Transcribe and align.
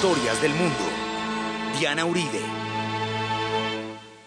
historias 0.00 0.40
del 0.40 0.54
mundo. 0.54 0.78
Diana 1.78 2.06
Uribe. 2.06 2.40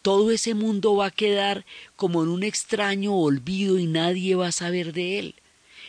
todo 0.03 0.31
ese 0.31 0.55
mundo 0.55 0.95
va 0.95 1.07
a 1.07 1.11
quedar 1.11 1.65
como 1.97 2.23
en 2.23 2.29
un 2.29 2.45
extraño 2.45 3.17
olvido 3.17 3.81
y 3.81 3.87
nadie 3.89 4.37
va 4.37 4.47
a 4.47 4.53
saber 4.53 4.93
de 4.93 5.19
él. 5.19 5.35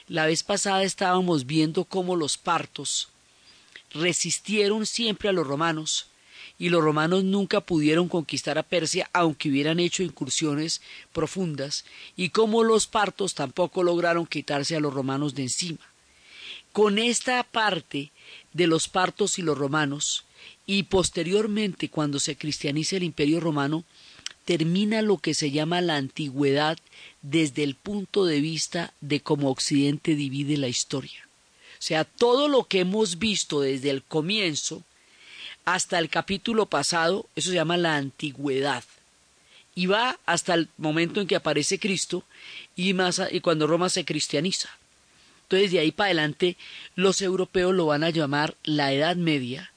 La 0.08 0.26
vez 0.26 0.42
pasada 0.42 0.82
estábamos 0.82 1.46
viendo 1.46 1.84
cómo 1.84 2.16
los 2.16 2.40
partos 2.40 3.10
resistieron 3.94 4.88
siempre 4.88 5.30
a 5.30 5.32
los 5.32 5.46
romanos, 5.46 6.08
y 6.58 6.70
los 6.70 6.84
romanos 6.84 7.24
nunca 7.24 7.62
pudieron 7.62 8.08
conquistar 8.08 8.58
a 8.58 8.64
Persia 8.64 9.10
aunque 9.14 9.50
hubieran 9.50 9.80
hecho 9.80 10.04
incursiones 10.04 10.82
profundas 11.12 11.86
y 12.16 12.30
como 12.30 12.64
los 12.64 12.88
partos 12.88 13.34
tampoco 13.34 13.84
lograron 13.84 14.26
quitarse 14.26 14.76
a 14.76 14.80
los 14.80 14.94
romanos 14.94 15.36
de 15.36 15.44
encima. 15.44 15.80
Con 16.72 16.98
esta 16.98 17.44
parte 17.44 18.12
de 18.54 18.68
los 18.68 18.88
partos 18.88 19.40
y 19.40 19.42
los 19.42 19.58
romanos 19.58 20.26
y 20.66 20.84
posteriormente 20.84 21.90
cuando 21.90 22.20
se 22.20 22.36
cristianiza 22.36 22.98
el 22.98 23.04
imperio 23.04 23.40
romano 23.40 23.84
termina 24.46 25.02
lo 25.02 25.18
que 25.18 25.34
se 25.34 25.52
llama 25.52 25.82
la 25.82 25.98
antigüedad 25.98 26.78
desde 27.22 27.64
el 27.64 27.76
punto 27.76 28.26
de 28.26 28.40
vista 28.42 28.94
de 29.02 29.20
cómo 29.20 29.50
Occidente 29.50 30.16
divide 30.16 30.58
la 30.58 30.68
historia. 30.68 31.28
O 31.80 31.82
sea, 31.82 32.06
todo 32.06 32.48
lo 32.48 32.66
que 32.66 32.80
hemos 32.82 33.20
visto 33.20 33.62
desde 33.62 33.90
el 33.90 34.04
comienzo 34.04 34.84
hasta 35.66 36.00
el 36.00 36.10
capítulo 36.10 36.68
pasado, 36.68 37.28
eso 37.36 37.50
se 37.50 37.56
llama 37.56 37.78
la 37.78 37.96
antigüedad. 37.96 38.84
Y 39.74 39.88
va 39.88 40.20
hasta 40.26 40.54
el 40.54 40.70
momento 40.78 41.20
en 41.20 41.28
que 41.28 41.36
aparece 41.36 41.80
Cristo 41.80 42.24
y, 42.76 42.94
más, 42.94 43.22
y 43.32 43.42
cuando 43.42 43.68
Roma 43.68 43.90
se 43.90 44.06
cristianiza. 44.06 44.70
Entonces 45.44 45.72
de 45.72 45.80
ahí 45.80 45.92
para 45.92 46.08
adelante 46.08 46.58
los 46.96 47.22
europeos 47.22 47.74
lo 47.74 47.88
van 47.88 48.04
a 48.04 48.10
llamar 48.10 48.56
la 48.64 48.94
Edad 48.94 49.16
Media 49.16 49.72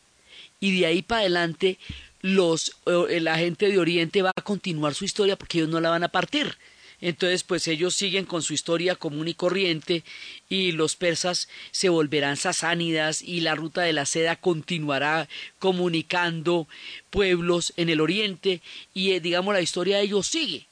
y 0.60 0.78
de 0.78 0.86
ahí 0.86 1.02
para 1.02 1.22
adelante 1.22 1.78
los, 2.22 2.76
eh, 2.86 3.20
la 3.20 3.36
gente 3.36 3.68
de 3.68 3.78
Oriente 3.78 4.22
va 4.22 4.32
a 4.34 4.42
continuar 4.42 4.94
su 4.94 5.04
historia 5.04 5.36
porque 5.36 5.58
ellos 5.58 5.70
no 5.70 5.80
la 5.80 5.90
van 5.90 6.04
a 6.04 6.08
partir. 6.08 6.56
Entonces, 7.00 7.44
pues 7.44 7.68
ellos 7.68 7.94
siguen 7.94 8.24
con 8.24 8.42
su 8.42 8.54
historia 8.54 8.96
común 8.96 9.28
y 9.28 9.34
corriente 9.34 10.02
y 10.48 10.72
los 10.72 10.96
persas 10.96 11.48
se 11.70 11.88
volverán 11.88 12.36
sasánidas 12.36 13.22
y 13.22 13.40
la 13.40 13.54
ruta 13.54 13.82
de 13.82 13.92
la 13.92 14.04
seda 14.04 14.34
continuará 14.34 15.28
comunicando 15.60 16.66
pueblos 17.10 17.72
en 17.76 17.88
el 17.88 18.00
oriente 18.00 18.60
y 18.94 19.12
eh, 19.12 19.20
digamos 19.20 19.54
la 19.54 19.60
historia 19.60 19.98
de 19.98 20.04
ellos 20.04 20.26
sigue. 20.26 20.66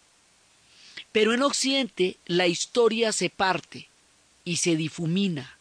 Pero 1.13 1.33
en 1.33 1.43
occidente 1.43 2.17
la 2.27 2.49
historia 2.49 3.13
se 3.13 3.31
parte 3.31 3.89
y 4.45 4.57
se 4.57 4.75
difumina 4.75 5.57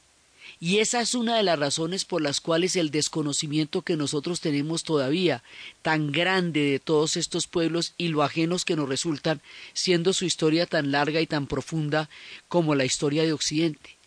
y 0.60 0.80
esa 0.80 1.02
es 1.02 1.16
una 1.16 1.38
de 1.38 1.44
las 1.44 1.60
razones 1.60 2.06
por 2.06 2.22
las 2.22 2.42
cuales 2.42 2.76
el 2.76 2.92
desconocimiento 2.92 3.82
que 3.82 3.98
nosotros 3.98 4.40
tenemos 4.40 4.84
todavía 4.84 5.44
tan 5.82 6.12
grande 6.12 6.62
de 6.62 6.80
todos 6.80 7.18
estos 7.18 7.48
pueblos 7.48 7.94
y 7.98 8.08
lo 8.08 8.24
ajenos 8.24 8.66
que 8.66 8.76
nos 8.76 8.90
resultan, 8.90 9.42
siendo 9.74 10.14
su 10.14 10.26
historia 10.26 10.66
tan 10.66 10.92
larga 10.92 11.22
y 11.22 11.28
tan 11.28 11.48
profunda 11.48 12.10
como 12.48 12.76
la 12.76 12.86
historia 12.86 13.24
de 13.24 13.34
Occidente. 13.34 13.98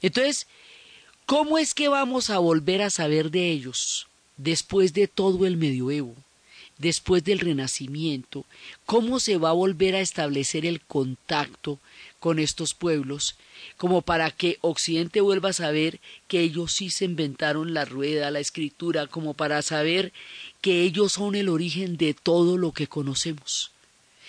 Entonces, 0.00 0.46
¿cómo 1.26 1.58
es 1.58 1.74
que 1.74 1.88
vamos 1.88 2.30
a 2.30 2.38
volver 2.38 2.82
a 2.82 2.90
saber 2.90 3.30
de 3.30 3.50
ellos 3.50 4.08
después 4.36 4.92
de 4.92 5.08
todo 5.08 5.46
el 5.46 5.56
medioevo? 5.56 6.16
después 6.78 7.22
del 7.22 7.38
Renacimiento, 7.38 8.44
cómo 8.86 9.20
se 9.20 9.38
va 9.38 9.50
a 9.50 9.54
volver 9.54 9.94
a 9.94 10.00
establecer 10.00 10.66
el 10.66 10.80
contacto 10.80 11.78
con 12.22 12.38
estos 12.38 12.72
pueblos, 12.72 13.34
como 13.76 14.00
para 14.00 14.30
que 14.30 14.58
Occidente 14.60 15.20
vuelva 15.20 15.48
a 15.48 15.52
saber 15.52 15.98
que 16.28 16.38
ellos 16.38 16.72
sí 16.72 16.88
se 16.88 17.04
inventaron 17.04 17.74
la 17.74 17.84
rueda, 17.84 18.30
la 18.30 18.38
escritura, 18.38 19.08
como 19.08 19.34
para 19.34 19.60
saber 19.60 20.12
que 20.60 20.82
ellos 20.82 21.14
son 21.14 21.34
el 21.34 21.48
origen 21.48 21.96
de 21.96 22.14
todo 22.14 22.58
lo 22.58 22.70
que 22.70 22.86
conocemos. 22.86 23.72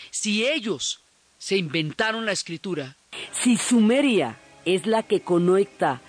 Si 0.10 0.44
ellos 0.44 1.02
se 1.38 1.58
inventaron 1.58 2.26
la 2.26 2.32
escritura, 2.32 2.98
si 3.32 3.58
Sumeria 3.58 4.40
es 4.66 4.88
la 4.88 5.04
que 5.04 5.22
conecta 5.22 6.02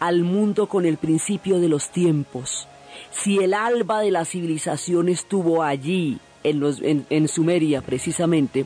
al 0.00 0.22
mundo 0.22 0.70
con 0.70 0.86
el 0.86 0.96
principio 0.96 1.60
de 1.60 1.68
los 1.68 1.92
tiempos, 1.92 2.66
si 3.10 3.40
el 3.40 3.52
alba 3.52 4.00
de 4.00 4.10
la 4.10 4.24
civilización 4.24 5.10
estuvo 5.10 5.62
allí, 5.62 6.18
en, 6.44 7.28
Sumeria 7.28 7.82
precisamente, 7.82 8.64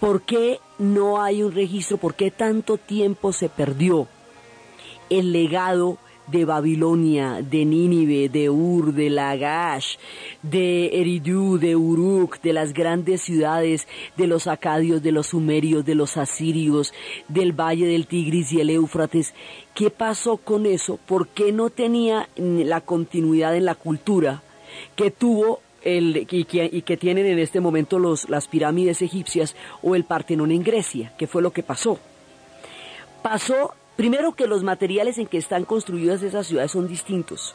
¿por 0.00 0.22
qué 0.22 0.58
no 0.78 1.22
hay 1.22 1.42
un 1.42 1.52
registro? 1.52 1.98
¿Por 1.98 2.14
qué 2.14 2.30
tanto 2.30 2.78
tiempo 2.78 3.32
se 3.32 3.48
perdió 3.48 4.08
el 5.10 5.32
legado 5.32 5.98
de 6.30 6.44
Babilonia, 6.44 7.42
de 7.42 7.64
Nínive, 7.64 8.28
de 8.28 8.48
Ur, 8.50 8.94
de 8.94 9.10
Lagash, 9.10 9.96
de 10.42 11.00
Eridu, 11.00 11.58
de 11.58 11.74
Uruk, 11.74 12.40
de 12.40 12.52
las 12.52 12.72
grandes 12.72 13.22
ciudades, 13.22 13.88
de 14.16 14.26
los 14.26 14.46
acadios, 14.46 15.02
de 15.02 15.12
los 15.12 15.28
sumerios, 15.28 15.84
de 15.84 15.96
los 15.96 16.16
asirios, 16.16 16.94
del 17.28 17.52
valle 17.52 17.86
del 17.86 18.06
Tigris 18.06 18.52
y 18.52 18.60
el 18.60 18.70
Éufrates. 18.70 19.34
¿Qué 19.74 19.90
pasó 19.90 20.36
con 20.36 20.66
eso? 20.66 20.98
¿Por 21.06 21.28
qué 21.28 21.52
no 21.52 21.70
tenía 21.70 22.28
la 22.36 22.80
continuidad 22.80 23.56
en 23.56 23.64
la 23.64 23.74
cultura 23.74 24.42
que 24.94 25.10
tuvo 25.10 25.60
el, 25.82 26.26
y, 26.30 26.44
que, 26.44 26.96
tienen 26.96 27.26
en 27.26 27.38
este 27.38 27.60
momento 27.60 27.98
los, 27.98 28.28
las 28.28 28.48
pirámides 28.48 29.02
egipcias 29.02 29.56
o 29.82 29.94
el 29.94 30.04
Partenón 30.04 30.50
en 30.52 30.62
Grecia? 30.62 31.12
¿Qué 31.18 31.26
fue 31.26 31.42
lo 31.42 31.52
que 31.52 31.62
pasó? 31.62 31.98
Pasó 33.22 33.74
Primero 34.00 34.32
que 34.32 34.46
los 34.46 34.62
materiales 34.62 35.18
en 35.18 35.26
que 35.26 35.36
están 35.36 35.66
construidas 35.66 36.22
esas 36.22 36.46
ciudades 36.46 36.70
son 36.70 36.88
distintos. 36.88 37.54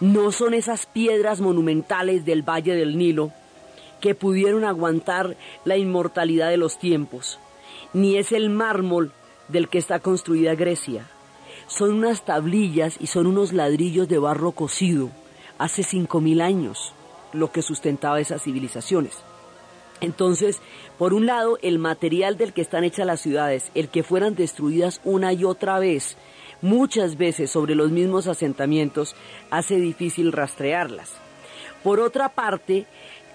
No 0.00 0.32
son 0.32 0.54
esas 0.54 0.86
piedras 0.86 1.42
monumentales 1.42 2.24
del 2.24 2.40
Valle 2.40 2.74
del 2.74 2.96
Nilo 2.96 3.32
que 4.00 4.14
pudieron 4.14 4.64
aguantar 4.64 5.36
la 5.66 5.76
inmortalidad 5.76 6.48
de 6.48 6.56
los 6.56 6.78
tiempos, 6.78 7.38
ni 7.92 8.16
es 8.16 8.32
el 8.32 8.48
mármol 8.48 9.12
del 9.48 9.68
que 9.68 9.76
está 9.76 9.98
construida 9.98 10.54
Grecia. 10.54 11.06
son 11.66 11.92
unas 11.92 12.24
tablillas 12.24 12.96
y 12.98 13.08
son 13.08 13.26
unos 13.26 13.52
ladrillos 13.52 14.08
de 14.08 14.16
barro 14.16 14.52
cocido 14.52 15.10
hace 15.58 15.82
5.000 15.82 16.40
años 16.40 16.94
lo 17.34 17.52
que 17.52 17.62
sustentaba 17.62 18.20
esas 18.20 18.42
civilizaciones. 18.42 19.18
Entonces, 20.00 20.60
por 20.98 21.14
un 21.14 21.26
lado, 21.26 21.58
el 21.62 21.78
material 21.78 22.36
del 22.36 22.52
que 22.52 22.62
están 22.62 22.84
hechas 22.84 23.06
las 23.06 23.20
ciudades, 23.20 23.70
el 23.74 23.88
que 23.88 24.02
fueran 24.02 24.34
destruidas 24.34 25.00
una 25.04 25.32
y 25.32 25.44
otra 25.44 25.78
vez, 25.78 26.16
muchas 26.62 27.16
veces 27.16 27.50
sobre 27.50 27.74
los 27.74 27.90
mismos 27.90 28.26
asentamientos, 28.26 29.14
hace 29.50 29.76
difícil 29.76 30.32
rastrearlas. 30.32 31.12
Por 31.82 32.00
otra 32.00 32.30
parte, 32.30 32.86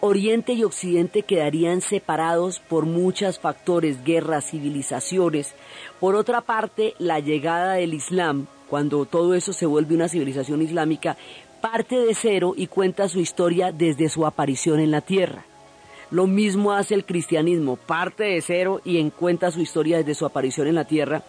Oriente 0.02 0.54
y 0.54 0.64
Occidente 0.64 1.24
quedarían 1.24 1.82
separados 1.82 2.60
por 2.60 2.86
muchos 2.86 3.38
factores, 3.40 4.04
guerras, 4.04 4.50
civilizaciones. 4.50 5.54
Por 6.00 6.16
otra 6.16 6.42
parte, 6.42 6.94
la 7.00 7.20
llegada 7.20 7.74
del 7.74 7.94
Islam, 7.94 8.48
cuando 8.70 9.06
todo 9.06 9.34
eso 9.34 9.52
se 9.52 9.66
vuelve 9.66 9.96
una 9.96 10.08
civilización 10.08 10.62
islámica, 10.62 11.18
parte 11.62 11.98
de 11.98 12.14
cero 12.14 12.54
y 12.56 12.68
cuenta 12.68 13.08
su 13.08 13.20
historia 13.20 13.72
desde 13.72 14.10
su 14.10 14.26
aparición 14.26 14.80
en 14.80 14.92
la 14.92 15.02
tierra. 15.02 15.46
Lo 16.12 16.26
mismo 16.26 16.72
hace 16.72 16.96
el 16.96 17.06
cristianismo, 17.06 17.76
parte 17.76 18.24
de 18.24 18.42
cero 18.42 18.82
y 18.84 18.98
encuentra 18.98 19.52
su 19.52 19.62
historia 19.62 19.98
desde 19.98 20.16
su 20.16 20.26
aparición 20.26 20.68
en 20.68 20.76
la 20.76 20.86
tierra. 20.86 21.22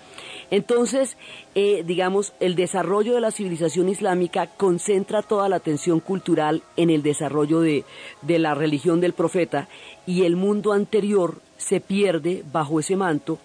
Entonces, 0.50 1.19
eh, 1.55 1.85
digamos, 1.87 2.32
el 2.41 2.55
desarrollo 2.55 3.15
de 3.15 3.21
la 3.21 3.31
civilización 3.31 3.91
islámica 3.91 4.47
concentra 4.47 5.23
toda 5.23 5.50
la 5.50 5.56
atención 5.56 6.00
cultural 6.00 6.62
en 6.76 6.88
el 6.88 7.03
desarrollo 7.03 7.61
de, 7.61 7.85
de 8.23 8.38
la 8.38 8.55
religión 8.55 9.00
del 9.00 9.12
profeta 9.12 9.69
y 10.06 10.25
el 10.25 10.37
mundo 10.37 10.73
anterior 10.73 11.43
se 11.59 11.81
pierde 11.81 12.43
bajo 12.50 12.81
ese 12.81 12.97
manto 12.97 13.38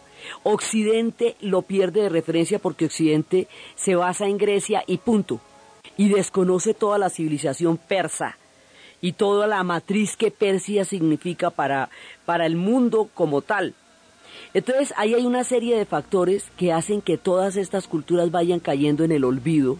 Occidente 0.43 1.35
lo 1.41 1.61
pierde 1.61 2.01
de 2.01 2.09
referencia 2.09 2.59
porque 2.59 2.85
Occidente 2.85 3.47
se 3.75 3.95
basa 3.95 4.27
en 4.27 4.37
Grecia 4.37 4.83
y 4.87 4.97
punto. 4.97 5.39
Y 5.97 6.09
desconoce 6.09 6.73
toda 6.73 6.97
la 6.97 7.09
civilización 7.09 7.77
persa 7.77 8.37
y 9.01 9.13
toda 9.13 9.47
la 9.47 9.63
matriz 9.63 10.17
que 10.17 10.31
Persia 10.31 10.83
significa 10.85 11.49
para, 11.49 11.89
para 12.25 12.45
el 12.45 12.55
mundo 12.55 13.09
como 13.13 13.41
tal. 13.41 13.75
Entonces 14.53 14.93
ahí 14.97 15.13
hay 15.13 15.25
una 15.25 15.43
serie 15.43 15.77
de 15.77 15.85
factores 15.85 16.45
que 16.57 16.73
hacen 16.73 17.01
que 17.01 17.17
todas 17.17 17.55
estas 17.57 17.87
culturas 17.87 18.31
vayan 18.31 18.59
cayendo 18.59 19.03
en 19.03 19.11
el 19.11 19.23
olvido 19.23 19.77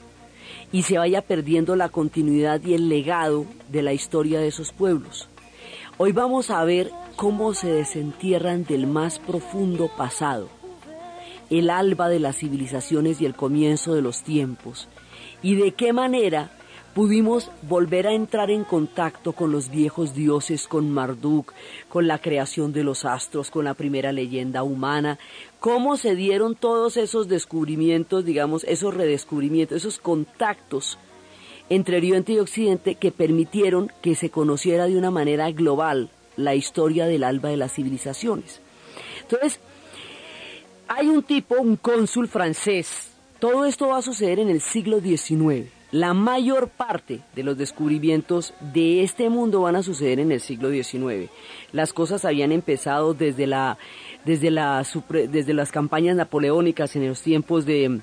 y 0.71 0.83
se 0.83 0.97
vaya 0.97 1.21
perdiendo 1.21 1.75
la 1.75 1.89
continuidad 1.89 2.61
y 2.63 2.73
el 2.73 2.89
legado 2.89 3.45
de 3.69 3.81
la 3.81 3.93
historia 3.93 4.39
de 4.39 4.47
esos 4.47 4.71
pueblos. 4.71 5.29
Hoy 5.97 6.11
vamos 6.11 6.49
a 6.49 6.63
ver 6.65 6.91
cómo 7.15 7.53
se 7.53 7.69
desentierran 7.69 8.65
del 8.65 8.85
más 8.85 9.19
profundo 9.19 9.89
pasado, 9.95 10.49
el 11.49 11.69
alba 11.69 12.09
de 12.09 12.19
las 12.19 12.37
civilizaciones 12.37 13.21
y 13.21 13.25
el 13.25 13.35
comienzo 13.35 13.93
de 13.93 14.01
los 14.01 14.23
tiempos, 14.23 14.89
y 15.41 15.55
de 15.55 15.71
qué 15.73 15.93
manera 15.93 16.51
pudimos 16.95 17.51
volver 17.63 18.07
a 18.07 18.13
entrar 18.13 18.49
en 18.49 18.63
contacto 18.63 19.33
con 19.33 19.51
los 19.51 19.69
viejos 19.69 20.15
dioses, 20.15 20.65
con 20.65 20.89
Marduk, 20.91 21.53
con 21.89 22.07
la 22.07 22.19
creación 22.19 22.71
de 22.71 22.85
los 22.85 23.03
astros, 23.03 23.51
con 23.51 23.65
la 23.65 23.73
primera 23.73 24.13
leyenda 24.13 24.63
humana, 24.63 25.19
cómo 25.59 25.97
se 25.97 26.15
dieron 26.15 26.55
todos 26.55 26.95
esos 26.95 27.27
descubrimientos, 27.27 28.23
digamos, 28.23 28.63
esos 28.63 28.93
redescubrimientos, 28.93 29.77
esos 29.77 29.99
contactos 29.99 30.97
entre 31.69 31.97
Oriente 31.97 32.31
y 32.31 32.39
Occidente 32.39 32.95
que 32.95 33.11
permitieron 33.11 33.91
que 34.01 34.15
se 34.15 34.29
conociera 34.29 34.87
de 34.87 34.97
una 34.97 35.11
manera 35.11 35.51
global 35.51 36.09
la 36.37 36.55
historia 36.55 37.07
del 37.07 37.25
alba 37.25 37.49
de 37.49 37.57
las 37.57 37.73
civilizaciones. 37.73 38.61
Entonces, 39.21 39.59
hay 40.87 41.07
un 41.07 41.23
tipo, 41.23 41.55
un 41.55 41.75
cónsul 41.75 42.27
francés, 42.27 43.14
todo 43.39 43.65
esto 43.65 43.87
va 43.89 43.97
a 43.97 44.01
suceder 44.01 44.39
en 44.39 44.49
el 44.49 44.61
siglo 44.61 44.99
XIX. 44.99 45.69
La 45.91 46.13
mayor 46.13 46.69
parte 46.69 47.21
de 47.35 47.43
los 47.43 47.57
descubrimientos 47.57 48.53
de 48.59 49.03
este 49.03 49.29
mundo 49.29 49.61
van 49.61 49.75
a 49.75 49.83
suceder 49.83 50.19
en 50.19 50.31
el 50.31 50.41
siglo 50.41 50.69
XIX. 50.69 51.29
Las 51.71 51.93
cosas 51.93 52.25
habían 52.25 52.51
empezado 52.51 53.13
desde, 53.13 53.47
la, 53.47 53.77
desde, 54.25 54.51
desde 55.29 55.53
las 55.53 55.71
campañas 55.71 56.15
napoleónicas 56.15 56.95
en 56.95 57.07
los 57.07 57.21
tiempos 57.21 57.65
de, 57.65 58.01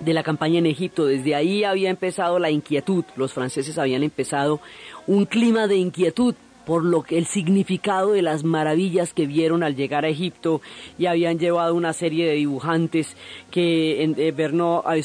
de 0.00 0.14
la 0.14 0.22
campaña 0.22 0.58
en 0.58 0.66
Egipto. 0.66 1.06
Desde 1.06 1.34
ahí 1.34 1.64
había 1.64 1.90
empezado 1.90 2.38
la 2.38 2.50
inquietud. 2.50 3.04
Los 3.16 3.32
franceses 3.32 3.78
habían 3.78 4.02
empezado 4.02 4.60
un 5.06 5.26
clima 5.26 5.66
de 5.66 5.76
inquietud 5.76 6.34
por 6.68 6.84
lo 6.84 7.02
que 7.02 7.16
el 7.16 7.24
significado 7.24 8.12
de 8.12 8.20
las 8.20 8.44
maravillas 8.44 9.14
que 9.14 9.26
vieron 9.26 9.62
al 9.62 9.74
llegar 9.74 10.04
a 10.04 10.10
Egipto 10.10 10.60
y 10.98 11.06
habían 11.06 11.38
llevado 11.38 11.74
una 11.74 11.94
serie 11.94 12.26
de 12.26 12.34
dibujantes 12.34 13.16
que 13.50 14.02
en, 14.02 14.14
eh, 14.18 14.34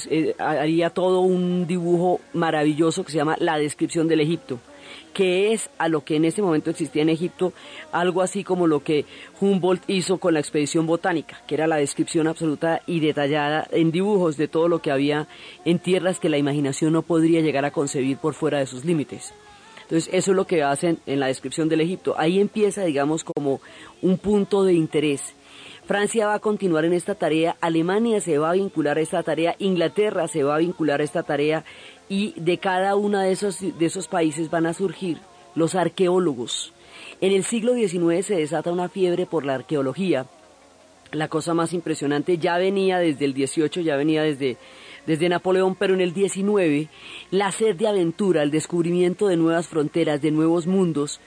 eh, 0.10 0.36
haría 0.40 0.90
todo 0.90 1.22
un 1.22 1.66
dibujo 1.66 2.20
maravilloso 2.34 3.06
que 3.06 3.14
se 3.14 3.18
llama 3.18 3.38
La 3.40 3.58
descripción 3.58 4.10
del 4.10 4.20
Egipto 4.20 4.60
que 5.14 5.54
es 5.54 5.70
a 5.78 5.88
lo 5.88 6.04
que 6.04 6.18
en 6.18 6.26
ese 6.26 6.42
momento 6.42 6.72
existía 6.72 7.04
en 7.04 7.10
Egipto, 7.10 7.54
algo 7.92 8.24
así 8.24 8.44
como 8.44 8.66
lo 8.68 8.84
que 8.84 9.06
Humboldt 9.40 9.84
hizo 9.88 10.18
con 10.18 10.34
la 10.34 10.40
expedición 10.40 10.88
botánica, 10.88 11.42
que 11.48 11.54
era 11.54 11.68
la 11.68 11.76
descripción 11.78 12.28
absoluta 12.28 12.82
y 12.88 13.00
detallada 13.00 13.68
en 13.72 13.92
dibujos 13.92 14.36
de 14.38 14.48
todo 14.48 14.68
lo 14.68 14.82
que 14.82 14.92
había 14.92 15.28
en 15.66 15.78
tierras 15.78 16.20
que 16.20 16.30
la 16.30 16.40
imaginación 16.40 16.94
no 16.94 17.04
podría 17.04 17.42
llegar 17.42 17.64
a 17.64 17.72
concebir 17.72 18.18
por 18.18 18.34
fuera 18.34 18.58
de 18.58 18.66
sus 18.66 18.86
límites. 18.86 19.34
Entonces, 19.84 20.10
eso 20.14 20.32
es 20.32 20.36
lo 20.36 20.48
que 20.48 20.64
hacen 20.64 21.00
en 21.06 21.20
la 21.20 21.28
descripción 21.28 21.70
del 21.70 21.82
Egipto. 21.82 22.16
Ahí 22.18 22.40
empieza, 22.40 22.84
digamos, 22.84 23.24
como 23.24 23.62
un 24.02 24.18
punto 24.18 24.64
de 24.64 24.74
interés. 24.74 25.34
Francia 25.86 26.28
va 26.28 26.36
a 26.36 26.40
continuar 26.40 26.86
en 26.86 26.94
esta 26.94 27.16
tarea, 27.16 27.58
Alemania 27.60 28.22
se 28.22 28.38
va 28.38 28.52
a 28.52 28.54
vincular 28.54 28.98
a 28.98 29.02
esta 29.02 29.22
tarea, 29.22 29.56
Inglaterra 29.60 30.30
se 30.30 30.44
va 30.44 30.56
a 30.56 30.60
vincular 30.60 31.02
a 31.02 31.04
esta 31.04 31.24
tarea 31.24 31.66
y 32.08 32.34
de 32.40 32.58
cada 32.58 32.96
uno 32.96 33.20
de 33.20 33.34
esos, 33.34 33.60
de 33.60 33.86
esos 33.86 34.08
países 34.08 34.50
van 34.50 34.66
a 34.66 34.74
surgir 34.74 35.18
los 35.56 35.76
arqueólogos. 35.76 36.74
En 37.20 37.34
el 37.34 37.44
siglo 37.44 37.74
XIX 37.74 38.26
se 38.26 38.36
desata 38.36 38.72
una 38.72 38.88
fiebre 38.88 39.26
por 39.26 39.46
la 39.46 39.56
arqueología. 39.56 40.26
La 41.12 41.28
cosa 41.28 41.54
más 41.54 41.74
impresionante 41.74 42.38
ya 42.38 42.58
venía 42.58 42.98
desde 43.00 43.26
el 43.26 43.34
18, 43.34 43.82
ya 43.82 43.98
venía 43.98 44.24
desde 44.24 44.58
desde 45.06 45.30
Napoleón, 45.30 45.76
pero 45.76 45.94
en 45.94 46.02
el 46.02 46.14
19 46.14 46.88
la 47.32 47.52
sed 47.52 47.76
de 47.76 47.88
aventura, 47.88 48.44
el 48.44 48.52
descubrimiento 48.52 49.28
de 49.28 49.38
nuevas 49.38 49.68
fronteras, 49.68 50.22
de 50.22 50.32
nuevos 50.32 50.68
mundos, 50.68 51.20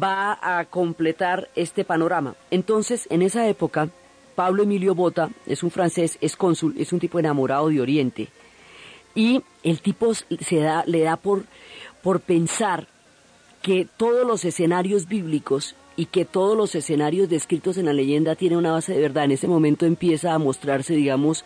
va 0.00 0.38
a 0.40 0.64
completar 0.64 1.48
este 1.54 1.84
panorama. 1.84 2.34
Entonces, 2.50 3.06
en 3.10 3.22
esa 3.22 3.46
época, 3.48 3.90
Pablo 4.34 4.62
Emilio 4.62 4.94
Bota 4.94 5.30
es 5.46 5.62
un 5.62 5.70
francés, 5.70 6.18
es 6.20 6.36
cónsul, 6.36 6.74
es 6.78 6.92
un 6.92 7.00
tipo 7.00 7.18
enamorado 7.18 7.68
de 7.68 7.80
Oriente. 7.80 8.28
Y 9.14 9.42
el 9.62 9.80
tipo 9.80 10.14
se 10.14 10.56
da, 10.56 10.84
le 10.86 11.00
da 11.00 11.16
por, 11.16 11.44
por 12.02 12.20
pensar 12.20 12.88
que 13.60 13.86
todos 13.96 14.26
los 14.26 14.44
escenarios 14.44 15.06
bíblicos 15.06 15.76
y 15.96 16.06
que 16.06 16.24
todos 16.24 16.56
los 16.56 16.74
escenarios 16.74 17.28
descritos 17.28 17.76
en 17.76 17.86
la 17.86 17.92
leyenda 17.92 18.34
tienen 18.34 18.58
una 18.58 18.72
base 18.72 18.94
de 18.94 19.00
verdad. 19.00 19.24
En 19.24 19.32
ese 19.32 19.46
momento 19.48 19.84
empieza 19.84 20.32
a 20.32 20.38
mostrarse, 20.38 20.94
digamos, 20.94 21.44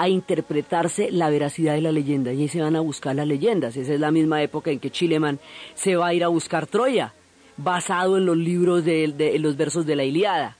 a 0.00 0.08
interpretarse 0.08 1.10
la 1.10 1.28
veracidad 1.28 1.74
de 1.74 1.82
la 1.82 1.92
leyenda 1.92 2.32
y 2.32 2.40
ahí 2.40 2.48
se 2.48 2.62
van 2.62 2.74
a 2.74 2.80
buscar 2.80 3.14
las 3.14 3.26
leyendas. 3.26 3.76
Esa 3.76 3.92
es 3.92 4.00
la 4.00 4.10
misma 4.10 4.42
época 4.42 4.70
en 4.70 4.80
que 4.80 4.90
Chileman 4.90 5.38
se 5.74 5.94
va 5.94 6.06
a 6.06 6.14
ir 6.14 6.24
a 6.24 6.28
buscar 6.28 6.66
Troya, 6.66 7.12
basado 7.58 8.16
en 8.16 8.24
los 8.24 8.38
libros 8.38 8.82
de, 8.82 9.36
los 9.38 9.58
versos 9.58 9.84
de 9.84 9.96
la 9.96 10.04
Iliada. 10.04 10.56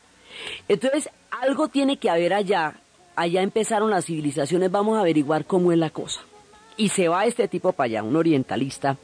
Entonces, 0.69 1.09
algo 1.31 1.69
tiene 1.69 1.97
que 1.97 2.11
haber 2.11 2.35
allá. 2.35 2.75
Allá 3.17 3.41
empezaron 3.41 3.89
las 3.89 4.05
civilizaciones, 4.05 4.71
vamos 4.71 4.99
a 4.99 5.01
averiguar 5.01 5.47
cómo 5.47 5.73
es 5.73 5.79
la 5.79 5.89
cosa. 5.89 6.21
Y 6.77 6.91
se 6.91 7.09
va 7.09 7.25
este 7.25 7.49
tipo 7.49 7.73
para 7.73 7.87
allá, 7.87 8.03
un 8.03 8.17
orientalista, 8.17 8.99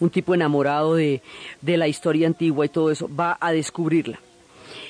un 0.00 0.08
tipo 0.08 0.34
enamorado 0.34 0.94
de, 0.94 1.20
de 1.60 1.76
la 1.76 1.88
historia 1.88 2.26
antigua 2.26 2.64
y 2.64 2.70
todo 2.70 2.90
eso, 2.90 3.06
va 3.14 3.36
a 3.38 3.52
descubrirla. 3.52 4.18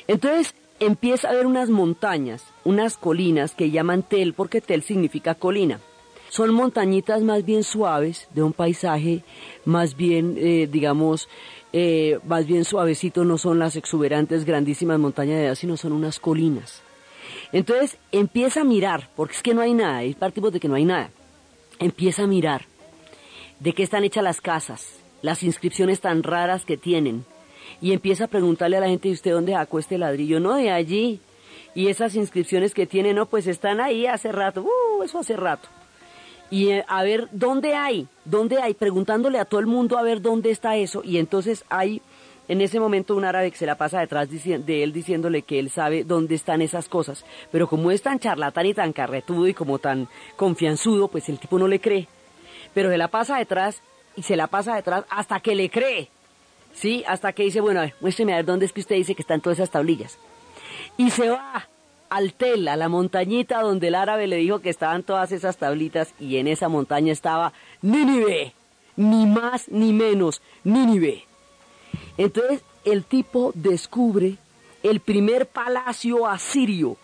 Entonces, 0.07 0.55
empieza 0.81 1.29
a 1.29 1.31
haber 1.33 1.47
unas 1.47 1.71
montañas, 1.71 2.45
unas 2.65 2.97
colinas 2.97 3.55
que 3.55 3.71
llaman 3.71 4.03
tel 4.03 4.35
porque 4.35 4.61
tel 4.61 4.83
significa 4.83 5.35
colina. 5.35 5.81
Son 6.29 6.53
montañitas 6.53 7.23
más 7.23 7.45
bien 7.45 7.63
suaves, 7.63 8.29
de 8.35 8.43
un 8.43 8.53
paisaje 8.53 9.23
más 9.65 9.97
bien, 9.97 10.35
eh, 10.37 10.69
digamos, 10.71 11.29
eh, 11.73 12.19
más 12.27 12.47
bien 12.47 12.65
suavecito, 12.65 13.25
no 13.25 13.39
son 13.39 13.59
las 13.59 13.77
exuberantes, 13.77 14.45
grandísimas 14.45 14.99
montañas 14.99 15.37
de 15.37 15.47
edad, 15.47 15.55
sino 15.55 15.77
son 15.77 15.93
unas 15.93 16.19
colinas. 16.19 16.83
Entonces 17.53 17.99
empieza 18.11 18.63
a 18.63 18.65
mirar, 18.65 19.11
porque 19.15 19.37
es 19.37 19.43
que 19.43 19.55
no 19.55 19.61
hay 19.61 19.75
nada, 19.75 20.05
y 20.05 20.15
partimos 20.15 20.53
de 20.53 20.61
que 20.61 20.69
no 20.69 20.75
hay 20.75 20.85
nada. 20.85 21.11
Empieza 21.79 22.25
a 22.25 22.27
mirar 22.27 22.67
de 23.61 23.73
qué 23.73 23.85
están 23.85 24.05
hechas 24.05 24.25
las 24.25 24.41
casas, 24.41 24.89
las 25.23 25.43
inscripciones 25.43 26.01
tan 26.01 26.23
raras 26.23 26.65
que 26.65 26.77
tienen, 26.77 27.25
y 27.85 27.93
empieza 27.93 28.25
a 28.25 28.29
preguntarle 28.29 28.79
a 28.79 28.81
la 28.81 28.89
gente, 28.89 29.11
¿y 29.11 29.13
usted 29.13 29.33
dónde 29.33 29.53
sacó 29.53 29.79
este 29.79 29.99
ladrillo? 29.99 30.41
No, 30.41 30.55
de 30.55 30.71
allí. 30.71 31.21
Y 31.75 31.89
esas 31.89 32.15
inscripciones 32.15 32.73
que 32.73 32.87
tiene, 32.87 33.13
no, 33.13 33.27
pues 33.27 33.47
están 33.47 33.79
ahí 33.79 34.07
hace 34.07 34.33
rato, 34.33 34.63
uh, 34.63 35.03
eso 35.03 35.19
hace 35.19 35.37
rato. 35.37 35.69
Y 36.49 36.71
eh, 36.71 36.85
a 36.89 37.03
ver, 37.03 37.29
¿dónde 37.31 37.75
hay? 37.75 38.09
¿Dónde 38.25 38.57
hay? 38.57 38.73
Preguntándole 38.73 39.39
a 39.39 39.45
todo 39.45 39.61
el 39.61 39.67
mundo 39.67 39.99
a 39.99 40.03
ver 40.03 40.23
dónde 40.23 40.51
está 40.51 40.77
eso. 40.77 41.03
Y 41.05 41.19
entonces 41.19 41.67
hay 41.69 42.01
en 42.49 42.63
ese 42.63 42.81
momento 42.81 43.17
un 43.17 43.27
árabe 43.27 43.51
que 43.51 43.59
se 43.59 43.67
la 43.67 43.75
pasa 43.75 44.01
detrás 44.01 44.31
de 44.31 44.83
él 44.83 44.95
diciéndole 44.95 45.43
que 45.43 45.59
él 45.59 45.69
sabe 45.69 46.05
dónde 46.05 46.37
están 46.37 46.63
esas 46.63 46.89
cosas, 46.89 47.27
pero 47.53 47.69
como 47.69 47.91
es 47.91 48.01
tan 48.01 48.19
charlatán 48.19 48.65
y 48.65 48.73
tan 48.73 48.95
carretudo 48.95 49.47
y 49.47 49.53
como 49.53 49.79
tan 49.79 50.09
confianzudo, 50.37 51.09
pues 51.09 51.29
el 51.29 51.39
tipo 51.39 51.59
no 51.59 51.69
le 51.69 51.83
cree. 51.83 52.09
Pero 52.73 52.89
se 52.89 52.97
la 52.97 53.09
pasa 53.09 53.37
detrás 53.37 53.83
y 54.17 54.23
se 54.23 54.37
la 54.37 54.47
pasa 54.47 54.75
detrás 54.75 55.05
hasta 55.11 55.41
que 55.41 55.55
le 55.55 55.69
cree. 55.69 56.09
¿Sí? 56.75 57.05
Hasta 57.07 57.33
que 57.33 57.45
dice, 57.45 57.61
bueno, 57.61 57.81
a 57.81 57.85
ver, 57.85 57.95
muéstreme 58.01 58.33
a 58.33 58.37
ver 58.37 58.45
dónde 58.45 58.67
es 58.67 58.73
que 58.73 58.81
usted 58.81 58.97
dice 58.97 59.15
que 59.15 59.23
están 59.23 59.41
todas 59.41 59.59
esas 59.59 59.71
tablillas. 59.71 60.19
Y 60.97 61.11
se 61.11 61.31
va 61.31 61.69
al 62.11 62.35
Tel, 62.35 62.69
a 62.69 62.77
la 62.77 62.89
montañita 62.89 63.63
donde 63.63 63.89
el 63.89 63.95
árabe 63.95 64.27
le 64.27 64.37
dijo 64.37 64.61
que 64.61 64.71
estaban 64.71 65.03
todas 65.03 65.33
esas 65.33 65.57
tablitas 65.57 66.15
y 66.21 66.37
en 66.37 66.47
esa 66.47 66.69
montaña 66.69 67.13
estaba 67.13 67.53
Nínive, 67.83 68.55
ni 68.97 69.27
más 69.27 69.69
ni 69.69 69.93
menos, 69.93 70.43
Nínive. 70.63 71.25
Entonces 72.17 72.63
el 72.85 73.05
tipo 73.05 73.53
descubre 73.55 74.37
el 74.83 75.01
primer 75.01 75.47
palacio 75.47 76.27
asirio 76.27 76.97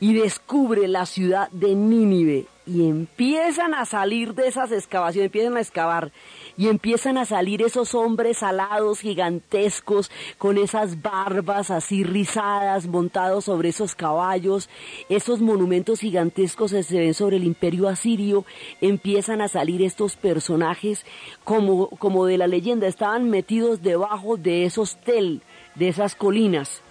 y 0.00 0.14
descubre 0.14 0.88
la 0.88 1.06
ciudad 1.06 1.50
de 1.50 1.74
Nínive 1.74 2.46
y 2.66 2.88
empiezan 2.88 3.74
a 3.74 3.84
salir 3.84 4.34
de 4.34 4.46
esas 4.46 4.70
excavaciones, 4.70 5.26
empiezan 5.26 5.56
a 5.56 5.60
excavar 5.60 6.12
y 6.56 6.68
empiezan 6.68 7.18
a 7.18 7.24
salir 7.24 7.62
esos 7.62 7.94
hombres 7.94 8.42
alados 8.42 9.00
gigantescos 9.00 10.10
con 10.38 10.58
esas 10.58 11.02
barbas 11.02 11.70
así 11.70 12.04
rizadas 12.04 12.86
montados 12.86 13.46
sobre 13.46 13.70
esos 13.70 13.94
caballos, 13.94 14.68
esos 15.08 15.40
monumentos 15.40 16.00
gigantescos 16.00 16.72
que 16.72 16.82
se 16.82 16.98
ven 16.98 17.14
sobre 17.14 17.36
el 17.36 17.44
imperio 17.44 17.88
asirio, 17.88 18.44
empiezan 18.80 19.40
a 19.40 19.48
salir 19.48 19.82
estos 19.82 20.16
personajes 20.16 21.04
como, 21.44 21.88
como 21.88 22.26
de 22.26 22.38
la 22.38 22.46
leyenda, 22.46 22.86
estaban 22.86 23.28
metidos 23.28 23.82
debajo 23.82 24.36
de 24.36 24.64
esos 24.64 24.96
tel, 24.96 25.42
de 25.74 25.88
esas 25.88 26.14
colinas 26.14 26.81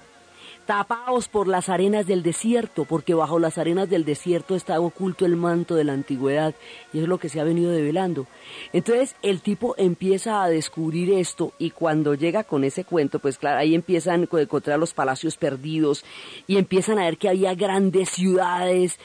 tapaos 0.72 1.28
por 1.28 1.50
las 1.50 1.68
arenas 1.68 2.08
del 2.08 2.24
desierto, 2.24 2.86
porque 2.86 3.14
bajo 3.14 3.40
las 3.40 3.58
arenas 3.58 3.90
del 3.90 4.06
desierto 4.06 4.56
está 4.56 4.80
oculto 4.80 5.26
el 5.26 5.36
manto 5.36 5.76
de 5.76 5.84
la 5.84 5.92
antigüedad, 5.92 6.56
y 6.94 7.00
es 7.00 7.10
lo 7.10 7.18
que 7.18 7.28
se 7.28 7.42
ha 7.42 7.44
venido 7.44 7.72
develando. 7.72 8.26
Entonces 8.72 9.18
el 9.22 9.42
tipo 9.42 9.76
empieza 9.78 10.42
a 10.42 10.48
descubrir 10.48 11.12
esto, 11.12 11.52
y 11.60 11.72
cuando 11.72 12.14
llega 12.14 12.46
con 12.46 12.64
ese 12.64 12.86
cuento, 12.86 13.20
pues 13.20 13.38
claro, 13.38 13.60
ahí 13.60 13.76
empiezan 13.76 14.22
a 14.22 14.40
encontrar 14.40 14.80
los 14.80 14.94
palacios 14.94 15.36
perdidos, 15.36 16.06
y 16.48 16.56
empiezan 16.56 17.00
a 17.00 17.04
ver 17.04 17.18
que 17.18 17.28
había 17.28 17.54
grandes 17.54 18.08
ciudades, 18.08 18.98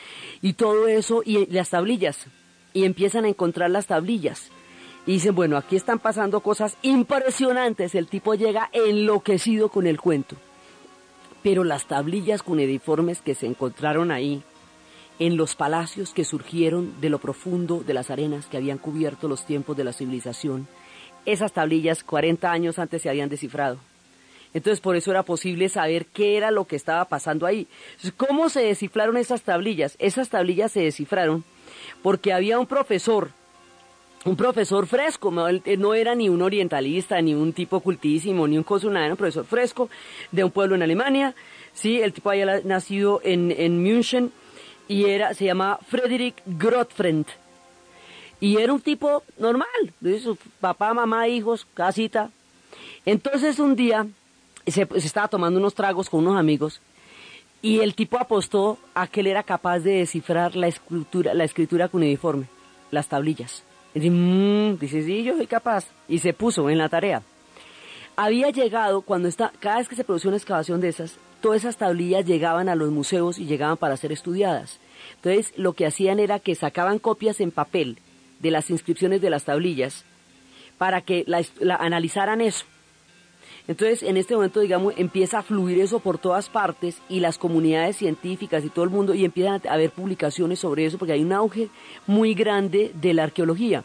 y 0.43 0.53
todo 0.53 0.87
eso, 0.87 1.23
y 1.25 1.47
las 1.47 1.71
tablillas, 1.71 2.27
y 2.75 2.85
empiezan 2.85 3.25
a 3.25 3.29
encontrar 3.29 3.71
las 3.71 3.87
tablillas. 3.87 4.53
Y 5.05 5.15
dicen, 5.15 5.35
bueno, 5.35 5.57
aquí 5.57 5.75
están 5.75 5.99
pasando 5.99 6.39
cosas 6.43 6.77
impresionantes. 6.83 7.97
El 7.97 8.07
tipo 8.07 8.35
llega 8.35 8.71
enloquecido 8.73 9.69
con 9.69 9.89
el 9.89 10.01
cuento 10.01 10.37
pero 11.43 11.65
las 11.65 11.87
tablillas 11.87 12.43
cuneiformes 12.43 13.23
que 13.23 13.35
se 13.35 13.47
encontraron 13.47 14.11
ahí, 14.11 14.43
en 15.19 15.37
los 15.37 15.57
palacios 15.57 16.13
que 16.13 16.25
surgieron 16.25 17.01
de 17.01 17.09
lo 17.09 17.19
profundo 17.19 17.83
de 17.87 17.95
las 17.95 18.11
arenas 18.11 18.47
que 18.47 18.57
habían 18.57 18.79
cubierto 18.79 19.29
los 19.29 19.47
tiempos 19.47 19.77
de 19.77 19.85
la 19.85 19.93
civilización, 19.93 20.69
esas 21.25 21.53
tablillas 21.53 22.05
40 22.05 22.51
años 22.51 22.79
antes 22.79 23.03
se 23.03 23.09
habían 23.09 23.29
descifrado. 23.29 23.79
Entonces 24.55 24.81
por 24.81 24.97
eso 24.97 25.11
era 25.11 25.23
posible 25.23 25.69
saber 25.69 26.07
qué 26.07 26.37
era 26.37 26.51
lo 26.51 26.67
que 26.67 26.77
estaba 26.77 27.05
pasando 27.07 27.47
ahí. 27.47 27.67
¿Cómo 28.17 28.49
se 28.49 28.61
descifraron 28.61 29.17
esas 29.17 29.43
tablillas? 29.43 29.97
Esas 29.99 30.29
tablillas 30.29 30.73
se 30.73 30.81
descifraron 30.81 31.45
porque 32.03 32.33
había 32.33 32.59
un 32.59 32.67
profesor 32.67 33.31
un 34.27 34.37
profesor 34.37 34.87
fresco, 34.87 35.31
no 35.31 35.95
era 35.95 36.15
ni 36.17 36.29
un 36.29 36.43
orientalista, 36.43 37.21
ni 37.23 37.35
un 37.35 37.53
tipo 37.53 37.79
cultísimo, 37.81 38.49
ni 38.49 38.59
un 38.59 38.65
cosa, 38.65 38.89
nada, 38.89 39.09
un 39.09 39.17
profesor 39.17 39.45
fresco 39.45 39.89
de 40.33 40.43
un 40.43 40.51
pueblo 40.51 40.75
en 40.75 40.83
Alemania, 40.83 41.35
sí, 41.73 42.01
el 42.01 42.13
tipo 42.13 42.31
había 42.31 42.61
nacido 42.65 43.21
en, 43.23 43.53
en 43.53 43.81
München 43.83 44.33
y 44.89 45.05
era, 45.05 45.33
se 45.33 45.45
llamaba 45.45 45.79
Frederick 45.89 46.43
Grotfriend. 46.45 47.27
Y 48.41 48.59
era 48.59 48.73
un 48.73 48.81
tipo 48.81 49.23
normal, 49.39 49.69
su 50.23 50.37
papá, 50.61 50.93
mamá, 50.93 51.29
hijos, 51.29 51.67
casita. 51.73 52.31
Entonces 53.07 53.61
un 53.61 53.77
día 53.77 54.07
se, 54.67 54.87
se 54.87 55.07
estaba 55.07 55.29
tomando 55.29 55.59
unos 55.61 55.75
tragos 55.75 56.11
con 56.11 56.27
unos 56.27 56.39
amigos 56.39 56.81
y 57.63 57.79
el 57.79 57.95
tipo 57.95 58.19
apostó 58.19 58.79
a 58.95 59.07
que 59.07 59.21
él 59.21 59.29
era 59.29 59.45
capaz 59.45 59.79
de 59.79 59.99
descifrar 59.99 60.57
la 60.57 60.71
la 61.33 61.45
escritura 61.45 61.89
cuneiforme, 61.89 62.47
las 62.91 63.09
tablillas. 63.09 63.63
Mm", 63.97 64.79
dice, 64.79 65.03
sí, 65.03 65.23
yo 65.23 65.37
soy 65.37 65.47
capaz. 65.47 65.87
Y 66.09 66.19
se 66.19 66.33
puso 66.33 66.69
en 66.71 66.79
la 66.79 66.89
tarea. 66.89 67.23
Había 68.17 68.51
llegado, 68.51 69.03
cuando 69.03 69.29
está, 69.29 69.53
cada 69.61 69.79
vez 69.79 69.89
que 69.89 69.97
se 69.97 70.05
producía 70.05 70.29
una 70.29 70.39
excavación 70.39 70.81
de 70.81 70.89
esas, 70.89 71.19
todas 71.41 71.63
esas 71.63 71.77
tablillas 71.77 72.25
llegaban 72.25 72.69
a 72.69 72.75
los 72.75 72.91
museos 72.91 73.39
y 73.39 73.47
llegaban 73.47 73.77
para 73.77 73.97
ser 73.97 74.13
estudiadas. 74.13 74.79
Entonces, 75.17 75.53
lo 75.57 75.75
que 75.75 75.87
hacían 75.87 76.19
era 76.19 76.39
que 76.39 76.55
sacaban 76.55 76.99
copias 76.99 77.41
en 77.41 77.51
papel 77.51 77.99
de 78.41 78.51
las 78.51 78.71
inscripciones 78.71 79.21
de 79.21 79.31
las 79.31 79.45
tablillas 79.45 80.05
para 80.79 81.01
que 81.01 81.25
la 81.27 81.77
analizaran 81.77 82.41
eso. 82.41 82.65
Entonces, 83.69 84.03
en 84.05 84.17
este 84.17 84.35
momento, 84.35 84.61
digamos, 84.61 84.95
empieza 84.97 85.39
a 85.39 85.43
fluir 85.43 85.81
eso 85.81 85.99
por 85.99 86.19
todas 86.19 86.49
partes 86.49 87.03
y 87.09 87.21
las 87.21 87.37
comunidades 87.37 87.97
científicas 87.97 88.65
y 88.65 88.69
todo 88.69 88.85
el 88.85 88.91
mundo, 88.91 89.15
y 89.15 89.25
empiezan 89.25 89.61
a 89.69 89.73
haber 89.73 89.91
publicaciones 89.91 90.61
sobre 90.61 90.87
eso, 90.87 90.99
porque 90.99 91.15
hay 91.15 91.23
un 91.23 91.33
auge 91.33 91.69
muy 92.07 92.35
grande 92.35 92.93
de 92.95 93.15
la 93.15 93.25
arqueología. 93.25 93.83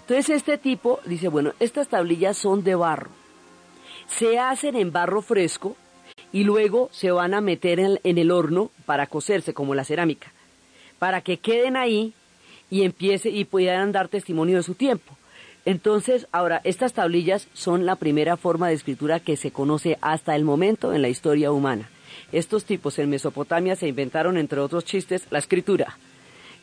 Entonces, 0.00 0.30
este 0.30 0.56
tipo 0.56 1.00
dice, 1.04 1.28
bueno, 1.28 1.52
estas 1.60 1.88
tablillas 1.88 2.36
son 2.38 2.64
de 2.64 2.74
barro. 2.74 3.10
Se 4.06 4.38
hacen 4.38 4.74
en 4.74 4.90
barro 4.90 5.20
fresco 5.20 5.76
y 6.32 6.44
luego 6.44 6.88
se 6.90 7.10
van 7.10 7.34
a 7.34 7.40
meter 7.40 7.78
en, 7.78 8.00
en 8.02 8.18
el 8.18 8.30
horno 8.30 8.70
para 8.86 9.06
cocerse, 9.06 9.52
como 9.52 9.74
la 9.74 9.84
cerámica, 9.84 10.32
para 10.98 11.20
que 11.20 11.36
queden 11.36 11.76
ahí 11.76 12.14
y 12.70 12.84
empiece 12.84 13.28
y 13.28 13.44
puedan 13.44 13.92
dar 13.92 14.08
testimonio 14.08 14.56
de 14.56 14.62
su 14.62 14.74
tiempo. 14.74 15.14
Entonces, 15.64 16.26
ahora, 16.32 16.60
estas 16.64 16.94
tablillas 16.94 17.48
son 17.52 17.84
la 17.84 17.96
primera 17.96 18.36
forma 18.36 18.68
de 18.68 18.74
escritura 18.74 19.20
que 19.20 19.36
se 19.36 19.50
conoce 19.50 19.98
hasta 20.00 20.34
el 20.34 20.44
momento 20.44 20.92
en 20.92 21.02
la 21.02 21.08
historia 21.08 21.52
humana. 21.52 21.90
Estos 22.32 22.64
tipos 22.64 22.98
en 22.98 23.10
Mesopotamia 23.10 23.76
se 23.76 23.88
inventaron, 23.88 24.38
entre 24.38 24.60
otros 24.60 24.84
chistes, 24.84 25.26
la 25.30 25.38
escritura. 25.38 25.98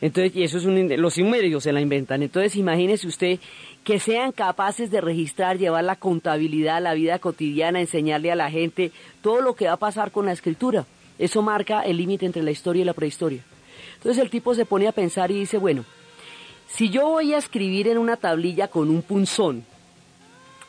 Entonces, 0.00 0.34
y 0.36 0.44
eso 0.44 0.58
es 0.58 0.64
un, 0.64 0.88
los 1.00 1.14
sumerios 1.14 1.64
se 1.64 1.72
la 1.72 1.80
inventan. 1.80 2.22
Entonces, 2.22 2.56
imagínese 2.56 3.06
usted 3.06 3.38
que 3.84 3.98
sean 3.98 4.32
capaces 4.32 4.90
de 4.90 5.00
registrar, 5.00 5.58
llevar 5.58 5.84
la 5.84 5.96
contabilidad, 5.96 6.82
la 6.82 6.94
vida 6.94 7.18
cotidiana, 7.18 7.80
enseñarle 7.80 8.30
a 8.30 8.36
la 8.36 8.50
gente 8.50 8.92
todo 9.22 9.40
lo 9.40 9.54
que 9.54 9.66
va 9.66 9.72
a 9.72 9.78
pasar 9.78 10.10
con 10.10 10.26
la 10.26 10.32
escritura. 10.32 10.86
Eso 11.18 11.42
marca 11.42 11.82
el 11.82 11.96
límite 11.96 12.26
entre 12.26 12.42
la 12.42 12.52
historia 12.52 12.82
y 12.82 12.84
la 12.84 12.94
prehistoria. 12.94 13.42
Entonces 13.96 14.22
el 14.22 14.30
tipo 14.30 14.54
se 14.54 14.64
pone 14.64 14.86
a 14.86 14.92
pensar 14.92 15.30
y 15.32 15.40
dice, 15.40 15.58
bueno, 15.58 15.84
si 16.68 16.90
yo 16.90 17.08
voy 17.08 17.34
a 17.34 17.38
escribir 17.38 17.88
en 17.88 17.98
una 17.98 18.16
tablilla 18.16 18.68
con 18.68 18.90
un 18.90 19.02
punzón, 19.02 19.64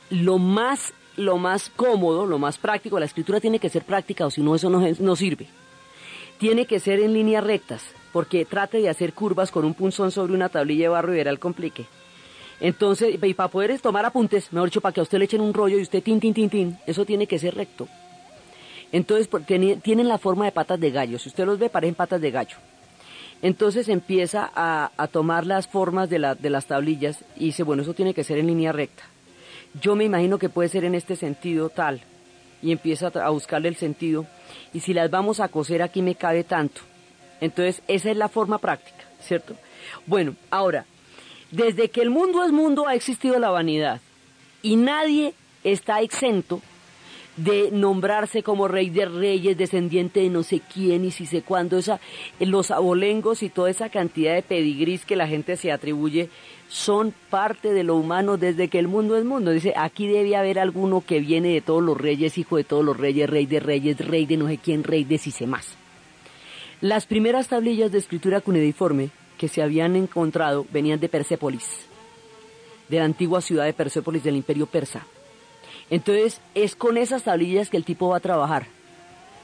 lo 0.10 0.38
más, 0.38 0.94
lo 1.18 1.38
más 1.38 1.70
cómodo, 1.70 2.26
lo 2.26 2.40
más 2.40 2.58
práctico, 2.58 3.00
la 3.00 3.06
escritura 3.06 3.40
tiene 3.40 3.60
que 3.60 3.70
ser 3.70 3.84
práctica 3.84 4.26
o 4.26 4.32
si 4.32 4.42
no 4.42 4.56
eso 4.56 4.70
no, 4.70 5.16
sirve. 5.16 5.48
Tiene 6.38 6.66
que 6.66 6.80
ser 6.80 7.00
en 7.02 7.14
líneas 7.14 7.44
rectas, 7.44 7.84
porque 8.14 8.46
trate 8.46 8.80
de 8.80 8.90
hacer 8.90 9.14
curvas 9.14 9.52
con 9.52 9.66
un 9.66 9.74
punzón 9.74 10.12
sobre 10.12 10.34
una 10.34 10.50
tablilla 10.50 10.86
de 10.86 10.90
barro 10.90 11.14
y 11.14 11.18
verá 11.18 11.32
el 11.32 11.40
complique. 11.40 11.86
Entonces, 12.62 13.16
y 13.22 13.34
para 13.34 13.50
poder 13.50 13.78
tomar 13.80 14.06
apuntes, 14.06 14.52
mejor 14.52 14.70
dicho, 14.70 14.82
para 14.82 14.94
que 14.94 15.02
a 15.02 15.04
usted 15.04 15.18
le 15.18 15.26
echen 15.26 15.42
un 15.42 15.54
rollo 15.54 15.78
y 15.78 15.82
usted 15.82 16.02
tin, 16.02 16.20
tin, 16.20 16.34
tin, 16.34 16.50
tin, 16.50 16.78
eso 16.88 17.06
tiene 17.06 17.28
que 17.28 17.40
ser 17.40 17.56
recto. 17.56 17.88
Entonces, 18.92 19.30
tienen 19.82 20.08
la 20.08 20.18
forma 20.18 20.46
de 20.46 20.52
patas 20.52 20.80
de 20.80 20.92
gallo. 20.92 21.20
Si 21.20 21.30
usted 21.30 21.46
los 21.46 21.60
ve, 21.60 21.70
parecen 21.70 21.96
patas 21.96 22.20
de 22.20 22.32
gallo. 22.32 22.58
Entonces 23.42 23.88
empieza 23.88 24.52
a, 24.54 25.08
tomar 25.12 25.46
las 25.46 25.68
formas 25.68 26.10
de, 26.10 26.20
las 26.20 26.66
tablillas 26.66 27.24
y 27.38 27.46
dice, 27.46 27.64
bueno, 27.64 27.84
eso 27.84 27.94
tiene 27.94 28.14
que 28.14 28.24
ser 28.24 28.38
en 28.38 28.48
línea 28.48 28.72
recta. 28.72 29.04
Yo 29.82 29.96
me 29.96 30.04
imagino 30.04 30.38
que 30.38 30.50
puede 30.50 30.70
ser 30.70 30.84
en 30.84 30.96
este 30.96 31.16
sentido 31.16 31.70
tal. 31.70 32.02
Y 32.62 32.74
empieza 32.74 33.08
a 33.08 33.30
buscarle 33.30 33.70
el 33.70 33.78
sentido. 33.78 34.26
Y 34.74 34.82
si 34.82 34.94
las 34.94 35.10
vamos 35.10 35.40
a 35.40 35.48
coser 35.48 35.82
aquí 35.82 36.02
me 36.02 36.16
cabe 36.16 36.44
tanto. 36.44 36.82
Entonces 37.40 37.82
esa 37.88 38.12
es 38.12 38.18
la 38.18 38.28
forma 38.28 38.58
práctica, 38.58 39.06
¿cierto? 39.22 39.56
Bueno, 40.06 40.36
ahora, 40.52 40.86
desde 41.52 41.90
que 41.90 42.02
el 42.02 42.10
mundo 42.10 42.44
es 42.44 42.52
mundo 42.52 42.88
ha 42.88 42.96
existido 42.96 43.40
la 43.40 43.50
vanidad. 43.50 44.02
Y 44.62 44.76
nadie 44.76 45.34
está 45.64 46.02
exento 46.02 46.62
de 47.44 47.72
nombrarse 47.72 48.44
como 48.44 48.68
rey 48.68 48.90
de 48.90 49.06
reyes, 49.06 49.58
descendiente 49.58 50.22
de 50.22 50.30
no 50.30 50.44
sé 50.44 50.62
quién 50.74 51.06
y 51.06 51.12
si 51.12 51.26
sé 51.26 51.42
cuándo, 51.42 51.78
esa, 51.78 52.00
los 52.40 52.72
abolengos 52.72 53.44
y 53.44 53.50
toda 53.50 53.70
esa 53.70 53.90
cantidad 53.90 54.36
de 54.36 54.42
pedigrís 54.42 55.06
que 55.06 55.16
la 55.16 55.28
gente 55.28 55.56
se 55.56 55.72
atribuye 55.72 56.30
son 56.68 57.14
parte 57.30 57.74
de 57.74 57.84
lo 57.84 57.96
humano 57.96 58.38
desde 58.38 58.68
que 58.68 58.78
el 58.78 58.88
mundo 58.88 59.18
es 59.18 59.24
mundo. 59.24 59.52
Dice, 59.52 59.74
aquí 59.76 60.08
debe 60.08 60.36
haber 60.36 60.60
alguno 60.60 61.02
que 61.02 61.20
viene 61.20 61.54
de 61.54 61.62
todos 61.62 61.82
los 61.82 61.98
reyes, 61.98 62.38
hijo 62.38 62.58
de 62.58 62.64
todos 62.64 62.84
los 62.84 62.98
reyes, 62.98 63.30
rey 63.30 63.46
de 63.46 63.60
reyes, 63.60 63.98
rey 64.06 64.26
de 64.26 64.38
no 64.38 64.48
sé 64.48 64.58
quién, 64.58 64.84
rey 64.84 65.04
de 65.04 65.18
si 65.18 65.32
sé 65.32 65.48
más. 65.48 65.76
Las 66.82 67.06
primeras 67.06 67.48
tablillas 67.48 67.92
de 67.92 67.98
escritura 67.98 68.42
cuneiforme 68.42 69.10
que 69.38 69.48
se 69.48 69.62
habían 69.62 69.96
encontrado 69.96 70.66
venían 70.72 71.00
de 71.00 71.10
Persépolis, 71.10 71.86
de 72.90 72.98
la 72.98 73.06
antigua 73.06 73.42
ciudad 73.42 73.66
de 73.66 73.74
Persépolis 73.74 74.24
del 74.24 74.36
imperio 74.36 74.66
persa 74.66 75.06
Entonces 75.90 76.42
es 76.56 76.76
con 76.76 76.98
esas 76.98 77.24
tablillas 77.24 77.70
que 77.70 77.78
el 77.78 77.86
tipo 77.86 78.10
va 78.10 78.18
a 78.18 78.22
trabajar. 78.22 78.68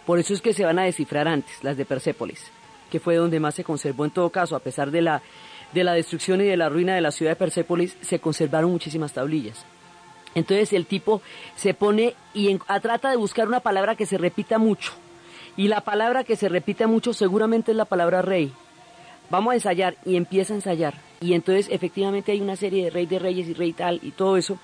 Por 0.05 0.19
eso 0.19 0.33
es 0.33 0.41
que 0.41 0.53
se 0.53 0.65
van 0.65 0.77
a 0.79 0.83
descifrar 0.83 1.27
antes, 1.27 1.63
las 1.63 1.77
de 1.77 1.85
Persépolis, 1.85 2.43
que 2.91 2.99
fue 2.99 3.15
donde 3.15 3.39
más 3.39 3.55
se 3.55 3.63
conservó 3.63 4.05
en 4.05 4.11
todo 4.11 4.29
caso, 4.29 4.55
a 4.55 4.59
pesar 4.59 4.91
de 4.91 5.01
la, 5.01 5.23
de 5.73 5.83
la 5.83 5.93
destrucción 5.93 6.41
y 6.41 6.45
de 6.45 6.57
la 6.57 6.69
ruina 6.69 6.93
de 6.93 7.01
la 7.01 7.11
ciudad 7.11 7.31
de 7.31 7.37
Persépolis, 7.37 7.97
se 8.01 8.19
conservaron 8.19 8.71
muchísimas 8.71 9.13
tablillas. 9.13 9.65
Entonces 10.35 10.73
el 10.73 10.85
tipo 10.85 11.21
se 11.55 11.73
pone 11.73 12.13
y 12.33 12.55
trata 12.81 13.09
de 13.09 13.15
buscar 13.15 13.47
una 13.47 13.61
palabra 13.61 13.95
que 13.95 14.05
se 14.05 14.17
repita 14.17 14.59
mucho. 14.59 14.91
Y 15.57 15.69
la 15.69 15.81
palabra 15.81 16.25
que 16.25 16.35
se 16.35 16.49
repite 16.49 16.85
mucho 16.85 17.13
seguramente 17.13 17.71
es 17.71 17.77
la 17.77 17.85
palabra 17.85 18.21
rey. 18.21 18.51
Vamos 19.29 19.53
a 19.53 19.55
ensayar 19.55 19.95
y 20.05 20.17
empieza 20.17 20.53
a 20.53 20.57
ensayar. 20.57 20.95
Y 21.21 21.33
entonces 21.33 21.67
efectivamente 21.71 22.33
hay 22.33 22.41
una 22.41 22.57
serie 22.57 22.83
de 22.83 22.89
rey 22.89 23.05
de 23.05 23.17
reyes 23.17 23.47
y 23.47 23.53
rey 23.53 23.73
tal 23.73 23.99
y 24.03 24.11
todo 24.11 24.37
eso. 24.37 24.59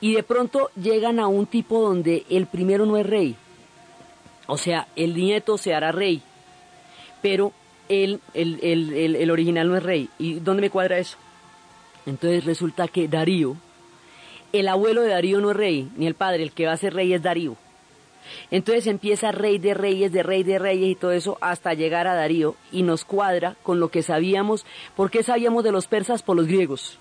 Y 0.00 0.14
de 0.14 0.22
pronto 0.22 0.70
llegan 0.80 1.18
a 1.18 1.26
un 1.26 1.46
tipo 1.46 1.80
donde 1.80 2.24
el 2.30 2.46
primero 2.46 2.86
no 2.86 2.96
es 2.96 3.06
rey. 3.06 3.36
O 4.46 4.56
sea, 4.56 4.88
el 4.96 5.14
nieto 5.14 5.58
se 5.58 5.74
hará 5.74 5.92
rey. 5.92 6.22
Pero 7.20 7.52
el, 7.88 8.20
el, 8.34 8.60
el, 8.62 9.16
el 9.16 9.30
original 9.30 9.68
no 9.68 9.76
es 9.76 9.82
rey. 9.82 10.08
¿Y 10.18 10.34
dónde 10.34 10.62
me 10.62 10.70
cuadra 10.70 10.98
eso? 10.98 11.18
Entonces 12.06 12.44
resulta 12.44 12.88
que 12.88 13.08
Darío, 13.08 13.56
el 14.52 14.68
abuelo 14.68 15.02
de 15.02 15.08
Darío 15.08 15.40
no 15.40 15.50
es 15.50 15.56
rey, 15.56 15.90
ni 15.96 16.06
el 16.06 16.14
padre, 16.14 16.42
el 16.42 16.52
que 16.52 16.66
va 16.66 16.72
a 16.72 16.76
ser 16.78 16.94
rey 16.94 17.12
es 17.12 17.22
Darío. 17.22 17.56
Entonces 18.50 18.86
empieza 18.86 19.32
rey 19.32 19.58
de 19.58 19.74
reyes, 19.74 20.12
de 20.12 20.22
rey 20.22 20.42
de 20.42 20.58
reyes 20.58 20.90
y 20.90 20.94
todo 20.94 21.12
eso 21.12 21.38
hasta 21.40 21.74
llegar 21.74 22.06
a 22.06 22.14
Darío 22.14 22.56
y 22.72 22.82
nos 22.82 23.04
cuadra 23.04 23.56
con 23.62 23.80
lo 23.80 23.90
que 23.90 24.02
sabíamos. 24.02 24.64
¿Por 24.96 25.10
qué 25.10 25.22
sabíamos 25.22 25.64
de 25.64 25.72
los 25.72 25.86
persas? 25.86 26.22
Por 26.22 26.36
los 26.36 26.46
griegos. 26.46 26.98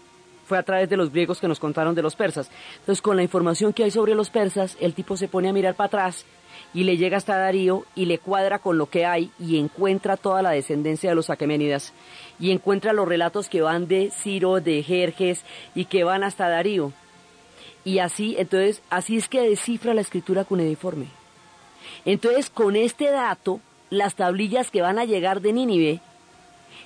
Fue 0.47 0.57
a 0.57 0.63
través 0.63 0.89
de 0.89 0.97
los 0.97 1.11
griegos 1.11 1.39
que 1.39 1.47
nos 1.47 1.59
contaron 1.59 1.93
de 1.93 2.01
los 2.01 2.15
persas. 2.15 2.49
Entonces 2.79 3.01
con 3.01 3.17
la 3.17 3.23
información 3.23 3.73
que 3.73 3.83
hay 3.83 3.91
sobre 3.91 4.15
los 4.15 4.29
persas, 4.29 4.77
el 4.79 4.93
tipo 4.93 5.17
se 5.17 5.27
pone 5.27 5.49
a 5.49 5.53
mirar 5.53 5.75
para 5.75 5.87
atrás 5.87 6.25
y 6.73 6.83
le 6.83 6.97
llega 6.97 7.17
hasta 7.17 7.37
Darío 7.37 7.85
y 7.95 8.05
le 8.05 8.19
cuadra 8.19 8.59
con 8.59 8.77
lo 8.77 8.89
que 8.89 9.05
hay 9.05 9.31
y 9.39 9.57
encuentra 9.57 10.17
toda 10.17 10.41
la 10.41 10.51
descendencia 10.51 11.09
de 11.09 11.15
los 11.15 11.29
aqueménidas 11.29 11.93
y 12.39 12.51
encuentra 12.51 12.93
los 12.93 13.07
relatos 13.07 13.49
que 13.49 13.61
van 13.61 13.87
de 13.87 14.11
Ciro, 14.11 14.61
de 14.61 14.83
Jerjes 14.83 15.43
y 15.75 15.85
que 15.85 16.03
van 16.03 16.23
hasta 16.23 16.49
Darío. 16.49 16.93
Y 17.83 17.99
así, 17.99 18.35
entonces, 18.37 18.81
así 18.89 19.17
es 19.17 19.29
que 19.29 19.49
descifra 19.49 19.93
la 19.93 20.01
escritura 20.01 20.43
cuneiforme. 20.43 21.07
Entonces, 22.05 22.49
con 22.49 22.75
este 22.75 23.11
dato, 23.11 23.61
las 23.89 24.15
tablillas 24.15 24.71
que 24.71 24.81
van 24.81 24.99
a 24.99 25.05
llegar 25.05 25.41
de 25.41 25.53
Nínive 25.53 26.01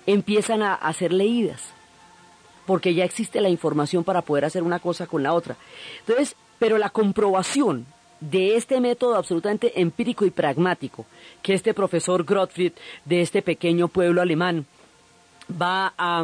empiezan 0.05 0.61
a, 0.61 0.73
a 0.73 0.93
ser 0.93 1.11
leídas, 1.11 1.73
porque 2.65 2.93
ya 2.93 3.05
existe 3.05 3.41
la 3.41 3.49
información 3.49 4.03
para 4.03 4.21
poder 4.21 4.45
hacer 4.45 4.63
una 4.63 4.79
cosa 4.79 5.07
con 5.07 5.23
la 5.23 5.33
otra. 5.33 5.55
Entonces, 5.99 6.35
pero 6.59 6.77
la 6.77 6.89
comprobación 6.89 7.85
de 8.19 8.55
este 8.55 8.79
método 8.79 9.15
absolutamente 9.15 9.81
empírico 9.81 10.25
y 10.25 10.31
pragmático 10.31 11.05
que 11.41 11.53
este 11.53 11.73
profesor 11.73 12.23
Gottfried 12.23 12.73
de 13.03 13.21
este 13.21 13.41
pequeño 13.41 13.87
pueblo 13.87 14.21
alemán 14.21 14.65
va 15.59 15.93
a, 15.97 16.23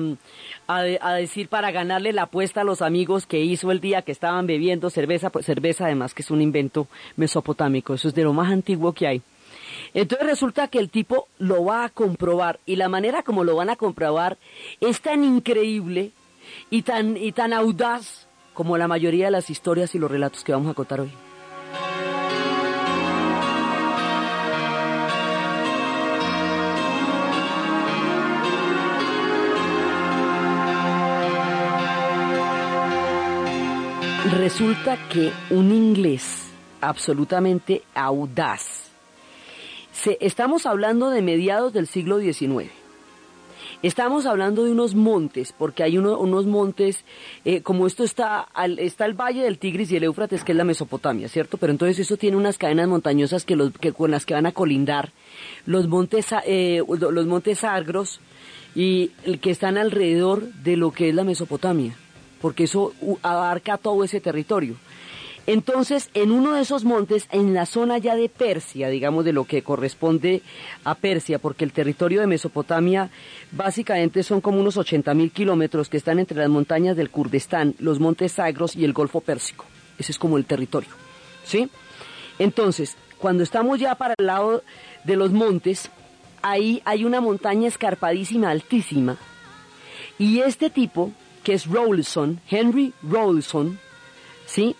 a, 0.67 1.13
decir 1.15 1.49
para 1.49 1.71
ganarle 1.71 2.13
la 2.13 2.23
apuesta 2.23 2.61
a 2.61 2.63
los 2.63 2.81
amigos 2.81 3.25
que 3.25 3.39
hizo 3.39 3.71
el 3.71 3.81
día 3.81 4.03
que 4.03 4.11
estaban 4.11 4.47
bebiendo 4.47 4.89
cerveza, 4.89 5.31
pues 5.31 5.45
cerveza 5.45 5.85
además 5.85 6.13
que 6.13 6.21
es 6.21 6.31
un 6.31 6.41
invento 6.41 6.87
mesopotámico, 7.15 7.93
eso 7.93 8.07
es 8.07 8.13
de 8.13 8.23
lo 8.23 8.33
más 8.33 8.51
antiguo 8.51 8.93
que 8.93 9.07
hay. 9.07 9.21
Entonces 9.93 10.27
resulta 10.27 10.67
que 10.67 10.79
el 10.79 10.89
tipo 10.89 11.27
lo 11.39 11.65
va 11.65 11.83
a 11.83 11.89
comprobar 11.89 12.59
y 12.65 12.75
la 12.75 12.89
manera 12.89 13.23
como 13.23 13.43
lo 13.43 13.55
van 13.55 13.69
a 13.69 13.75
comprobar 13.75 14.37
es 14.79 15.01
tan 15.01 15.23
increíble 15.23 16.11
y 16.69 16.81
tan, 16.81 17.17
y 17.17 17.31
tan 17.31 17.53
audaz 17.53 18.27
como 18.53 18.77
la 18.77 18.87
mayoría 18.87 19.25
de 19.25 19.31
las 19.31 19.49
historias 19.49 19.93
y 19.95 19.99
los 19.99 20.09
relatos 20.09 20.43
que 20.43 20.51
vamos 20.51 20.71
a 20.71 20.73
contar 20.73 21.01
hoy. 21.01 21.11
Resulta 34.37 34.97
que 35.09 35.31
un 35.49 35.71
inglés 35.71 36.47
absolutamente 36.81 37.83
audaz, 37.93 38.91
estamos 40.19 40.65
hablando 40.65 41.09
de 41.09 41.21
mediados 41.21 41.73
del 41.73 41.87
siglo 41.87 42.19
XIX, 42.19 42.71
Estamos 43.83 44.25
hablando 44.25 44.63
de 44.63 44.71
unos 44.71 44.95
montes, 44.95 45.53
porque 45.55 45.83
hay 45.83 45.99
unos 45.99 46.45
montes, 46.47 47.05
eh, 47.45 47.61
como 47.61 47.85
esto 47.85 48.03
está, 48.03 48.47
está 48.79 49.05
el 49.05 49.13
Valle 49.13 49.43
del 49.43 49.59
Tigris 49.59 49.91
y 49.91 49.97
el 49.97 50.03
Éufrates, 50.05 50.43
que 50.43 50.53
es 50.53 50.57
la 50.57 50.63
Mesopotamia, 50.63 51.29
¿cierto? 51.29 51.57
Pero 51.57 51.71
entonces 51.71 51.99
eso 51.99 52.17
tiene 52.17 52.37
unas 52.37 52.57
cadenas 52.57 52.87
montañosas 52.87 53.45
que, 53.45 53.55
los, 53.55 53.71
que 53.73 53.93
con 53.93 54.09
las 54.09 54.25
que 54.25 54.33
van 54.33 54.47
a 54.47 54.51
colindar 54.51 55.11
los 55.67 55.87
montes, 55.87 56.27
eh, 56.47 56.81
los 56.87 57.25
montes 57.27 57.63
Agros 57.63 58.19
y 58.73 59.09
que 59.41 59.51
están 59.51 59.77
alrededor 59.77 60.51
de 60.53 60.75
lo 60.75 60.91
que 60.91 61.09
es 61.09 61.15
la 61.15 61.23
Mesopotamia 61.23 61.95
porque 62.41 62.65
eso 62.65 62.93
abarca 63.23 63.77
todo 63.77 64.03
ese 64.03 64.21
territorio. 64.21 64.75
Entonces, 65.47 66.09
en 66.13 66.31
uno 66.31 66.53
de 66.53 66.61
esos 66.61 66.83
montes, 66.83 67.27
en 67.31 67.53
la 67.53 67.65
zona 67.65 67.97
ya 67.99 68.17
de 68.17 68.27
Persia, 68.27 68.89
digamos 68.89 69.23
de 69.23 69.31
lo 69.31 69.45
que 69.45 69.63
corresponde 69.63 70.41
a 70.83 70.93
Persia, 70.93 71.39
porque 71.39 71.63
el 71.63 71.71
territorio 71.71 72.19
de 72.19 72.27
Mesopotamia 72.27 73.09
básicamente 73.53 74.23
son 74.23 74.41
como 74.41 74.59
unos 74.59 74.75
80 74.75 75.13
mil 75.13 75.31
kilómetros 75.31 75.87
que 75.87 75.95
están 75.95 76.19
entre 76.19 76.37
las 76.37 76.49
montañas 76.49 76.97
del 76.97 77.09
Kurdistán, 77.09 77.75
los 77.79 78.01
montes 78.01 78.33
Sagros 78.33 78.75
y 78.75 78.83
el 78.83 78.91
Golfo 78.91 79.21
Pérsico. 79.21 79.63
Ese 79.97 80.11
es 80.11 80.19
como 80.19 80.37
el 80.37 80.45
territorio. 80.45 80.89
¿Sí? 81.45 81.69
Entonces, 82.39 82.97
cuando 83.17 83.41
estamos 83.41 83.79
ya 83.79 83.95
para 83.95 84.15
el 84.17 84.25
lado 84.25 84.63
de 85.05 85.15
los 85.15 85.31
montes, 85.31 85.89
ahí 86.41 86.81
hay 86.83 87.05
una 87.05 87.21
montaña 87.21 87.69
escarpadísima, 87.69 88.49
altísima, 88.49 89.15
y 90.19 90.39
este 90.39 90.69
tipo 90.69 91.13
que 91.43 91.53
es 91.53 91.67
Rawlinson, 91.67 92.41
Henry 92.49 92.93
Rawlinson, 93.01 93.79
¿sí? 94.45 94.75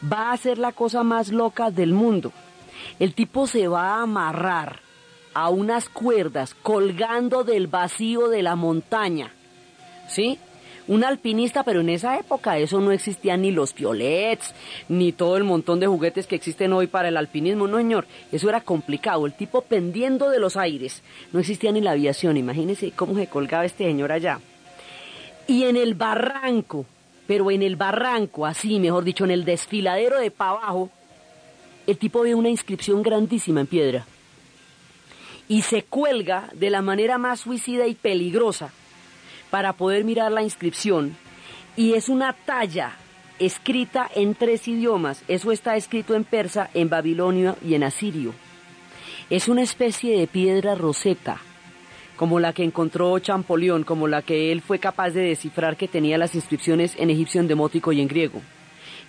Va 0.00 0.32
a 0.32 0.36
ser 0.36 0.58
la 0.58 0.72
cosa 0.72 1.02
más 1.02 1.30
loca 1.30 1.70
del 1.70 1.92
mundo. 1.92 2.32
El 2.98 3.14
tipo 3.14 3.46
se 3.46 3.68
va 3.68 3.96
a 3.96 4.02
amarrar 4.02 4.80
a 5.34 5.50
unas 5.50 5.88
cuerdas 5.88 6.54
colgando 6.54 7.44
del 7.44 7.66
vacío 7.66 8.28
de 8.28 8.42
la 8.42 8.56
montaña, 8.56 9.32
¿sí? 10.08 10.38
Un 10.88 11.04
alpinista, 11.04 11.62
pero 11.62 11.82
en 11.82 11.88
esa 11.90 12.18
época 12.18 12.58
eso 12.58 12.80
no 12.80 12.90
existían 12.90 13.42
ni 13.42 13.52
los 13.52 13.72
piolets, 13.72 14.54
ni 14.88 15.12
todo 15.12 15.36
el 15.36 15.44
montón 15.44 15.78
de 15.78 15.86
juguetes 15.86 16.26
que 16.26 16.34
existen 16.34 16.72
hoy 16.72 16.88
para 16.88 17.08
el 17.08 17.16
alpinismo, 17.16 17.68
no 17.68 17.76
señor, 17.76 18.06
eso 18.32 18.48
era 18.48 18.62
complicado, 18.62 19.24
el 19.24 19.34
tipo 19.34 19.62
pendiendo 19.62 20.30
de 20.30 20.40
los 20.40 20.56
aires, 20.56 21.02
no 21.32 21.38
existía 21.38 21.70
ni 21.70 21.80
la 21.80 21.92
aviación, 21.92 22.36
imagínense 22.36 22.90
cómo 22.90 23.14
se 23.14 23.28
colgaba 23.28 23.64
este 23.64 23.84
señor 23.84 24.10
allá. 24.10 24.40
Y 25.46 25.64
en 25.64 25.76
el 25.76 25.94
barranco, 25.94 26.86
pero 27.30 27.48
en 27.52 27.62
el 27.62 27.76
barranco, 27.76 28.44
así, 28.44 28.80
mejor 28.80 29.04
dicho, 29.04 29.22
en 29.22 29.30
el 29.30 29.44
desfiladero 29.44 30.18
de 30.18 30.32
pa' 30.32 30.48
abajo, 30.48 30.90
el 31.86 31.96
tipo 31.96 32.22
ve 32.22 32.34
una 32.34 32.48
inscripción 32.48 33.04
grandísima 33.04 33.60
en 33.60 33.68
piedra. 33.68 34.04
Y 35.46 35.62
se 35.62 35.84
cuelga 35.84 36.50
de 36.54 36.70
la 36.70 36.82
manera 36.82 37.18
más 37.18 37.38
suicida 37.38 37.86
y 37.86 37.94
peligrosa 37.94 38.72
para 39.48 39.74
poder 39.74 40.02
mirar 40.02 40.32
la 40.32 40.42
inscripción. 40.42 41.16
Y 41.76 41.92
es 41.92 42.08
una 42.08 42.32
talla 42.32 42.96
escrita 43.38 44.10
en 44.12 44.34
tres 44.34 44.66
idiomas. 44.66 45.22
Eso 45.28 45.52
está 45.52 45.76
escrito 45.76 46.16
en 46.16 46.24
persa, 46.24 46.68
en 46.74 46.88
babilonio 46.88 47.56
y 47.64 47.74
en 47.74 47.84
asirio. 47.84 48.34
Es 49.30 49.46
una 49.46 49.62
especie 49.62 50.18
de 50.18 50.26
piedra 50.26 50.74
roseta 50.74 51.40
como 52.20 52.38
la 52.38 52.52
que 52.52 52.62
encontró 52.62 53.18
Champollion, 53.18 53.82
como 53.82 54.06
la 54.06 54.20
que 54.20 54.52
él 54.52 54.60
fue 54.60 54.78
capaz 54.78 55.08
de 55.12 55.22
descifrar 55.22 55.78
que 55.78 55.88
tenía 55.88 56.18
las 56.18 56.34
inscripciones 56.34 56.94
en 56.98 57.08
egipcio, 57.08 57.40
en 57.40 57.48
demótico 57.48 57.92
y 57.92 58.02
en 58.02 58.08
griego. 58.08 58.42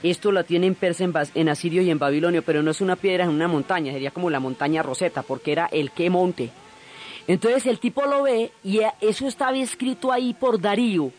Esto 0.02 0.32
la 0.32 0.46
tiene 0.46 0.68
en 0.68 0.76
persa, 0.76 1.04
en, 1.36 1.50
asirio 1.50 1.82
y 1.82 1.90
en 1.90 2.00
babilonio, 2.00 2.42
pero 2.42 2.64
no 2.64 2.72
es 2.72 2.80
una 2.80 2.96
piedra, 2.96 3.26
es 3.26 3.30
una 3.30 3.50
montaña, 3.50 3.92
sería 3.92 4.12
como 4.12 4.30
la 4.30 4.40
montaña 4.40 4.82
Roseta, 4.82 5.24
porque 5.24 5.52
era 5.52 5.66
el 5.74 5.92
que 5.92 6.10
monte. 6.10 6.52
Entonces 7.28 7.66
el 7.66 7.80
tipo 7.80 8.06
lo 8.06 8.24
ve 8.24 8.54
y 8.64 8.80
eso 9.02 9.28
estaba 9.28 9.58
escrito 9.58 10.14
ahí 10.14 10.34
por 10.34 10.62
Darío, 10.62 11.12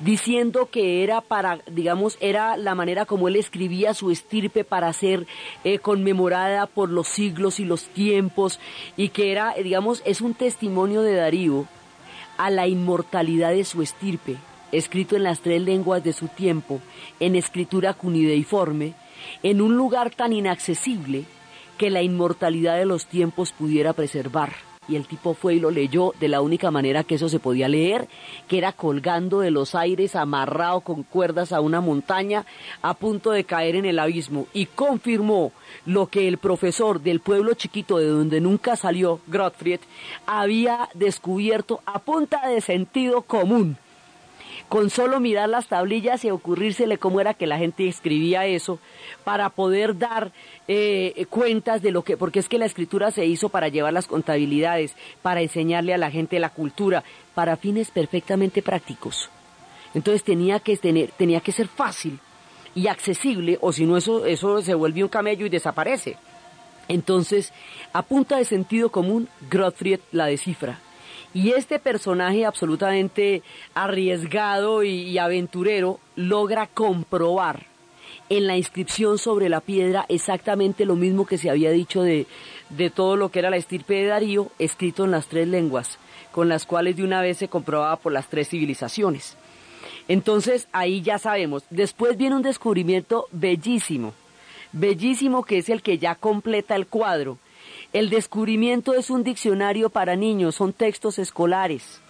diciendo 0.00 0.68
que 0.70 1.02
era 1.02 1.20
para, 1.20 1.60
digamos, 1.66 2.16
era 2.20 2.56
la 2.56 2.74
manera 2.74 3.06
como 3.06 3.28
él 3.28 3.36
escribía 3.36 3.94
su 3.94 4.10
estirpe 4.10 4.64
para 4.64 4.92
ser 4.92 5.26
eh, 5.64 5.78
conmemorada 5.78 6.66
por 6.66 6.90
los 6.90 7.08
siglos 7.08 7.60
y 7.60 7.64
los 7.64 7.84
tiempos 7.88 8.60
y 8.96 9.10
que 9.10 9.32
era, 9.32 9.54
digamos, 9.54 10.02
es 10.04 10.20
un 10.20 10.34
testimonio 10.34 11.02
de 11.02 11.14
Darío 11.14 11.66
a 12.36 12.50
la 12.50 12.66
inmortalidad 12.66 13.50
de 13.50 13.64
su 13.64 13.82
estirpe, 13.82 14.36
escrito 14.72 15.16
en 15.16 15.22
las 15.22 15.40
tres 15.40 15.62
lenguas 15.62 16.02
de 16.02 16.12
su 16.12 16.28
tiempo, 16.28 16.80
en 17.20 17.36
escritura 17.36 17.94
cunideiforme, 17.94 18.94
en 19.42 19.60
un 19.60 19.76
lugar 19.76 20.10
tan 20.10 20.32
inaccesible 20.32 21.24
que 21.78 21.90
la 21.90 22.02
inmortalidad 22.02 22.76
de 22.76 22.86
los 22.86 23.06
tiempos 23.06 23.52
pudiera 23.52 23.92
preservar. 23.92 24.71
Y 24.88 24.96
el 24.96 25.06
tipo 25.06 25.34
fue 25.34 25.54
y 25.54 25.60
lo 25.60 25.70
leyó 25.70 26.12
de 26.18 26.28
la 26.28 26.40
única 26.40 26.72
manera 26.72 27.04
que 27.04 27.14
eso 27.14 27.28
se 27.28 27.38
podía 27.38 27.68
leer, 27.68 28.08
que 28.48 28.58
era 28.58 28.72
colgando 28.72 29.40
de 29.40 29.52
los 29.52 29.76
aires, 29.76 30.16
amarrado 30.16 30.80
con 30.80 31.04
cuerdas 31.04 31.52
a 31.52 31.60
una 31.60 31.80
montaña, 31.80 32.44
a 32.82 32.94
punto 32.94 33.30
de 33.30 33.44
caer 33.44 33.76
en 33.76 33.84
el 33.84 34.00
abismo, 34.00 34.48
y 34.52 34.66
confirmó 34.66 35.52
lo 35.86 36.06
que 36.06 36.26
el 36.26 36.38
profesor 36.38 37.00
del 37.00 37.20
pueblo 37.20 37.54
chiquito 37.54 37.98
de 37.98 38.08
donde 38.08 38.40
nunca 38.40 38.74
salió, 38.74 39.20
Gottfried, 39.28 39.80
había 40.26 40.88
descubierto 40.94 41.80
a 41.86 42.00
punta 42.00 42.48
de 42.48 42.60
sentido 42.60 43.22
común 43.22 43.76
con 44.72 44.88
solo 44.88 45.20
mirar 45.20 45.50
las 45.50 45.66
tablillas 45.66 46.24
y 46.24 46.30
ocurrírsele 46.30 46.96
cómo 46.96 47.20
era 47.20 47.34
que 47.34 47.46
la 47.46 47.58
gente 47.58 47.86
escribía 47.86 48.46
eso, 48.46 48.78
para 49.22 49.50
poder 49.50 49.98
dar 49.98 50.32
eh, 50.66 51.26
cuentas 51.28 51.82
de 51.82 51.90
lo 51.90 52.04
que, 52.04 52.16
porque 52.16 52.38
es 52.38 52.48
que 52.48 52.56
la 52.56 52.64
escritura 52.64 53.10
se 53.10 53.26
hizo 53.26 53.50
para 53.50 53.68
llevar 53.68 53.92
las 53.92 54.06
contabilidades, 54.06 54.94
para 55.20 55.42
enseñarle 55.42 55.92
a 55.92 55.98
la 55.98 56.10
gente 56.10 56.38
la 56.38 56.48
cultura, 56.48 57.04
para 57.34 57.58
fines 57.58 57.90
perfectamente 57.90 58.62
prácticos. 58.62 59.28
Entonces 59.92 60.24
tenía 60.24 60.58
que 60.58 60.74
tener, 60.78 61.10
tenía 61.10 61.42
que 61.42 61.52
ser 61.52 61.68
fácil 61.68 62.18
y 62.74 62.86
accesible, 62.86 63.58
o 63.60 63.74
si 63.74 63.84
no 63.84 63.98
eso, 63.98 64.24
eso 64.24 64.62
se 64.62 64.72
vuelve 64.72 65.02
un 65.02 65.10
camello 65.10 65.44
y 65.44 65.50
desaparece. 65.50 66.16
Entonces, 66.88 67.52
a 67.92 68.00
punta 68.00 68.38
de 68.38 68.46
sentido 68.46 68.88
común, 68.88 69.28
Gottfried 69.50 70.00
la 70.12 70.24
descifra 70.24 70.78
y 71.34 71.52
este 71.52 71.78
personaje 71.78 72.44
absolutamente 72.44 73.42
arriesgado 73.74 74.82
y, 74.82 75.18
aventurero 75.18 75.98
logra 76.16 76.66
comprobar 76.66 77.66
en 78.28 78.46
la 78.46 78.56
inscripción 78.56 79.18
sobre 79.18 79.48
la 79.48 79.60
piedra 79.60 80.04
exactamente 80.08 80.84
lo 80.84 80.96
mismo 80.96 81.26
que 81.26 81.38
se 81.38 81.50
había 81.50 81.70
dicho 81.70 82.02
de, 82.02 82.26
de 82.70 82.90
todo 82.90 83.16
lo 83.16 83.30
que 83.30 83.40
era 83.40 83.50
la 83.50 83.56
estirpe 83.56 83.94
de 83.94 84.06
Darío, 84.06 84.50
escrito 84.58 85.04
en 85.04 85.10
las 85.10 85.26
tres 85.26 85.48
lenguas, 85.48 85.98
con 86.32 86.48
las 86.48 86.66
cuales 86.66 86.96
de 86.96 87.04
una 87.04 87.20
vez 87.20 87.38
se 87.38 87.48
comprobaba 87.48 87.96
por 87.96 88.12
las 88.12 88.28
tres 88.28 88.48
civilizaciones. 88.48 89.36
Entonces 90.08 90.68
ahí 90.72 91.02
ya 91.02 91.18
sabemos. 91.18 91.64
Después 91.70 92.16
viene 92.16 92.36
un 92.36 92.42
descubrimiento 92.42 93.26
bellísimo, 93.32 94.14
bellísimo 94.72 95.44
que 95.44 95.58
es 95.58 95.68
el 95.68 95.82
que 95.82 95.98
ya 95.98 96.14
completa 96.14 96.74
el 96.76 96.86
cuadro 96.86 97.38
el 97.92 98.10
descubrimiento 98.10 98.94
es 98.94 99.10
un 99.10 99.22
diccionario 99.22 99.90
para 99.90 100.16
niños, 100.16 100.54
son 100.54 100.72
textos 100.72 101.18
escolares. 101.18 102.00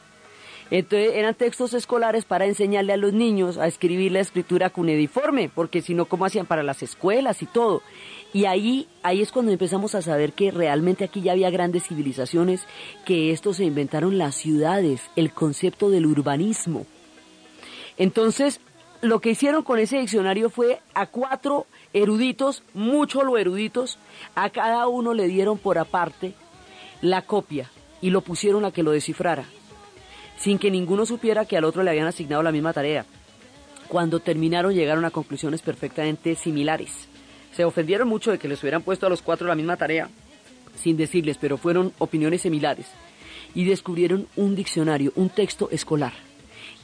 Entonces 0.71 1.13
eran 1.17 1.35
textos 1.35 1.75
escolares 1.75 2.25
para 2.25 2.47
enseñarle 2.47 2.95
a 2.95 2.97
los 2.97 3.13
niños 3.13 3.59
a 3.59 3.67
escribir 3.67 4.13
la 4.13 4.21
escritura 4.21 4.71
cuneiforme, 4.71 5.51
porque 5.55 5.83
si 5.83 5.93
no, 5.93 6.07
¿cómo 6.07 6.25
hacían 6.25 6.47
para 6.47 6.63
las 6.63 6.83
escuelas 6.83 7.43
y 7.43 7.47
todo? 7.47 7.83
Y 8.33 8.47
ahí, 8.47 8.89
ahí 9.03 9.21
es 9.21 9.33
cuando 9.33 9.53
empezamos 9.53 9.95
a 9.95 10.01
saber 10.01 10.33
que 10.33 10.51
realmente 10.51 11.05
aquí 11.05 11.21
ya 11.21 11.33
había 11.33 11.51
grandes 11.51 11.89
civilizaciones, 11.89 12.67
que 13.05 13.33
esto 13.33 13.53
se 13.53 13.65
inventaron 13.65 14.17
las 14.17 14.35
ciudades, 14.35 15.03
el 15.15 15.33
concepto 15.33 15.91
del 15.91 16.07
urbanismo. 16.07 16.87
Entonces, 17.99 18.59
lo 19.03 19.21
que 19.21 19.31
hicieron 19.31 19.65
con 19.65 19.81
ese 19.81 19.99
diccionario 19.99 20.49
fue 20.49 20.81
a 20.95 21.07
cuatro 21.07 21.67
eruditos, 21.93 22.63
mucho 22.73 23.25
lo 23.25 23.37
eruditos, 23.37 23.99
a 24.37 24.51
cada 24.51 24.87
uno 24.87 25.13
le 25.13 25.27
dieron 25.27 25.59
por 25.59 25.77
aparte 25.77 26.35
la 27.01 27.23
copia 27.23 27.69
y 28.01 28.11
lo 28.11 28.21
pusieron 28.21 28.65
a 28.65 28.71
que 28.71 28.85
lo 28.85 28.93
descifrara, 28.93 29.45
sin 30.39 30.59
que 30.61 30.71
ninguno 30.71 31.05
supiera 31.05 31.45
que 31.45 31.57
al 31.57 31.65
otro 31.65 31.83
le 31.83 31.91
habían 31.91 32.07
asignado 32.07 32.45
la 32.45 32.53
misma 32.53 32.73
tarea. 32.73 33.05
Cuando 33.89 34.21
terminaron 34.21 34.73
llegaron 34.73 35.05
a 35.05 35.11
conclusiones 35.11 35.63
perfectamente 35.63 36.37
similares. 36.37 37.09
Se 37.57 37.65
ofendieron 37.65 38.07
mucho 38.07 38.31
de 38.31 38.39
que 38.39 38.49
les 38.49 38.63
hubieran 38.63 38.83
puesto 38.83 39.07
a 39.07 39.11
los 39.11 39.21
cuatro 39.21 39.49
la 39.49 39.57
misma 39.57 39.77
tarea, 39.77 40.09
sin 40.77 40.97
decirles, 40.97 41.39
pero 41.39 41.59
fueron 41.59 41.93
opiniones 41.99 42.43
similares. 42.43 42.87
Y 43.53 43.65
descubrieron 43.65 44.29
un 44.37 44.55
diccionario, 44.55 45.13
un 45.17 45.29
texto 45.29 45.69
escolar 45.71 46.13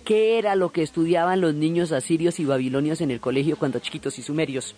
qué 0.08 0.38
era 0.38 0.56
lo 0.56 0.72
que 0.72 0.82
estudiaban 0.82 1.42
los 1.42 1.52
niños 1.52 1.92
asirios 1.92 2.40
y 2.40 2.46
babilonios 2.46 3.02
en 3.02 3.10
el 3.10 3.20
colegio 3.20 3.58
cuando 3.58 3.78
chiquitos 3.78 4.18
y 4.18 4.22
sumerios. 4.22 4.74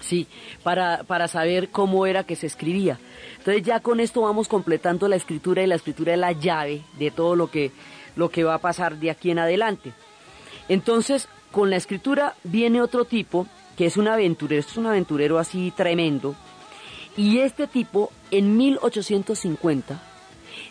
Sí, 0.00 0.26
para, 0.62 1.02
para 1.04 1.28
saber 1.28 1.70
cómo 1.70 2.04
era 2.04 2.24
que 2.24 2.36
se 2.36 2.46
escribía. 2.46 2.98
Entonces 3.38 3.62
ya 3.62 3.80
con 3.80 4.00
esto 4.00 4.20
vamos 4.20 4.48
completando 4.48 5.08
la 5.08 5.16
escritura 5.16 5.62
y 5.62 5.66
la 5.66 5.76
escritura 5.76 6.12
es 6.12 6.18
la 6.18 6.32
llave 6.32 6.82
de 6.98 7.10
todo 7.10 7.36
lo 7.36 7.50
que, 7.50 7.70
lo 8.16 8.28
que 8.28 8.44
va 8.44 8.56
a 8.56 8.58
pasar 8.58 8.98
de 8.98 9.10
aquí 9.10 9.30
en 9.30 9.38
adelante. 9.38 9.94
Entonces, 10.68 11.26
con 11.50 11.70
la 11.70 11.76
escritura 11.76 12.34
viene 12.44 12.82
otro 12.82 13.06
tipo, 13.06 13.46
que 13.78 13.86
es 13.86 13.96
un 13.96 14.08
aventurero, 14.08 14.60
es 14.60 14.76
un 14.76 14.84
aventurero 14.84 15.38
así 15.38 15.72
tremendo, 15.74 16.34
y 17.16 17.38
este 17.38 17.66
tipo 17.66 18.12
en 18.30 18.58
1850 18.58 20.13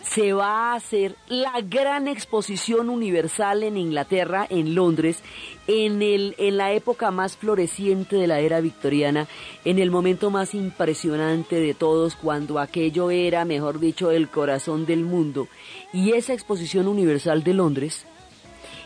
se 0.03 0.33
va 0.33 0.71
a 0.71 0.75
hacer 0.75 1.15
la 1.27 1.61
gran 1.61 2.07
exposición 2.07 2.89
universal 2.89 3.63
en 3.63 3.77
Inglaterra, 3.77 4.45
en 4.49 4.75
Londres, 4.75 5.23
en, 5.67 6.01
el, 6.01 6.35
en 6.37 6.57
la 6.57 6.73
época 6.73 7.09
más 7.09 7.37
floreciente 7.37 8.17
de 8.17 8.27
la 8.27 8.39
era 8.39 8.59
victoriana, 8.59 9.27
en 9.63 9.79
el 9.79 9.91
momento 9.91 10.29
más 10.29 10.53
impresionante 10.53 11.55
de 11.59 11.73
todos, 11.73 12.15
cuando 12.15 12.59
aquello 12.59 13.11
era, 13.11 13.45
mejor 13.45 13.79
dicho, 13.79 14.11
el 14.11 14.27
corazón 14.27 14.85
del 14.85 15.03
mundo. 15.03 15.47
Y 15.93 16.11
esa 16.11 16.33
exposición 16.33 16.87
universal 16.87 17.43
de 17.43 17.53
Londres 17.53 18.05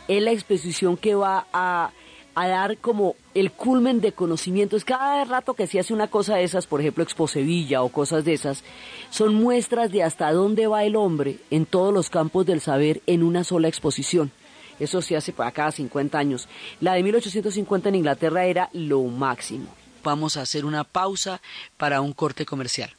es 0.07 0.21
la 0.21 0.31
exposición 0.31 0.97
que 0.97 1.15
va 1.15 1.47
a 1.51 1.91
a 2.39 2.47
dar 2.47 2.77
como 2.77 3.15
el 3.33 3.51
culmen 3.51 3.99
de 3.99 4.11
conocimientos. 4.11 4.85
Cada 4.85 5.25
rato 5.25 5.55
que 5.55 5.65
se 5.65 5.79
hace 5.79 5.91
una 5.91 6.07
cosa 6.07 6.35
de 6.35 6.43
esas, 6.43 6.67
por 6.67 6.79
ejemplo, 6.79 7.03
Expo 7.03 7.27
Sevilla 7.27 7.81
o 7.81 7.89
cosas 7.89 8.25
de 8.25 8.33
esas, 8.33 8.63
son 9.09 9.33
muestras 9.33 9.91
de 9.91 10.03
hasta 10.03 10.31
dónde 10.31 10.67
va 10.67 10.83
el 10.83 10.95
hombre 10.95 11.39
en 11.49 11.65
todos 11.65 11.91
los 11.91 12.11
campos 12.11 12.45
del 12.45 12.61
saber 12.61 13.01
en 13.07 13.23
una 13.23 13.43
sola 13.43 13.67
exposición. 13.67 14.31
Eso 14.79 15.01
se 15.01 15.17
hace 15.17 15.33
para 15.33 15.51
cada 15.51 15.71
50 15.71 16.15
años. 16.15 16.47
La 16.79 16.93
de 16.93 17.01
1850 17.01 17.89
en 17.89 17.95
Inglaterra 17.95 18.45
era 18.45 18.69
lo 18.71 19.01
máximo. 19.05 19.65
Vamos 20.03 20.37
a 20.37 20.41
hacer 20.41 20.63
una 20.63 20.83
pausa 20.83 21.41
para 21.75 22.01
un 22.01 22.13
corte 22.13 22.45
comercial. 22.45 22.91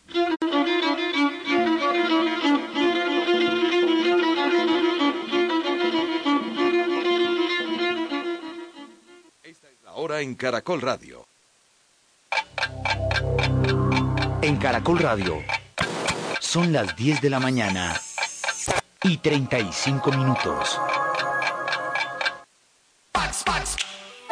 Ahora 10.09 10.23
en 10.23 10.37
Caracol 10.37 10.81
Radio. 10.81 11.27
En 14.41 14.57
Caracol 14.57 15.01
Radio 15.01 15.43
son 16.41 16.73
las 16.73 16.97
10 16.97 17.21
de 17.21 17.29
la 17.29 17.39
mañana 17.39 18.01
y 19.03 19.19
35 19.19 20.11
minutos. 20.13 20.81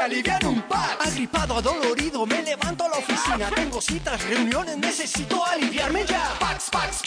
Aliviar 0.07 0.47
un 0.47 0.62
pax. 0.62 1.07
Agripado, 1.07 1.57
adolorido, 1.57 2.27
me 2.27 2.42
levanto 2.42 2.85
a 2.85 2.88
la 2.88 2.99
oficina. 2.99 3.51
Tengo 3.55 3.81
citas, 3.81 4.25
reuniones, 4.25 4.79
necesito 4.79 5.45
aliviarme 5.45 6.05
ya. 6.07 6.35
Pax, 6.38 6.71
pax, 6.71 7.03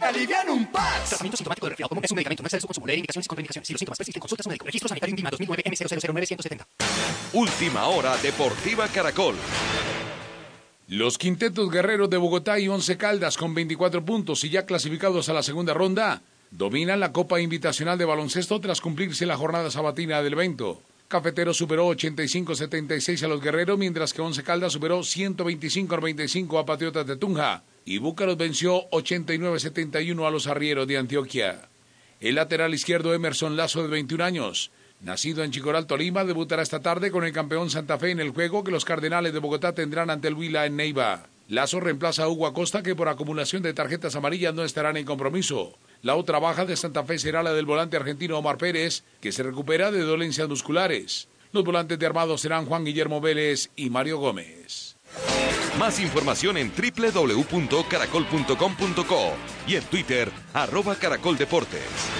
aliviar 0.00 0.48
un 0.50 0.66
pax. 0.66 1.08
Tratamiento 1.08 1.36
sintomático 1.38 1.66
de 1.66 1.70
resfriado 1.70 1.88
común 1.88 2.04
es 2.04 2.10
un 2.10 2.16
medicamento. 2.16 2.42
No 2.42 2.46
es 2.46 2.60
su 2.60 2.66
consumo. 2.66 2.86
Leer 2.86 2.98
indicaciones 2.98 3.26
y 3.26 3.28
contraindicaciones. 3.28 3.66
Si 3.66 3.72
los 3.72 3.78
síntomas 3.80 3.98
persisten, 3.98 4.20
consulta 4.20 4.42
a 4.42 4.44
su 4.44 4.48
médico. 4.50 4.66
Registro 4.66 4.88
sanitario 4.88 5.12
INVIMA 5.12 5.30
2009 5.30 5.62
M009170. 5.66 6.66
Última 7.32 7.86
hora 7.86 8.16
Deportiva 8.18 8.86
Caracol. 8.88 9.34
Los 10.88 11.16
quintetos 11.16 11.70
guerreros 11.70 12.10
de 12.10 12.18
Bogotá 12.18 12.58
y 12.58 12.68
Once 12.68 12.98
Caldas 12.98 13.38
con 13.38 13.54
24 13.54 14.04
puntos 14.04 14.44
y 14.44 14.50
ya 14.50 14.66
clasificados 14.66 15.30
a 15.30 15.32
la 15.32 15.42
segunda 15.42 15.72
ronda 15.72 16.20
dominan 16.50 17.00
la 17.00 17.12
Copa 17.12 17.40
Invitacional 17.40 17.96
de 17.96 18.04
Baloncesto 18.04 18.60
tras 18.60 18.82
cumplirse 18.82 19.24
la 19.24 19.38
jornada 19.38 19.70
sabatina 19.70 20.20
del 20.22 20.34
evento. 20.34 20.82
Cafetero 21.12 21.52
superó 21.52 21.90
85-76 21.90 23.22
a 23.22 23.28
los 23.28 23.42
guerreros, 23.42 23.78
mientras 23.78 24.14
que 24.14 24.22
Once 24.22 24.42
Caldas 24.42 24.72
superó 24.72 25.00
125-95 25.00 26.58
a 26.58 26.64
Patriotas 26.64 27.06
de 27.06 27.18
Tunja 27.18 27.64
y 27.84 27.98
Búcaros 27.98 28.38
venció 28.38 28.88
89-71 28.88 30.26
a 30.26 30.30
los 30.30 30.46
arrieros 30.46 30.88
de 30.88 30.96
Antioquia. 30.96 31.68
El 32.18 32.36
lateral 32.36 32.72
izquierdo 32.72 33.12
Emerson 33.12 33.58
Lazo 33.58 33.82
de 33.82 33.88
21 33.88 34.24
años 34.24 34.70
Nacido 35.02 35.44
en 35.44 35.50
Chicoral, 35.50 35.86
Tolima, 35.86 36.24
debutará 36.24 36.62
esta 36.62 36.80
tarde 36.80 37.10
con 37.10 37.24
el 37.24 37.32
campeón 37.32 37.68
Santa 37.68 37.98
Fe 37.98 38.12
en 38.12 38.20
el 38.20 38.30
juego 38.30 38.64
que 38.64 38.70
los 38.70 38.86
Cardenales 38.86 39.34
de 39.34 39.40
Bogotá 39.40 39.74
tendrán 39.74 40.08
ante 40.08 40.28
el 40.28 40.34
Huila 40.34 40.64
en 40.64 40.76
Neiva. 40.76 41.26
Lazo 41.48 41.80
reemplaza 41.80 42.22
a 42.22 42.28
Hugo 42.28 42.46
Acosta 42.46 42.82
que 42.82 42.94
por 42.94 43.08
acumulación 43.08 43.62
de 43.62 43.74
tarjetas 43.74 44.16
amarillas 44.16 44.54
no 44.54 44.64
estarán 44.64 44.96
en 44.96 45.04
compromiso. 45.04 45.76
La 46.02 46.16
otra 46.16 46.40
baja 46.40 46.64
de 46.64 46.76
Santa 46.76 47.04
Fe 47.04 47.16
será 47.18 47.44
la 47.44 47.52
del 47.52 47.64
volante 47.64 47.96
argentino 47.96 48.36
Omar 48.36 48.58
Pérez, 48.58 49.04
que 49.20 49.30
se 49.30 49.44
recupera 49.44 49.92
de 49.92 50.00
dolencias 50.00 50.48
musculares. 50.48 51.28
Los 51.52 51.62
volantes 51.62 51.96
de 51.96 52.06
armado 52.06 52.36
serán 52.38 52.66
Juan 52.66 52.84
Guillermo 52.84 53.20
Vélez 53.20 53.70
y 53.76 53.88
Mario 53.88 54.18
Gómez. 54.18 54.96
Más 55.78 56.00
información 56.00 56.56
en 56.56 56.72
www.caracol.com.co 56.72 59.32
y 59.68 59.76
en 59.76 59.84
Twitter, 59.84 60.28
arroba 60.52 60.96
caracoldeportes. 60.96 62.10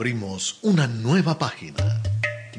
Abrimos 0.00 0.58
una 0.62 0.86
nueva 0.86 1.38
página. 1.38 2.00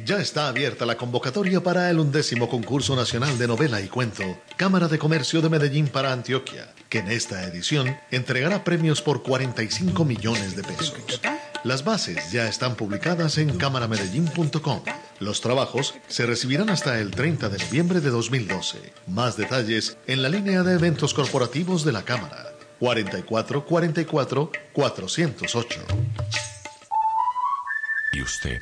Ya 0.05 0.17
está 0.17 0.47
abierta 0.47 0.85
la 0.85 0.95
convocatoria 0.95 1.63
para 1.63 1.89
el 1.89 1.97
undécimo 1.97 2.47
concurso 2.47 2.95
nacional 2.95 3.35
de 3.39 3.47
novela 3.47 3.81
y 3.81 3.87
cuento 3.87 4.21
Cámara 4.57 4.87
de 4.87 4.99
Comercio 4.99 5.41
de 5.41 5.49
Medellín 5.49 5.87
para 5.87 6.13
Antioquia, 6.13 6.71
que 6.87 6.99
en 6.99 7.09
esta 7.09 7.43
edición 7.47 7.97
entregará 8.11 8.63
premios 8.63 9.01
por 9.01 9.23
45 9.23 10.05
millones 10.05 10.55
de 10.55 10.61
pesos. 10.61 11.19
Las 11.63 11.83
bases 11.83 12.31
ya 12.31 12.47
están 12.47 12.75
publicadas 12.75 13.39
en 13.39 13.57
cámaramedellín.com. 13.57 14.83
Los 15.19 15.41
trabajos 15.41 15.95
se 16.09 16.27
recibirán 16.27 16.69
hasta 16.69 16.99
el 16.99 17.09
30 17.09 17.49
de 17.49 17.57
noviembre 17.57 18.01
de 18.01 18.11
2012. 18.11 18.93
Más 19.07 19.35
detalles 19.35 19.97
en 20.05 20.21
la 20.21 20.29
línea 20.29 20.61
de 20.61 20.75
eventos 20.75 21.15
corporativos 21.15 21.83
de 21.85 21.91
la 21.91 22.03
Cámara. 22.03 22.53
44 22.77 23.65
44 23.65 24.51
408. 24.73 26.50
¿Y 28.11 28.21
usted? 28.21 28.61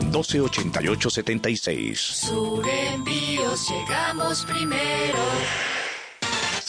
128876. 0.00 2.00
Sur 2.00 2.68
Envíos 2.68 3.68
llegamos 3.68 4.44
primero. 4.44 5.18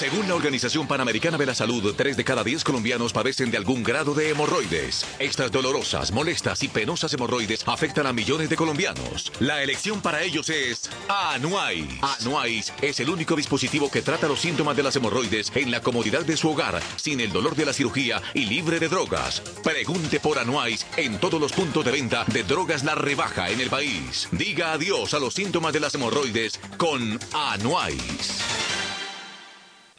Según 0.01 0.27
la 0.27 0.33
Organización 0.33 0.87
Panamericana 0.87 1.37
de 1.37 1.45
la 1.45 1.53
Salud, 1.53 1.93
3 1.95 2.17
de 2.17 2.23
cada 2.23 2.43
10 2.43 2.63
colombianos 2.63 3.13
padecen 3.13 3.51
de 3.51 3.57
algún 3.57 3.83
grado 3.83 4.15
de 4.15 4.31
hemorroides. 4.31 5.05
Estas 5.19 5.51
dolorosas, 5.51 6.11
molestas 6.11 6.63
y 6.63 6.69
penosas 6.69 7.13
hemorroides 7.13 7.63
afectan 7.67 8.07
a 8.07 8.11
millones 8.11 8.49
de 8.49 8.55
colombianos. 8.55 9.31
La 9.39 9.61
elección 9.61 10.01
para 10.01 10.23
ellos 10.23 10.49
es 10.49 10.89
Anuais. 11.07 11.85
Anuais 12.01 12.73
es 12.81 12.99
el 12.99 13.11
único 13.11 13.35
dispositivo 13.35 13.91
que 13.91 14.01
trata 14.01 14.27
los 14.27 14.39
síntomas 14.39 14.75
de 14.75 14.81
las 14.81 14.95
hemorroides 14.95 15.51
en 15.53 15.69
la 15.69 15.81
comodidad 15.81 16.25
de 16.25 16.35
su 16.35 16.49
hogar, 16.49 16.81
sin 16.95 17.19
el 17.19 17.31
dolor 17.31 17.55
de 17.55 17.65
la 17.67 17.73
cirugía 17.73 18.23
y 18.33 18.45
libre 18.45 18.79
de 18.79 18.89
drogas. 18.89 19.43
Pregunte 19.63 20.19
por 20.19 20.39
Anuais 20.39 20.83
en 20.97 21.19
todos 21.19 21.39
los 21.39 21.51
puntos 21.51 21.85
de 21.85 21.91
venta 21.91 22.25
de 22.25 22.41
drogas 22.41 22.83
La 22.83 22.95
Rebaja 22.95 23.51
en 23.51 23.61
el 23.61 23.69
país. 23.69 24.27
Diga 24.31 24.73
adiós 24.73 25.13
a 25.13 25.19
los 25.19 25.35
síntomas 25.35 25.73
de 25.73 25.79
las 25.79 25.93
hemorroides 25.93 26.59
con 26.79 27.19
Anuais. 27.33 28.80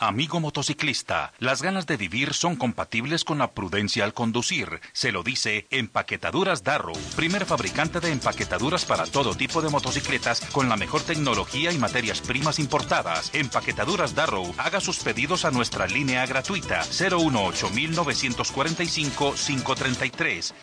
Amigo 0.03 0.41
motociclista, 0.41 1.33
las 1.39 1.63
ganas 1.63 1.87
de 1.87 1.97
vivir 1.97 2.35
son 2.35 2.57
compatibles 2.57 3.23
con 3.23 3.39
la 3.39 3.53
prudencia 3.53 4.03
al 4.03 4.13
conducir. 4.13 4.81
Se 4.93 5.13
lo 5.13 5.23
dice 5.23 5.69
Empaquetaduras 5.71 6.65
Darrow, 6.65 6.97
primer 7.15 7.47
fabricante 7.47 8.01
de 8.01 8.11
empaquetaduras 8.11 8.85
para 8.85 9.07
todo 9.07 9.37
tipo 9.37 9.63
de 9.63 9.69
motocicletas 9.69 10.41
con 10.51 10.69
la 10.69 10.77
mejor 10.77 11.03
tecnología 11.03 11.71
y 11.71 11.79
materias 11.79 12.21
primas 12.21 12.59
importadas. 12.59 13.33
Empaquetaduras 13.33 14.17
Darrow, 14.17 14.53
haga 14.59 14.81
sus 14.81 14.99
pedidos 14.99 15.45
a 15.45 15.53
nuestra 15.53 15.87
línea 15.87 16.27
gratuita 16.27 16.83
018 16.83 17.71
945 17.71 19.35
533. 19.35 20.55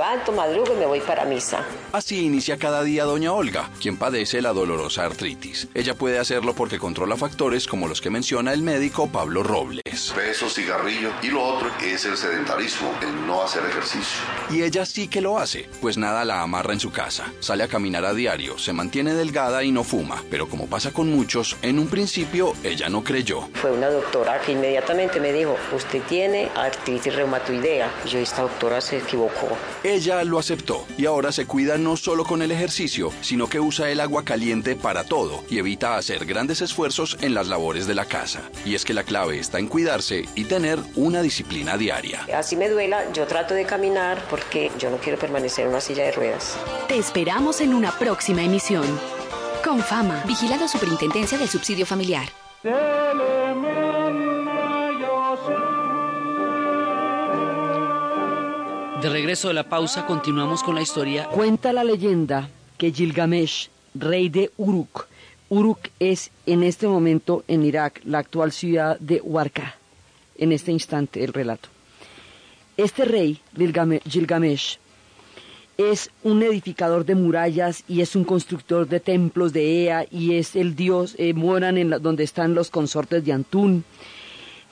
Levanto, 0.09 0.33
madrugo 0.33 0.73
y 0.73 0.77
me 0.77 0.87
voy 0.87 1.01
para 1.01 1.27
misa. 1.27 1.63
Así 1.93 2.25
inicia 2.25 2.57
cada 2.57 2.83
día 2.83 3.05
doña 3.05 3.35
Olga, 3.35 3.69
quien 3.79 3.99
padece 3.99 4.41
la 4.41 4.55
dolorosa 4.55 5.05
artritis. 5.05 5.69
Ella 5.75 5.95
puede 5.95 6.19
hacerlo 6.19 6.55
porque 6.55 6.79
controla 6.79 7.19
factores 7.19 7.67
como 7.67 7.89
los 7.89 8.01
que 8.01 8.09
menciona 8.09 8.55
el 8.55 8.63
médico 8.63 9.09
Pablo 9.09 9.43
Robles. 9.43 10.15
Peso, 10.15 10.49
cigarrillo 10.49 11.11
y 11.23 11.27
lo 11.27 11.45
otro 11.45 11.71
es 11.83 12.07
el 12.07 12.17
sedentarismo, 12.17 12.91
el 13.03 13.27
no 13.27 13.43
hacer 13.43 13.63
ejercicio. 13.67 14.23
Y 14.49 14.63
ella 14.63 14.87
sí 14.87 15.09
que 15.09 15.21
lo 15.21 15.39
hace, 15.39 15.69
pues 15.83 15.99
nada 15.99 16.25
la 16.25 16.41
amarra 16.41 16.73
en 16.73 16.81
su 16.81 16.91
casa. 16.91 17.31
Sale 17.41 17.65
a 17.65 17.69
caminar 17.69 18.07
a 18.07 18.15
diario, 18.15 18.57
se 18.57 18.73
mantiene 18.73 19.13
delgada 19.13 19.63
y 19.63 19.73
no 19.73 19.85
fuma. 19.85 20.25
Pero 20.31 20.49
como 20.49 20.69
pasa 20.69 20.91
con 20.91 21.11
muchos, 21.11 21.59
en 21.61 21.79
un 21.79 21.89
principio 21.89 22.55
ella 22.65 22.89
no 22.89 23.05
creyó. 23.05 23.47
Fue 23.53 23.73
una 23.73 23.91
doctora 23.91 24.41
que 24.41 24.53
inmediatamente 24.53 25.21
me 25.21 25.35
dijo, 25.35 25.55
usted 25.77 26.01
tiene 26.09 26.49
artritis 26.57 27.15
reumatoidea. 27.15 27.91
Y 28.07 28.09
yo, 28.09 28.19
esta 28.21 28.41
doctora 28.41 28.81
se 28.81 28.99
equivocó. 28.99 29.49
Ella 29.85 29.98
lo 29.99 30.39
aceptó 30.39 30.87
y 30.97 31.07
ahora 31.07 31.33
se 31.33 31.47
cuida 31.47 31.77
no 31.77 31.97
solo 31.97 32.25
con 32.25 32.41
el 32.43 32.53
ejercicio, 32.53 33.11
sino 33.21 33.49
que 33.49 33.59
usa 33.59 33.91
el 33.91 34.01
agua 34.01 34.25
caliente 34.25 34.77
para 34.77 35.05
todo 35.05 35.43
y 35.51 35.59
evita 35.59 35.97
hacer 35.97 36.25
grandes 36.25 36.63
esfuerzos 36.63 37.19
en 37.21 37.35
las 37.35 37.49
labores 37.49 37.87
de 37.87 37.95
la 37.95 38.05
casa. 38.05 38.43
Y 38.65 38.75
es 38.75 38.85
que 38.85 38.95
la 38.95 39.03
clave 39.03 39.41
está 39.41 39.59
en 39.59 39.67
cuidarse 39.67 40.27
y 40.35 40.45
tener 40.45 40.79
una 40.95 41.21
disciplina 41.21 41.77
diaria. 41.77 42.27
Así 42.35 42.57
me 42.57 42.69
duela, 42.69 43.13
yo 43.13 43.27
trato 43.27 43.55
de 43.55 43.65
caminar 43.65 44.23
porque 44.31 44.71
yo 44.79 44.91
no 44.91 44.99
quiero 44.99 45.19
permanecer 45.19 45.65
en 45.65 45.71
una 45.71 45.81
silla 45.81 46.05
de 46.05 46.13
ruedas. 46.13 46.57
Te 46.87 46.97
esperamos 46.97 47.61
en 47.61 47.75
una 47.75 47.91
próxima 47.91 48.43
emisión. 48.43 48.87
Con 49.65 49.81
fama. 49.81 50.23
Vigilado 50.27 50.69
Superintendencia 50.69 51.37
del 51.37 51.49
Subsidio 51.49 51.87
Familiar. 51.87 52.29
De 59.03 59.09
regreso 59.11 59.47
de 59.47 59.55
la 59.55 59.69
pausa, 59.69 60.07
continuamos 60.07 60.65
con 60.65 60.75
la 60.75 60.83
historia. 60.83 61.27
Cuenta 61.27 61.73
la 61.73 61.85
leyenda 61.85 62.49
que 62.77 62.91
Gilgamesh, 62.91 63.69
rey 63.95 64.29
de 64.29 64.51
Uruk, 64.57 65.07
Uruk 65.51 65.79
es 66.01 66.33
en 66.47 66.65
este 66.65 66.89
momento 66.89 67.45
en 67.47 67.65
Irak 67.65 68.01
la 68.05 68.19
actual 68.19 68.51
ciudad 68.51 68.99
de 68.99 69.21
Huarca, 69.21 69.77
en 70.37 70.51
este 70.51 70.73
instante 70.73 71.23
el 71.23 71.33
relato. 71.33 71.69
Este 72.77 73.05
rey, 73.05 73.41
Gilgamesh, 73.57 74.79
es 75.77 76.11
un 76.25 76.43
edificador 76.43 77.05
de 77.05 77.15
murallas 77.15 77.85
y 77.87 78.01
es 78.01 78.17
un 78.17 78.25
constructor 78.25 78.89
de 78.89 78.99
templos 78.99 79.53
de 79.53 79.85
Ea 79.85 80.07
y 80.11 80.35
es 80.35 80.57
el 80.57 80.75
dios, 80.75 81.15
eh, 81.19 81.35
moran 81.35 81.79
en 81.79 81.91
donde 82.03 82.25
están 82.25 82.57
los 82.57 82.69
consortes 82.69 83.25
de 83.25 83.33
Antún. 83.33 83.85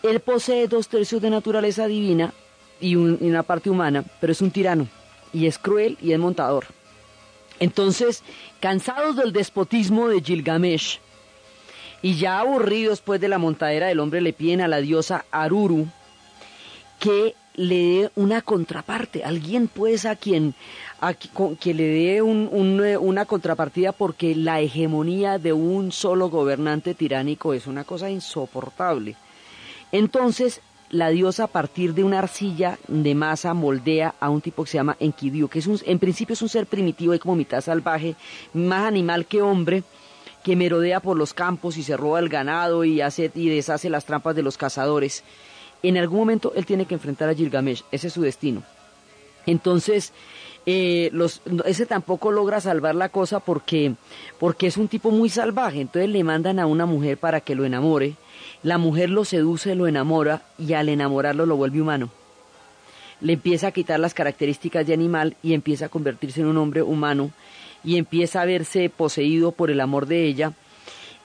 Él 0.03 0.19
posee 0.19 0.67
dos 0.67 0.89
tercios 0.89 1.23
de 1.23 1.31
naturaleza 1.31 1.87
divina 1.87 2.35
y, 2.81 2.97
una 2.97 3.43
parte 3.43 3.71
humana, 3.71 4.05
pero 4.21 4.33
es 4.33 4.41
un 4.41 4.51
tirano 4.51 4.89
y 5.33 5.47
es 5.47 5.59
cruel 5.59 5.99
y 6.01 6.13
es 6.13 6.19
montador. 6.19 6.67
Entonces, 7.59 8.23
cansados 8.61 9.17
del 9.17 9.33
despotismo 9.33 10.09
de 10.09 10.21
Gilgamesh 10.21 11.01
y 12.03 12.17
ya 12.17 12.41
aburridos 12.41 13.01
pues 13.01 13.21
de 13.21 13.29
la 13.29 13.39
montadera 13.39 13.87
del 13.87 14.01
hombre, 14.01 14.21
le 14.21 14.33
piden 14.33 14.61
a 14.61 14.69
la 14.69 14.79
diosa 14.79 15.25
Aruru 15.31 15.87
que 16.99 17.35
le 17.55 17.77
dé 17.77 18.11
una 18.17 18.43
contraparte, 18.43 19.25
alguien 19.25 19.69
pues 19.69 20.05
a 20.05 20.15
quien, 20.17 20.55
a, 21.01 21.15
que 21.15 21.75
le 21.75 21.87
dé 21.89 22.23
una 22.23 23.25
contrapartida 23.25 23.93
porque 23.93 24.35
la 24.35 24.61
hegemonía 24.61 25.39
de 25.39 25.55
un 25.55 25.91
solo 25.91 26.29
gobernante 26.29 26.95
tiránico 26.95 27.55
es 27.55 27.67
una 27.67 27.85
cosa 27.85 28.11
insoportable. 28.11 29.17
Entonces 29.91 30.61
la 30.91 31.11
diosa 31.11 31.45
a 31.45 31.49
partir 31.49 31.95
de 31.95 32.05
una 32.05 32.21
arcilla 32.21 32.79
de 32.89 33.15
masa 33.15 33.55
moldea 33.55 34.15
a 34.21 34.31
un 34.31 34.41
tipo 34.41 34.65
que 34.65 34.71
se 34.71 34.79
llama 34.79 34.97
Enkidu, 35.01 35.49
que 35.49 35.59
es 35.59 35.67
un, 35.67 35.79
en 35.85 35.99
principio 35.99 36.35
es 36.35 36.43
un 36.43 36.49
ser 36.49 36.67
primitivo 36.67 37.15
y 37.15 37.19
como 37.19 37.37
mitad 37.37 37.61
salvaje, 37.61 38.15
más 38.55 38.87
animal 38.87 39.27
que 39.27 39.43
hombre, 39.43 39.83
que 40.45 40.57
merodea 40.57 41.01
por 41.01 41.17
los 41.17 41.35
campos 41.35 41.77
y 41.77 41.83
se 41.83 41.97
roba 41.97 42.21
el 42.21 42.29
ganado 42.29 42.85
y, 42.85 43.01
hace, 43.01 43.33
y 43.35 43.49
deshace 43.49 43.91
las 43.91 44.05
trampas 44.05 44.37
de 44.37 44.43
los 44.43 44.57
cazadores. 44.57 45.25
En 45.83 45.97
algún 45.97 46.21
momento 46.21 46.53
él 46.55 46.67
tiene 46.67 46.87
que 46.87 46.95
enfrentar 46.95 47.29
a 47.29 47.35
Gilgamesh, 47.35 47.83
ese 47.91 48.07
es 48.07 48.13
su 48.13 48.23
destino. 48.23 48.63
Entonces, 49.45 50.13
eh, 50.67 51.11
los, 51.13 51.43
ese 51.65 51.87
tampoco 51.87 52.33
logra 52.33 52.61
salvar 52.61 52.97
la 52.97 53.09
cosa 53.09 53.39
porque, 53.39 53.95
porque 54.39 54.67
es 54.67 54.77
un 54.77 54.89
tipo 54.89 55.11
muy 55.13 55.29
salvaje. 55.29 55.81
Entonces 55.81 56.11
le 56.11 56.25
mandan 56.25 56.59
a 56.59 56.67
una 56.67 56.87
mujer 56.87 57.19
para 57.19 57.41
que 57.41 57.55
lo 57.55 57.65
enamore. 57.65 58.15
La 58.67 58.79
mujer 58.79 59.11
lo 59.11 59.25
seduce, 59.25 59.77
lo 59.77 59.87
enamora 59.87 60.43
y 60.59 60.73
al 60.73 60.89
enamorarlo 60.89 61.47
lo 61.47 61.55
vuelve 61.55 61.81
humano. 61.81 62.11
Le 63.21 63.35
empieza 63.35 63.69
a 63.69 63.71
quitar 63.71 64.01
las 64.01 64.13
características 64.13 64.85
de 64.85 64.93
animal 64.93 65.37
y 65.41 65.55
empieza 65.55 65.87
a 65.87 65.89
convertirse 65.89 66.41
en 66.41 66.49
un 66.49 66.57
hombre 66.57 66.83
humano 66.83 67.31
y 67.85 67.97
empieza 67.97 68.43
a 68.43 68.45
verse 68.45 68.91
poseído 68.91 69.53
por 69.53 69.71
el 69.71 69.81
amor 69.81 70.07
de 70.07 70.25
ella. 70.27 70.53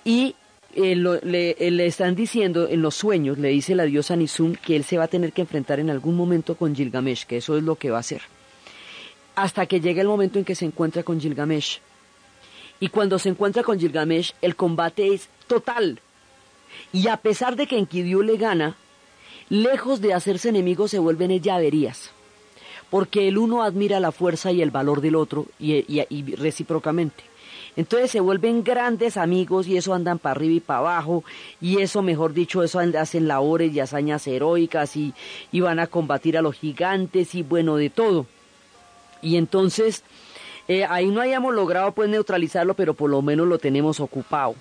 Y 0.06 0.36
eh, 0.76 0.96
le, 0.96 1.56
eh, 1.58 1.72
le, 1.72 1.88
están 1.88 2.14
diciendo 2.16 2.68
en 2.70 2.84
los 2.84 2.94
sueños, 2.94 3.40
le 3.40 3.50
dice 3.50 3.74
la 3.74 3.86
diosa 3.86 4.16
Nizum 4.16 4.54
que 4.54 4.76
él 4.76 4.84
se 4.84 5.00
va 5.00 5.06
a 5.06 5.08
tener 5.08 5.34
que 5.34 5.42
enfrentar 5.42 5.80
en 5.80 5.90
algún 5.90 6.16
momento 6.16 6.54
con 6.54 6.76
Gilgamesh, 6.76 7.26
que 7.26 7.38
eso 7.38 7.58
es 7.58 7.64
lo 7.64 7.74
que 7.76 7.90
va 7.90 7.98
a 7.98 8.02
hacer 8.02 8.22
hasta 9.34 9.66
que 9.66 9.82
llega 9.82 10.04
el 10.04 10.08
momento 10.08 10.38
en 10.38 10.46
que 10.46 10.54
se 10.54 10.66
encuentra 10.66 11.02
con 11.02 11.20
Gilgamesh. 11.20 11.80
Y 12.80 12.90
cuando 12.90 13.18
se 13.18 13.30
encuentra 13.30 13.64
con 13.64 13.80
Gilgamesh, 13.80 14.34
el 14.44 14.56
combate 14.56 15.14
es 15.16 15.30
total. 15.48 16.00
Y 16.94 17.08
a 17.08 17.18
pesar 17.18 17.56
de 17.56 17.68
que 17.68 17.78
Enkidu 17.78 18.22
le 18.22 18.38
gana, 18.38 18.76
lejos 19.50 20.02
de 20.02 20.14
hacerse 20.14 20.50
enemigos 20.50 20.92
se 20.92 21.00
vuelven 21.00 21.40
llaverías. 21.42 22.12
Porque 22.90 23.28
el 23.28 23.38
uno 23.38 23.64
admira 23.64 24.00
la 24.00 24.12
fuerza 24.12 24.52
y 24.52 24.62
el 24.62 24.72
valor 24.72 25.02
del 25.02 25.16
otro 25.16 25.46
y, 25.60 25.96
recíprocamente. 26.36 27.24
Entonces 27.78 28.12
se 28.12 28.20
vuelven 28.20 28.66
grandes 28.66 29.16
amigos 29.16 29.66
y 29.68 29.78
eso 29.78 29.94
andan 29.94 30.20
para 30.20 30.32
arriba 30.32 30.56
y 30.56 30.60
para 30.60 30.80
abajo 30.80 31.24
y 31.62 31.82
eso, 31.82 32.02
mejor 32.02 32.34
dicho, 32.34 32.64
eso 32.64 32.80
hacen 32.80 33.30
labores 33.30 33.74
y 33.74 33.80
hazañas 33.80 34.28
heroicas 34.28 34.98
y, 34.98 35.14
y 35.54 35.62
van 35.62 35.80
a 35.80 35.88
combatir 35.88 36.38
a 36.38 36.42
los 36.42 36.58
gigantes 36.58 37.34
y 37.34 37.44
bueno, 37.44 37.78
de 37.78 37.90
todo. 37.90 38.26
Y 39.22 39.38
entonces, 39.38 40.04
eh, 40.68 40.86
ahí 40.86 41.08
no 41.08 41.22
hayamos 41.22 41.54
logrado 41.54 41.92
pues 41.92 42.10
neutralizarlo, 42.10 42.74
pero 42.76 42.94
por 42.94 43.10
lo 43.10 43.22
menos 43.22 43.48
lo 43.48 43.58
tenemos 43.58 44.00
ocupado. 44.00 44.56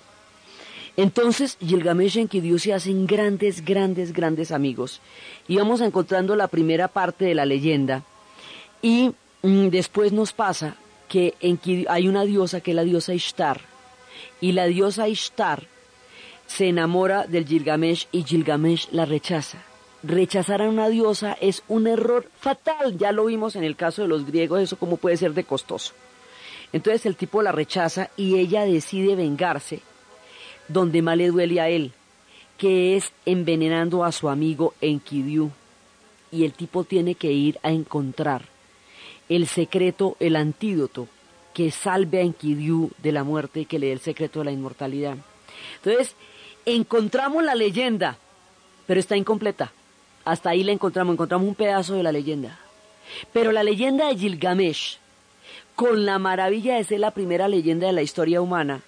Entonces 0.97 1.57
Gilgamesh 1.59 2.17
y 2.17 2.21
Enkidu 2.21 2.59
se 2.59 2.73
hacen 2.73 3.07
grandes, 3.07 3.63
grandes, 3.63 4.13
grandes 4.13 4.51
amigos. 4.51 5.01
Y 5.47 5.57
vamos 5.57 5.81
encontrando 5.81 6.35
la 6.35 6.47
primera 6.47 6.87
parte 6.87 7.25
de 7.25 7.35
la 7.35 7.45
leyenda. 7.45 8.03
Y 8.81 9.11
mm, 9.41 9.67
después 9.67 10.11
nos 10.11 10.33
pasa 10.33 10.75
que 11.07 11.35
hay 11.87 12.07
una 12.07 12.23
diosa 12.23 12.61
que 12.61 12.71
es 12.71 12.75
la 12.75 12.83
diosa 12.83 13.13
Ishtar. 13.13 13.61
Y 14.39 14.51
la 14.51 14.65
diosa 14.65 15.07
Ishtar 15.07 15.67
se 16.47 16.67
enamora 16.67 17.25
del 17.25 17.45
Gilgamesh 17.45 18.07
y 18.11 18.23
Gilgamesh 18.23 18.89
la 18.91 19.05
rechaza 19.05 19.63
rechazar 20.03 20.61
a 20.61 20.69
una 20.69 20.89
diosa 20.89 21.37
es 21.39 21.63
un 21.67 21.87
error 21.87 22.27
fatal. 22.39 22.97
Ya 22.97 23.11
lo 23.11 23.25
vimos 23.25 23.55
en 23.55 23.63
el 23.63 23.75
caso 23.75 24.01
de 24.01 24.07
los 24.07 24.25
griegos, 24.25 24.61
eso 24.61 24.77
como 24.77 24.97
puede 24.97 25.17
ser 25.17 25.33
de 25.33 25.43
costoso. 25.43 25.93
Entonces 26.73 27.05
el 27.05 27.15
tipo 27.15 27.41
la 27.41 27.51
rechaza 27.51 28.09
y 28.15 28.37
ella 28.37 28.65
decide 28.65 29.15
vengarse 29.15 29.81
donde 30.71 31.01
más 31.01 31.17
le 31.17 31.27
duele 31.27 31.59
a 31.59 31.69
él, 31.69 31.91
que 32.57 32.95
es 32.95 33.11
envenenando 33.25 34.03
a 34.03 34.11
su 34.11 34.29
amigo 34.29 34.73
Enkidu. 34.81 35.51
Y 36.31 36.45
el 36.45 36.53
tipo 36.53 36.83
tiene 36.83 37.15
que 37.15 37.31
ir 37.31 37.59
a 37.63 37.71
encontrar 37.71 38.43
el 39.27 39.47
secreto, 39.47 40.15
el 40.19 40.35
antídoto 40.35 41.07
que 41.53 41.71
salve 41.71 42.19
a 42.19 42.21
Enkidu 42.21 42.91
de 42.97 43.11
la 43.11 43.23
muerte 43.23 43.61
y 43.61 43.65
que 43.65 43.79
le 43.79 43.87
dé 43.87 43.93
el 43.93 43.99
secreto 43.99 44.39
de 44.39 44.45
la 44.45 44.51
inmortalidad. 44.51 45.17
Entonces, 45.77 46.15
encontramos 46.65 47.43
la 47.43 47.55
leyenda, 47.55 48.17
pero 48.87 48.99
está 48.99 49.17
incompleta. 49.17 49.71
Hasta 50.23 50.51
ahí 50.51 50.63
la 50.63 50.71
encontramos, 50.71 51.13
encontramos 51.13 51.47
un 51.47 51.55
pedazo 51.55 51.95
de 51.95 52.03
la 52.03 52.11
leyenda. 52.11 52.59
Pero 53.33 53.51
la 53.51 53.63
leyenda 53.63 54.07
de 54.07 54.17
Gilgamesh, 54.17 54.99
con 55.75 56.05
la 56.05 56.19
maravilla 56.19 56.75
de 56.75 56.83
ser 56.83 56.99
la 56.99 57.11
primera 57.11 57.47
leyenda 57.47 57.87
de 57.87 57.93
la 57.93 58.03
historia 58.03 58.41
humana, 58.41 58.81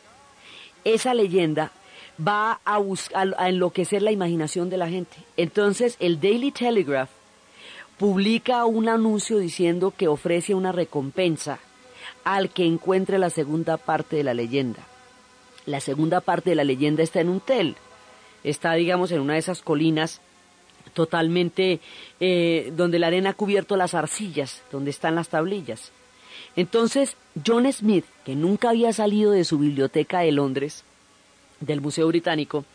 esa 0.84 1.14
leyenda 1.14 1.72
va 2.20 2.60
a, 2.66 2.80
enloquecer 3.48 4.02
la 4.02 4.12
imaginación 4.12 4.70
de 4.70 4.78
la 4.78 4.90
gente. 4.90 5.18
Entonces 5.38 5.98
el 6.00 6.20
Daily 6.20 6.52
Telegraph 6.52 7.10
publica 7.98 8.66
un 8.66 8.90
anuncio 8.90 9.38
diciendo 9.38 9.94
que 9.96 10.08
ofrece 10.08 10.54
una 10.54 10.72
recompensa 10.72 11.60
al 12.24 12.50
que 12.50 12.66
encuentre 12.66 13.18
la 13.18 13.30
segunda 13.30 13.78
parte 13.78 14.16
de 14.18 14.24
la 14.24 14.34
leyenda. 14.34 14.82
La 15.66 15.80
segunda 15.80 16.22
parte 16.22 16.52
de 16.52 16.56
la 16.56 16.64
leyenda 16.64 17.04
está 17.04 17.22
en 17.22 17.30
un 17.30 17.40
tel, 17.40 17.76
está 18.44 18.74
digamos 18.74 19.12
en 19.12 19.22
una 19.22 19.34
de 19.34 19.40
esas 19.40 19.62
colinas 19.62 20.22
totalmente 20.94 21.80
eh, 22.20 22.72
donde 22.76 23.00
la 23.00 23.08
arena 23.08 23.32
ha 23.32 23.34
cubierto 23.34 23.78
las 23.78 23.94
arcillas, 23.94 24.62
donde 24.72 24.92
están 24.92 25.16
las 25.16 25.30
tablillas. 25.30 25.92
Entonces, 26.56 27.16
John 27.46 27.72
Smith, 27.72 28.06
que 28.26 28.36
nunca 28.36 28.70
había 28.70 28.94
salido 28.94 29.32
de 29.32 29.44
su 29.44 29.58
biblioteca 29.58 30.20
de 30.20 30.32
Londres, 30.32 30.84
del 31.60 31.82
Museo 31.82 32.08
Británico, 32.08 32.66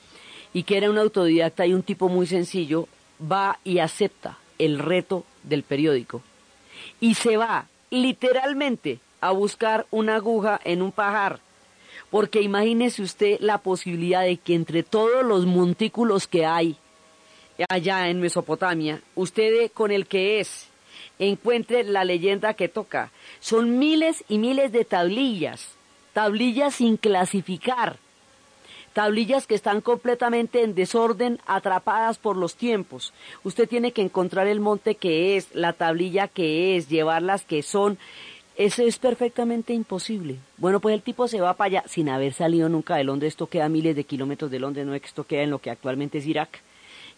y 0.53 0.65
que 0.65 0.77
era 0.77 0.91
un 0.91 0.99
autodidacta 0.99 1.67
y 1.67 1.75
un 1.75 1.83
tipo 1.83 2.09
muy 2.09 2.27
sencillo, 2.27 2.89
va 3.21 3.59
y 3.65 3.79
acepta 3.79 4.39
el 4.59 4.79
reto 4.79 5.25
del 5.45 5.63
periódico. 5.63 6.23
Y 7.01 7.15
se 7.15 7.37
va 7.37 7.67
literalmente 7.91 8.99
a 9.21 9.31
buscar 9.31 9.87
una 9.91 10.17
aguja 10.17 10.61
en 10.65 10.83
un 10.83 10.93
pajar. 10.93 11.41
Porque 12.11 12.41
imagínese 12.41 13.03
usted 13.03 13.39
la 13.41 13.59
posibilidad 13.59 14.23
de 14.23 14.39
que 14.39 14.55
entre 14.55 14.83
todos 14.83 15.25
los 15.25 15.47
montículos 15.47 16.27
que 16.27 16.47
hay 16.47 16.77
allá 17.69 18.09
en 18.09 18.21
Mesopotamia, 18.21 19.03
usted 19.15 19.71
con 19.73 19.91
el 19.91 20.07
que 20.07 20.41
es, 20.41 20.68
encuentre 21.19 21.85
la 21.85 22.05
leyenda 22.05 22.55
que 22.55 22.69
toca. 22.69 23.11
Son 23.41 23.79
miles 23.79 24.25
y 24.29 24.39
miles 24.39 24.73
de 24.73 24.85
tablillas, 24.85 25.69
tablillas 26.13 26.77
sin 26.77 26.97
clasificar, 26.97 27.97
tablillas 28.93 29.47
que 29.47 29.55
están 29.55 29.81
completamente 29.81 30.63
en 30.63 30.75
desorden, 30.75 31.39
atrapadas 31.47 32.19
por 32.19 32.37
los 32.37 32.57
tiempos. 32.57 33.13
Usted 33.45 33.69
tiene 33.69 33.93
que 33.93 34.03
encontrar 34.03 34.47
el 34.47 34.61
monte 34.61 34.95
que 34.97 35.37
es, 35.37 35.55
la 35.55 35.73
tablilla 35.73 36.29
que 36.29 36.77
es, 36.77 36.89
llevarlas 36.89 37.45
que 37.45 37.63
son. 37.63 37.99
Eso 38.57 38.83
es 38.83 38.99
perfectamente 38.99 39.73
imposible. 39.73 40.37
Bueno, 40.57 40.81
pues 40.81 40.93
el 40.95 41.03
tipo 41.03 41.29
se 41.29 41.41
va 41.41 41.55
para 41.55 41.67
allá 41.67 41.85
sin 41.87 42.09
haber 42.09 42.33
salido 42.33 42.69
nunca 42.69 42.97
de 42.97 43.05
Londres. 43.05 43.35
Esto 43.35 43.47
queda 43.47 43.67
a 43.67 43.69
miles 43.69 43.95
de 43.95 44.03
kilómetros 44.03 44.51
de 44.51 44.59
Londres, 44.59 44.85
no 44.85 44.95
es 44.95 45.01
que 45.01 45.07
esto 45.07 45.25
queda 45.25 45.43
en 45.43 45.51
lo 45.51 45.61
que 45.61 45.71
actualmente 45.71 46.19
es 46.19 46.27
Irak 46.27 46.61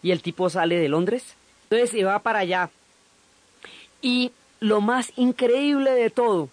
y 0.03 0.11
el 0.11 0.21
tipo 0.21 0.49
sale 0.49 0.77
de 0.77 0.89
Londres. 0.89 1.35
Entonces 1.63 1.91
se 1.91 2.03
va 2.03 2.19
para 2.19 2.39
allá. 2.39 2.69
Y 4.01 4.31
lo 4.59 4.81
más 4.81 5.11
increíble 5.15 5.91
de 5.91 6.09
todo 6.09 6.49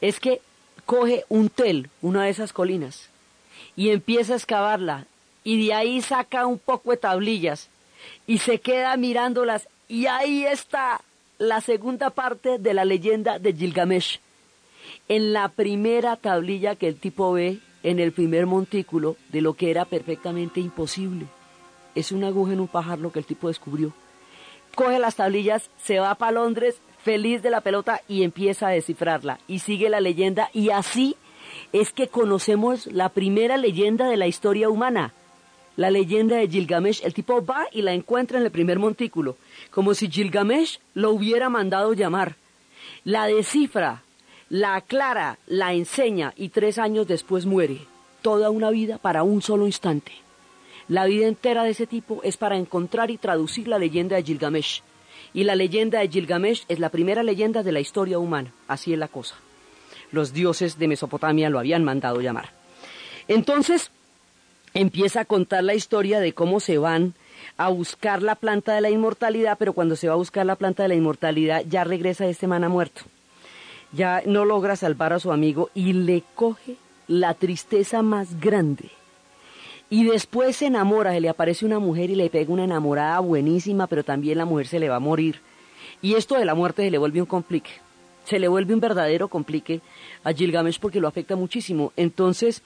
es 0.00 0.20
que 0.20 0.40
coge 0.86 1.24
un 1.28 1.48
tel, 1.48 1.90
una 2.02 2.24
de 2.24 2.30
esas 2.30 2.52
colinas, 2.52 3.08
y 3.76 3.90
empieza 3.90 4.34
a 4.34 4.36
excavarla. 4.36 5.06
Y 5.44 5.66
de 5.66 5.74
ahí 5.74 6.02
saca 6.02 6.46
un 6.46 6.58
poco 6.58 6.90
de 6.90 6.96
tablillas 6.96 7.68
y 8.26 8.38
se 8.38 8.60
queda 8.60 8.96
mirándolas. 8.96 9.68
Y 9.88 10.06
ahí 10.06 10.44
está 10.44 11.00
la 11.38 11.60
segunda 11.60 12.10
parte 12.10 12.58
de 12.58 12.74
la 12.74 12.84
leyenda 12.84 13.38
de 13.38 13.52
Gilgamesh. 13.52 14.20
En 15.08 15.32
la 15.32 15.48
primera 15.48 16.16
tablilla 16.16 16.76
que 16.76 16.88
el 16.88 16.96
tipo 16.96 17.32
ve 17.32 17.58
en 17.82 17.98
el 17.98 18.12
primer 18.12 18.46
montículo 18.46 19.16
de 19.30 19.40
lo 19.40 19.54
que 19.54 19.70
era 19.70 19.84
perfectamente 19.84 20.60
imposible 20.60 21.26
es 21.94 22.12
una 22.12 22.28
aguja 22.28 22.52
en 22.52 22.60
un 22.60 22.68
pajar 22.68 22.98
lo 22.98 23.12
que 23.12 23.18
el 23.18 23.24
tipo 23.24 23.48
descubrió. 23.48 23.92
Coge 24.74 24.98
las 24.98 25.16
tablillas, 25.16 25.70
se 25.82 25.98
va 25.98 26.14
para 26.14 26.32
Londres, 26.32 26.80
feliz 27.02 27.42
de 27.42 27.50
la 27.50 27.60
pelota 27.60 28.00
y 28.08 28.22
empieza 28.22 28.68
a 28.68 28.72
descifrarla. 28.72 29.38
Y 29.48 29.60
sigue 29.60 29.88
la 29.88 30.00
leyenda 30.00 30.50
y 30.52 30.70
así 30.70 31.16
es 31.72 31.92
que 31.92 32.08
conocemos 32.08 32.86
la 32.86 33.10
primera 33.10 33.56
leyenda 33.56 34.08
de 34.08 34.16
la 34.16 34.26
historia 34.26 34.68
humana. 34.68 35.12
La 35.76 35.90
leyenda 35.90 36.36
de 36.36 36.48
Gilgamesh, 36.48 37.02
el 37.04 37.14
tipo 37.14 37.44
va 37.44 37.66
y 37.72 37.82
la 37.82 37.92
encuentra 37.92 38.38
en 38.38 38.44
el 38.44 38.50
primer 38.50 38.78
montículo, 38.78 39.36
como 39.70 39.94
si 39.94 40.10
Gilgamesh 40.10 40.80
lo 40.94 41.12
hubiera 41.12 41.48
mandado 41.48 41.94
llamar. 41.94 42.36
La 43.04 43.26
descifra, 43.26 44.02
la 44.48 44.74
aclara, 44.74 45.38
la 45.46 45.72
enseña 45.72 46.34
y 46.36 46.50
tres 46.50 46.78
años 46.78 47.06
después 47.06 47.46
muere. 47.46 47.78
Toda 48.20 48.50
una 48.50 48.70
vida 48.70 48.98
para 48.98 49.22
un 49.22 49.40
solo 49.40 49.66
instante. 49.66 50.12
La 50.90 51.04
vida 51.04 51.28
entera 51.28 51.62
de 51.62 51.70
ese 51.70 51.86
tipo 51.86 52.20
es 52.24 52.36
para 52.36 52.56
encontrar 52.56 53.12
y 53.12 53.16
traducir 53.16 53.68
la 53.68 53.78
leyenda 53.78 54.16
de 54.16 54.24
Gilgamesh. 54.24 54.82
Y 55.32 55.44
la 55.44 55.54
leyenda 55.54 56.00
de 56.00 56.08
Gilgamesh 56.08 56.64
es 56.66 56.80
la 56.80 56.88
primera 56.88 57.22
leyenda 57.22 57.62
de 57.62 57.70
la 57.70 57.78
historia 57.78 58.18
humana. 58.18 58.52
Así 58.66 58.92
es 58.92 58.98
la 58.98 59.06
cosa. 59.06 59.36
Los 60.10 60.32
dioses 60.32 60.80
de 60.80 60.88
Mesopotamia 60.88 61.48
lo 61.48 61.60
habían 61.60 61.84
mandado 61.84 62.20
llamar. 62.20 62.50
Entonces, 63.28 63.92
empieza 64.74 65.20
a 65.20 65.24
contar 65.26 65.62
la 65.62 65.74
historia 65.74 66.18
de 66.18 66.32
cómo 66.32 66.58
se 66.58 66.76
van 66.76 67.14
a 67.56 67.68
buscar 67.68 68.20
la 68.20 68.34
planta 68.34 68.74
de 68.74 68.80
la 68.80 68.90
inmortalidad, 68.90 69.58
pero 69.60 69.74
cuando 69.74 69.94
se 69.94 70.08
va 70.08 70.14
a 70.14 70.16
buscar 70.16 70.44
la 70.44 70.56
planta 70.56 70.82
de 70.82 70.88
la 70.88 70.96
inmortalidad 70.96 71.62
ya 71.68 71.84
regresa 71.84 72.26
este 72.26 72.48
mana 72.48 72.68
muerto. 72.68 73.02
Ya 73.92 74.24
no 74.26 74.44
logra 74.44 74.74
salvar 74.74 75.12
a 75.12 75.20
su 75.20 75.30
amigo 75.30 75.70
y 75.72 75.92
le 75.92 76.24
coge 76.34 76.74
la 77.06 77.34
tristeza 77.34 78.02
más 78.02 78.40
grande 78.40 78.90
y 79.92 80.04
después 80.04 80.56
se 80.56 80.66
enamora, 80.66 81.12
se 81.12 81.20
le 81.20 81.28
aparece 81.28 81.66
una 81.66 81.80
mujer 81.80 82.10
y 82.10 82.14
le 82.14 82.30
pega 82.30 82.52
una 82.52 82.62
enamorada 82.62 83.18
buenísima, 83.18 83.88
pero 83.88 84.04
también 84.04 84.38
la 84.38 84.44
mujer 84.44 84.68
se 84.68 84.78
le 84.78 84.88
va 84.88 84.96
a 84.96 85.00
morir. 85.00 85.40
Y 86.00 86.14
esto 86.14 86.36
de 86.36 86.44
la 86.44 86.54
muerte 86.54 86.84
se 86.84 86.92
le 86.92 86.98
vuelve 86.98 87.20
un 87.20 87.26
complique. 87.26 87.70
se 88.24 88.38
le 88.38 88.46
vuelve 88.46 88.72
un 88.72 88.80
verdadero 88.80 89.26
complique 89.26 89.80
a 90.22 90.32
Gilgamesh 90.32 90.78
porque 90.78 91.00
lo 91.00 91.08
afecta 91.08 91.34
muchísimo. 91.34 91.92
Entonces, 91.96 92.62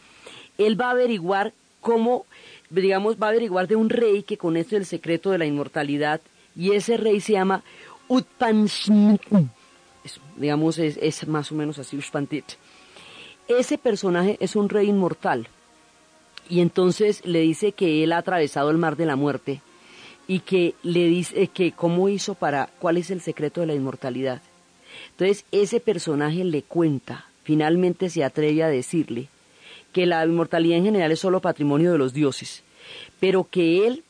él 0.58 0.78
va 0.78 0.88
a 0.88 0.90
averiguar 0.90 1.54
cómo, 1.80 2.26
digamos, 2.68 3.16
va 3.16 3.28
a 3.28 3.30
averiguar 3.30 3.68
de 3.68 3.76
un 3.76 3.88
rey 3.88 4.22
que 4.22 4.36
conoce 4.36 4.76
el 4.76 4.84
secreto 4.84 5.30
de 5.30 5.38
la 5.38 5.46
inmortalidad 5.46 6.20
y 6.54 6.72
ese 6.72 6.98
rey 6.98 7.20
se 7.20 7.32
llama 7.32 7.62
Utpanshmitum. 8.08 9.48
digamos, 10.36 10.78
es, 10.78 10.98
es, 11.00 11.26
más 11.26 11.50
o 11.50 11.54
menos 11.54 11.78
así, 11.78 11.96
Ushpantit. 11.96 12.44
Ese 13.48 13.78
personaje 13.78 14.36
es 14.40 14.56
un 14.56 14.68
rey 14.68 14.90
inmortal 14.90 15.48
y 16.48 16.60
entonces 16.60 17.24
le 17.24 17.40
dice 17.40 17.72
que 17.72 18.04
él 18.04 18.12
ha 18.12 18.18
atravesado 18.18 18.70
el 18.70 18.78
mar 18.78 18.96
de 18.96 19.06
la 19.06 19.16
muerte 19.16 19.60
y 20.26 20.40
que 20.40 20.74
le 20.82 21.06
dice 21.06 21.48
que 21.48 21.72
cómo 21.72 22.08
hizo 22.08 22.34
para, 22.34 22.70
cuál 22.78 22.96
es 22.96 23.10
el 23.10 23.20
secreto 23.20 23.60
de 23.60 23.66
la 23.66 23.74
inmortalidad. 23.74 24.42
Entonces 25.10 25.44
ese 25.52 25.80
personaje 25.80 26.44
le 26.44 26.62
cuenta, 26.62 27.26
finalmente 27.42 28.10
se 28.10 28.24
atreve 28.24 28.62
a 28.62 28.68
decirle 28.68 29.28
que 29.92 30.06
la 30.06 30.24
inmortalidad 30.24 30.78
en 30.78 30.84
general 30.84 31.12
es 31.12 31.20
solo 31.20 31.40
patrimonio 31.40 31.92
de 31.92 31.98
los 31.98 32.12
dioses, 32.12 32.62
pero 33.20 33.48
que 33.50 33.86
él 33.86 34.02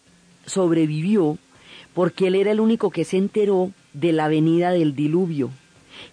sobrevivió 0.47 1.39
porque 1.95 2.27
él 2.27 2.35
era 2.35 2.51
el 2.51 2.61
único 2.61 2.91
que 2.91 3.05
se 3.05 3.17
enteró 3.17 3.71
de 3.93 4.13
la 4.13 4.29
venida 4.29 4.73
del 4.73 4.97
diluvio, 4.97 5.51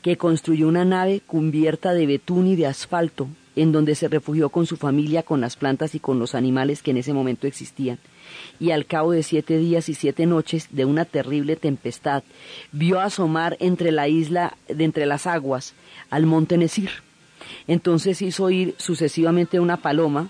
que 0.04 0.18
construyó 0.18 0.68
una 0.68 0.86
nave 0.86 1.22
cubierta 1.26 1.94
de 1.94 2.06
betún 2.06 2.48
y 2.48 2.56
de 2.56 2.68
asfalto, 2.68 3.28
en 3.56 3.72
donde 3.72 3.96
se 3.96 4.08
refugió 4.08 4.50
con 4.50 4.66
su 4.66 4.78
familia, 4.78 5.24
con 5.24 5.42
las 5.42 5.56
plantas 5.56 5.96
y 5.96 6.00
con 6.00 6.20
los 6.20 6.36
animales 6.36 6.82
que 6.82 6.92
en 6.92 6.98
ese 6.98 7.14
momento 7.14 7.48
existían. 7.48 8.00
Y 8.60 8.72
al 8.72 8.86
cabo 8.86 9.12
de 9.12 9.24
siete 9.24 9.58
días 9.58 9.90
y 9.90 9.94
siete 9.94 10.26
noches 10.26 10.68
de 10.72 10.86
una 10.86 11.06
terrible 11.06 11.56
tempestad, 11.56 12.24
vio 12.72 13.00
asomar 13.00 13.58
entre 13.60 13.92
la 13.92 14.08
isla, 14.08 14.58
de 14.68 14.84
entre 14.84 15.06
las 15.06 15.28
aguas, 15.28 15.74
al 16.10 16.26
monte 16.26 16.58
Nesir. 16.58 16.92
Entonces 17.68 18.22
hizo 18.22 18.50
ir 18.50 18.76
sucesivamente 18.78 19.58
a 19.58 19.62
una 19.62 19.78
paloma, 19.78 20.30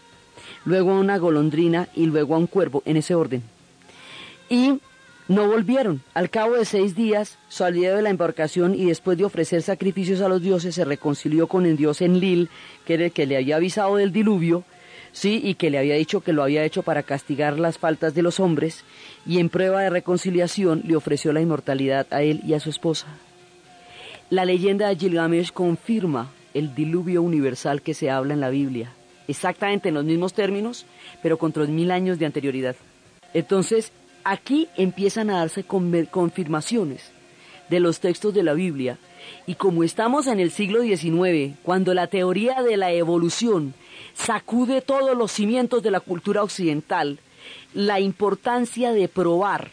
luego 0.66 0.92
a 0.92 1.00
una 1.00 1.18
golondrina 1.18 1.90
y 1.96 2.06
luego 2.08 2.36
a 2.36 2.40
un 2.40 2.48
cuervo, 2.48 2.82
en 2.86 2.98
ese 2.98 3.16
orden. 3.16 3.44
Y 4.50 4.80
no 5.32 5.48
volvieron. 5.48 6.02
Al 6.14 6.30
cabo 6.30 6.56
de 6.56 6.66
seis 6.66 6.94
días 6.94 7.38
salió 7.48 7.96
de 7.96 8.02
la 8.02 8.10
embarcación 8.10 8.76
y 8.76 8.86
después 8.86 9.18
de 9.18 9.24
ofrecer 9.24 9.62
sacrificios 9.62 10.22
a 10.22 10.28
los 10.28 10.42
dioses 10.42 10.76
se 10.76 10.86
reconcilió 10.86 11.48
con 11.48 11.66
el 11.66 11.78
dios 11.78 12.02
Enlil, 12.02 12.50
que 12.86 12.96
era 12.96 13.06
el 13.06 13.12
que 13.12 13.26
le 13.26 13.38
había 13.38 13.56
avisado 13.56 13.96
del 13.96 14.12
diluvio, 14.12 14.66
sí, 15.14 15.42
y 15.44 15.56
que 15.56 15.70
le 15.70 15.78
había 15.78 15.96
dicho 15.96 16.20
que 16.20 16.34
lo 16.34 16.44
había 16.44 16.66
hecho 16.66 16.84
para 16.84 17.04
castigar 17.04 17.60
las 17.60 17.78
faltas 17.78 18.14
de 18.14 18.24
los 18.24 18.42
hombres, 18.42 18.84
y 19.26 19.40
en 19.40 19.48
prueba 19.48 19.82
de 19.82 19.90
reconciliación 19.90 20.84
le 20.86 20.98
ofreció 20.98 21.32
la 21.32 21.42
inmortalidad 21.42 22.08
a 22.12 22.22
él 22.24 22.42
y 22.46 22.54
a 22.54 22.60
su 22.60 22.70
esposa. 22.70 23.08
La 24.30 24.44
leyenda 24.44 24.90
de 24.90 24.98
Gilgamesh 24.98 25.52
confirma 25.52 26.30
el 26.54 26.76
diluvio 26.76 27.22
universal 27.22 27.82
que 27.82 27.94
se 27.94 28.10
habla 28.10 28.34
en 28.34 28.42
la 28.42 28.50
Biblia, 28.50 28.92
exactamente 29.30 29.90
en 29.90 29.96
los 29.96 30.04
mismos 30.04 30.34
términos, 30.34 30.86
pero 31.24 31.38
con 31.38 31.54
tres 31.54 31.70
mil 31.70 31.90
años 31.92 32.20
de 32.20 32.26
anterioridad. 32.26 32.76
Entonces, 33.34 33.94
Aquí 34.24 34.68
empiezan 34.78 35.30
a 35.30 35.40
darse 35.40 35.64
confirmaciones 35.64 37.12
de 37.70 37.80
los 37.80 38.00
textos 38.00 38.34
de 38.34 38.44
la 38.44 38.54
Biblia 38.54 38.98
y 39.48 39.56
como 39.56 39.84
estamos 39.84 40.28
en 40.28 40.40
el 40.40 40.52
siglo 40.52 40.82
XIX, 40.82 41.56
cuando 41.64 41.94
la 41.94 42.08
teoría 42.08 42.62
de 42.62 42.78
la 42.78 42.92
evolución 42.92 43.74
sacude 44.14 44.82
todos 44.82 45.18
los 45.18 45.32
cimientos 45.32 45.82
de 45.82 45.92
la 45.92 46.00
cultura 46.00 46.44
occidental, 46.44 47.20
la 47.74 48.00
importancia 48.00 48.92
de 48.92 49.08
probar 49.08 49.72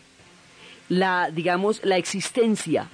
la, 0.89 1.31
digamos, 1.31 1.85
la 1.85 1.97
existencia 1.97 2.89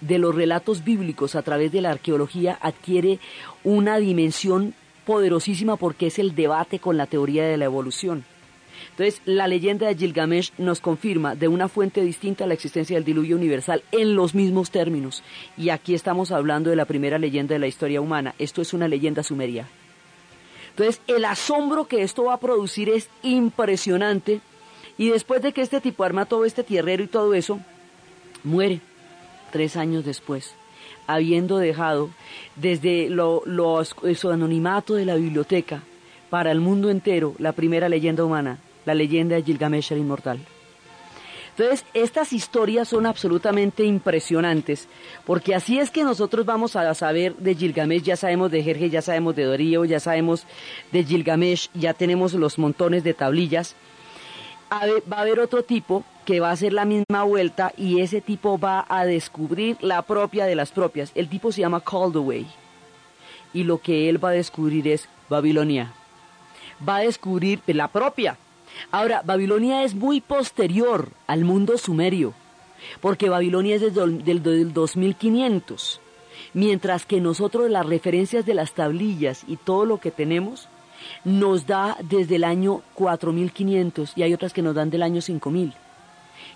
de 0.00 0.18
los 0.18 0.34
relatos 0.34 0.84
bíblicos 0.84 1.34
a 1.34 1.42
través 1.42 1.72
de 1.72 1.80
la 1.80 1.90
arqueología 1.90 2.58
adquiere 2.60 3.18
una 3.64 3.98
dimensión 3.98 4.74
poderosísima 5.06 5.76
porque 5.76 6.08
es 6.08 6.18
el 6.18 6.34
debate 6.34 6.78
con 6.78 6.96
la 6.96 7.06
teoría 7.06 7.44
de 7.44 7.56
la 7.56 7.64
evolución. 7.64 8.24
Entonces, 8.98 9.22
la 9.26 9.46
leyenda 9.46 9.86
de 9.86 9.94
Gilgamesh 9.94 10.50
nos 10.58 10.80
confirma 10.80 11.36
de 11.36 11.46
una 11.46 11.68
fuente 11.68 12.02
distinta 12.02 12.48
la 12.48 12.54
existencia 12.54 12.96
del 12.96 13.04
diluvio 13.04 13.36
universal 13.36 13.84
en 13.92 14.16
los 14.16 14.34
mismos 14.34 14.72
términos. 14.72 15.22
Y 15.56 15.68
aquí 15.68 15.94
estamos 15.94 16.32
hablando 16.32 16.68
de 16.68 16.74
la 16.74 16.84
primera 16.84 17.16
leyenda 17.16 17.54
de 17.54 17.60
la 17.60 17.68
historia 17.68 18.00
humana. 18.00 18.34
Esto 18.40 18.60
es 18.60 18.72
una 18.72 18.88
leyenda 18.88 19.22
sumeria. 19.22 19.68
Entonces, 20.70 21.00
el 21.06 21.24
asombro 21.26 21.86
que 21.86 22.02
esto 22.02 22.24
va 22.24 22.34
a 22.34 22.40
producir 22.40 22.88
es 22.88 23.08
impresionante. 23.22 24.40
Y 24.96 25.10
después 25.10 25.42
de 25.42 25.52
que 25.52 25.62
este 25.62 25.80
tipo 25.80 26.02
arma 26.02 26.26
todo 26.26 26.44
este 26.44 26.64
tierrero 26.64 27.04
y 27.04 27.06
todo 27.06 27.34
eso, 27.34 27.60
muere 28.42 28.80
tres 29.52 29.76
años 29.76 30.04
después, 30.04 30.56
habiendo 31.06 31.58
dejado 31.58 32.10
desde 32.56 33.10
lo, 33.10 33.44
su 33.84 34.30
anonimato 34.30 34.96
de 34.96 35.04
la 35.04 35.14
biblioteca 35.14 35.84
para 36.30 36.50
el 36.50 36.58
mundo 36.58 36.90
entero 36.90 37.36
la 37.38 37.52
primera 37.52 37.88
leyenda 37.88 38.24
humana, 38.24 38.58
la 38.84 38.94
leyenda 38.94 39.36
de 39.36 39.42
Gilgamesh 39.42 39.92
el 39.92 39.98
Inmortal. 39.98 40.40
Entonces, 41.58 41.84
estas 41.92 42.32
historias 42.32 42.86
son 42.86 43.04
absolutamente 43.04 43.84
impresionantes, 43.84 44.86
porque 45.26 45.56
así 45.56 45.80
es 45.80 45.90
que 45.90 46.04
nosotros 46.04 46.46
vamos 46.46 46.76
a 46.76 46.94
saber 46.94 47.34
de 47.34 47.56
Gilgamesh, 47.56 48.02
ya 48.02 48.16
sabemos 48.16 48.52
de 48.52 48.62
Jerje, 48.62 48.90
ya 48.90 49.02
sabemos 49.02 49.34
de 49.34 49.42
Dorío, 49.42 49.84
ya 49.84 49.98
sabemos 49.98 50.46
de 50.92 51.02
Gilgamesh, 51.02 51.68
ya 51.74 51.94
tenemos 51.94 52.32
los 52.34 52.58
montones 52.58 53.02
de 53.02 53.12
tablillas. 53.12 53.74
Va 54.70 55.16
a 55.16 55.20
haber 55.22 55.40
otro 55.40 55.64
tipo 55.64 56.04
que 56.24 56.38
va 56.38 56.50
a 56.50 56.52
hacer 56.52 56.72
la 56.72 56.84
misma 56.84 57.24
vuelta 57.24 57.72
y 57.76 58.02
ese 58.02 58.20
tipo 58.20 58.56
va 58.56 58.86
a 58.88 59.04
descubrir 59.04 59.78
la 59.80 60.02
propia 60.02 60.46
de 60.46 60.54
las 60.54 60.70
propias. 60.70 61.10
El 61.16 61.28
tipo 61.28 61.50
se 61.50 61.62
llama 61.62 61.80
Caldaway 61.80 62.46
y 63.52 63.64
lo 63.64 63.78
que 63.78 64.08
él 64.08 64.22
va 64.22 64.28
a 64.28 64.32
descubrir 64.32 64.86
es 64.86 65.08
Babilonia. 65.28 65.92
Va 66.86 66.96
a 66.96 67.00
descubrir 67.00 67.62
la 67.66 67.88
propia, 67.88 68.38
Ahora, 68.90 69.22
Babilonia 69.24 69.84
es 69.84 69.94
muy 69.94 70.20
posterior 70.20 71.10
al 71.26 71.44
mundo 71.44 71.78
sumerio, 71.78 72.34
porque 73.00 73.28
Babilonia 73.28 73.76
es 73.76 73.94
del, 73.94 74.72
2500, 74.72 76.00
mientras 76.54 77.06
que 77.06 77.20
nosotros 77.20 77.70
las 77.70 77.86
referencias 77.86 78.46
de 78.46 78.54
las 78.54 78.72
tablillas 78.72 79.44
y 79.46 79.56
todo 79.56 79.84
lo 79.84 79.98
que 79.98 80.10
tenemos 80.10 80.68
nos 81.24 81.66
da 81.66 81.96
desde 82.02 82.36
el 82.36 82.44
año 82.44 82.82
4500 82.94 84.12
y 84.16 84.22
hay 84.22 84.34
otras 84.34 84.52
que 84.52 84.62
nos 84.62 84.74
dan 84.74 84.90
del 84.90 85.02
año 85.02 85.20
5000. 85.20 85.74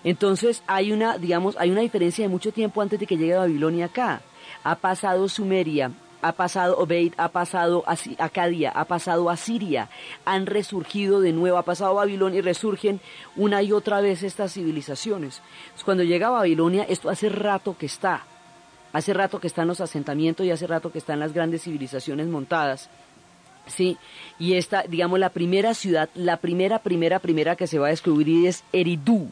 Entonces 0.03 0.63
hay 0.67 0.91
una, 0.91 1.17
digamos, 1.17 1.55
hay 1.57 1.71
una 1.71 1.81
diferencia 1.81 2.25
de 2.25 2.29
mucho 2.29 2.51
tiempo 2.51 2.81
antes 2.81 2.99
de 2.99 3.05
que 3.05 3.17
llegue 3.17 3.35
Babilonia 3.35 3.85
acá. 3.85 4.21
Ha 4.63 4.75
pasado 4.75 5.29
Sumeria, 5.29 5.91
ha 6.23 6.31
pasado 6.31 6.77
Obeid, 6.77 7.13
ha 7.17 7.27
pasado 7.29 7.83
Acadia, 8.17 8.71
ha 8.71 8.85
pasado 8.85 9.29
Asiria, 9.29 9.89
han 10.25 10.45
resurgido 10.45 11.19
de 11.19 11.33
nuevo, 11.33 11.57
ha 11.57 11.63
pasado 11.63 11.95
Babilonia 11.95 12.39
y 12.39 12.41
resurgen 12.41 13.01
una 13.35 13.61
y 13.61 13.73
otra 13.73 13.99
vez 13.99 14.23
estas 14.23 14.53
civilizaciones. 14.53 15.41
Cuando 15.83 16.03
llega 16.03 16.27
a 16.27 16.31
Babilonia, 16.31 16.85
esto 16.87 17.09
hace 17.09 17.27
rato 17.27 17.75
que 17.77 17.85
está, 17.85 18.23
hace 18.93 19.13
rato 19.13 19.39
que 19.39 19.47
están 19.47 19.67
los 19.67 19.81
asentamientos 19.81 20.45
y 20.45 20.51
hace 20.51 20.65
rato 20.65 20.91
que 20.91 20.99
están 20.99 21.19
las 21.19 21.33
grandes 21.33 21.63
civilizaciones 21.63 22.27
montadas. 22.27 22.89
Sí, 23.67 23.97
y 24.39 24.53
esta, 24.53 24.83
digamos, 24.83 25.19
la 25.19 25.29
primera 25.29 25.73
ciudad, 25.73 26.09
la 26.15 26.37
primera, 26.37 26.79
primera, 26.79 27.19
primera 27.19 27.55
que 27.55 27.67
se 27.67 27.79
va 27.79 27.87
a 27.87 27.91
descubrir 27.91 28.47
es 28.47 28.63
Eridú. 28.71 29.29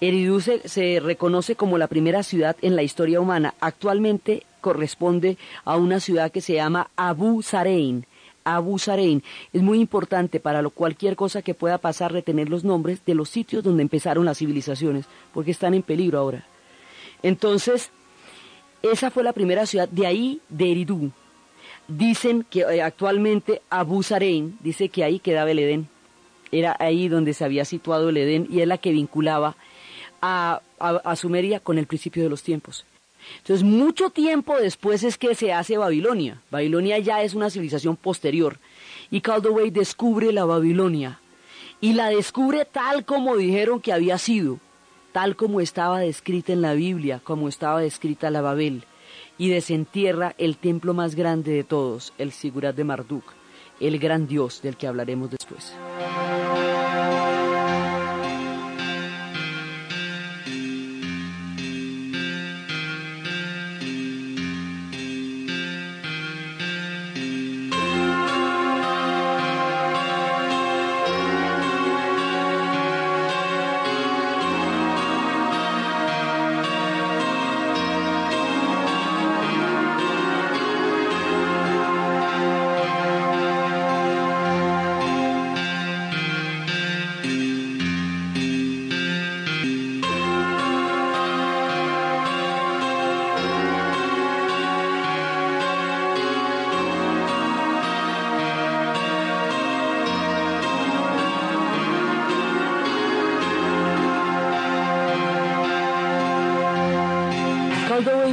Eridú 0.00 0.40
se, 0.40 1.00
reconoce 1.00 1.56
como 1.56 1.78
la 1.78 1.86
primera 1.86 2.22
ciudad 2.22 2.56
en 2.60 2.76
la 2.76 2.82
historia 2.82 3.20
humana. 3.20 3.54
Actualmente 3.60 4.42
corresponde 4.60 5.38
a 5.64 5.76
una 5.76 6.00
ciudad 6.00 6.30
que 6.30 6.42
se 6.42 6.54
llama 6.54 6.90
Abu 6.96 7.42
Zarein. 7.42 8.06
Abu 8.44 8.78
Zarein. 8.78 9.22
Es 9.54 9.62
muy 9.62 9.80
importante 9.80 10.38
para 10.38 10.60
lo, 10.60 10.70
cualquier 10.70 11.16
cosa 11.16 11.40
que 11.40 11.54
pueda 11.54 11.78
pasar 11.78 12.12
retener 12.12 12.50
los 12.50 12.62
nombres 12.62 13.04
de 13.06 13.14
los 13.14 13.30
sitios 13.30 13.64
donde 13.64 13.82
empezaron 13.82 14.26
las 14.26 14.38
civilizaciones, 14.38 15.06
porque 15.32 15.50
están 15.50 15.72
en 15.72 15.82
peligro 15.82 16.18
ahora. 16.18 16.44
Entonces, 17.22 17.90
esa 18.82 19.10
fue 19.10 19.24
la 19.24 19.32
primera 19.32 19.64
ciudad, 19.64 19.88
de 19.88 20.06
ahí 20.06 20.40
de 20.50 20.70
Eridú. 20.70 21.10
Dicen 21.88 22.44
que 22.48 22.60
eh, 22.60 22.82
actualmente 22.82 23.62
Abu 23.70 24.02
Zarein, 24.02 24.58
dice 24.60 24.90
que 24.90 25.04
ahí 25.04 25.20
quedaba 25.20 25.50
el 25.50 25.58
Edén. 25.58 25.88
Era 26.52 26.76
ahí 26.78 27.08
donde 27.08 27.32
se 27.32 27.44
había 27.44 27.64
situado 27.64 28.10
el 28.10 28.16
Edén 28.18 28.46
y 28.50 28.60
es 28.60 28.68
la 28.68 28.78
que 28.78 28.92
vinculaba 28.92 29.56
a 30.20 31.16
Sumeria 31.16 31.60
con 31.60 31.78
el 31.78 31.86
principio 31.86 32.22
de 32.22 32.30
los 32.30 32.42
tiempos. 32.42 32.84
Entonces, 33.38 33.64
mucho 33.64 34.10
tiempo 34.10 34.56
después 34.56 35.02
es 35.02 35.18
que 35.18 35.34
se 35.34 35.52
hace 35.52 35.76
Babilonia. 35.76 36.40
Babilonia 36.50 36.98
ya 36.98 37.22
es 37.22 37.34
una 37.34 37.50
civilización 37.50 37.96
posterior. 37.96 38.58
Y 39.10 39.20
Caldaway 39.20 39.70
descubre 39.70 40.32
la 40.32 40.44
Babilonia. 40.44 41.20
Y 41.80 41.92
la 41.92 42.08
descubre 42.08 42.64
tal 42.64 43.04
como 43.04 43.36
dijeron 43.36 43.80
que 43.80 43.92
había 43.92 44.18
sido, 44.18 44.58
tal 45.12 45.36
como 45.36 45.60
estaba 45.60 46.00
descrita 46.00 46.52
en 46.52 46.62
la 46.62 46.74
Biblia, 46.74 47.20
como 47.22 47.48
estaba 47.48 47.80
descrita 47.80 48.30
la 48.30 48.40
Babel. 48.40 48.84
Y 49.38 49.48
desentierra 49.50 50.34
el 50.38 50.56
templo 50.56 50.94
más 50.94 51.14
grande 51.14 51.52
de 51.52 51.64
todos, 51.64 52.14
el 52.16 52.32
Sigurat 52.32 52.74
de 52.74 52.84
Marduk, 52.84 53.24
el 53.80 53.98
gran 53.98 54.26
dios 54.26 54.62
del 54.62 54.76
que 54.76 54.86
hablaremos 54.86 55.30
después. 55.30 55.74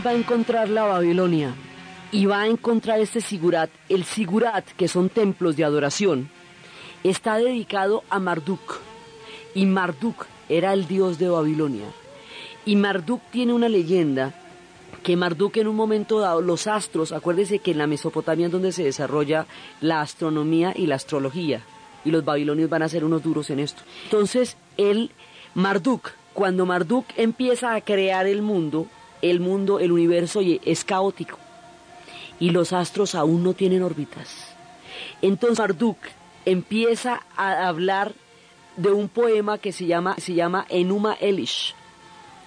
Va 0.06 0.12
a 0.12 0.16
encontrar 0.16 0.70
la 0.70 0.84
Babilonia 0.84 1.54
y 2.12 2.26
va 2.26 2.42
a 2.42 2.48
encontrar 2.48 3.00
este 3.00 3.22
sigurat. 3.22 3.70
El 3.90 4.04
sigurat, 4.04 4.66
que 4.78 4.88
son 4.88 5.10
templos 5.10 5.56
de 5.56 5.64
adoración, 5.64 6.30
está 7.04 7.38
dedicado 7.38 8.04
a 8.10 8.20
Marduk. 8.20 8.80
Y 9.56 9.66
Marduk 9.66 10.26
era 10.50 10.74
el 10.74 10.88
dios 10.88 11.20
de 11.20 11.30
Babilonia. 11.30 11.88
Y 12.66 12.76
Marduk 12.76 13.22
tiene 13.32 13.54
una 13.54 13.70
leyenda 13.70 14.34
que 15.04 15.16
Marduk 15.16 15.58
en 15.58 15.68
un 15.68 15.76
momento 15.76 16.20
dado, 16.20 16.42
los 16.42 16.68
astros, 16.68 17.12
acuérdese 17.12 17.60
que 17.60 17.72
en 17.72 17.78
la 17.78 17.88
Mesopotamia 17.88 18.48
es 18.48 18.52
donde 18.52 18.72
se 18.72 18.84
desarrolla 18.84 19.46
la 19.82 20.02
astronomía 20.02 20.74
y 20.76 20.88
la 20.88 20.96
astrología, 20.96 21.62
y 22.06 22.12
los 22.12 22.24
babilonios 22.24 22.70
van 22.70 22.84
a 22.84 22.90
ser 22.90 23.04
unos 23.04 23.22
duros 23.22 23.50
en 23.50 23.60
esto. 23.60 23.84
Entonces, 24.06 24.56
el 24.78 25.12
Marduk, 25.56 26.12
cuando 26.34 26.66
Marduk 26.66 27.06
empieza 27.18 27.76
a 27.76 27.82
crear 27.82 28.28
el 28.28 28.42
mundo, 28.42 28.88
el 29.24 29.40
mundo, 29.40 29.80
el 29.80 29.92
universo 29.92 30.42
es 30.44 30.84
caótico, 30.84 31.40
y 32.40 32.52
los 32.52 32.74
astros 32.74 33.16
aún 33.16 33.44
no 33.44 33.54
tienen 33.54 33.82
órbitas. 33.82 34.54
Entonces 35.22 35.60
Marduk 35.60 35.98
empieza 36.46 37.22
a 37.38 37.68
hablar 37.68 38.14
de 38.76 38.92
un 38.92 39.08
poema 39.08 39.58
que 39.58 39.72
se 39.72 39.86
llama, 39.86 40.16
se 40.18 40.34
llama 40.34 40.66
Enuma 40.70 41.14
Elish. 41.14 41.74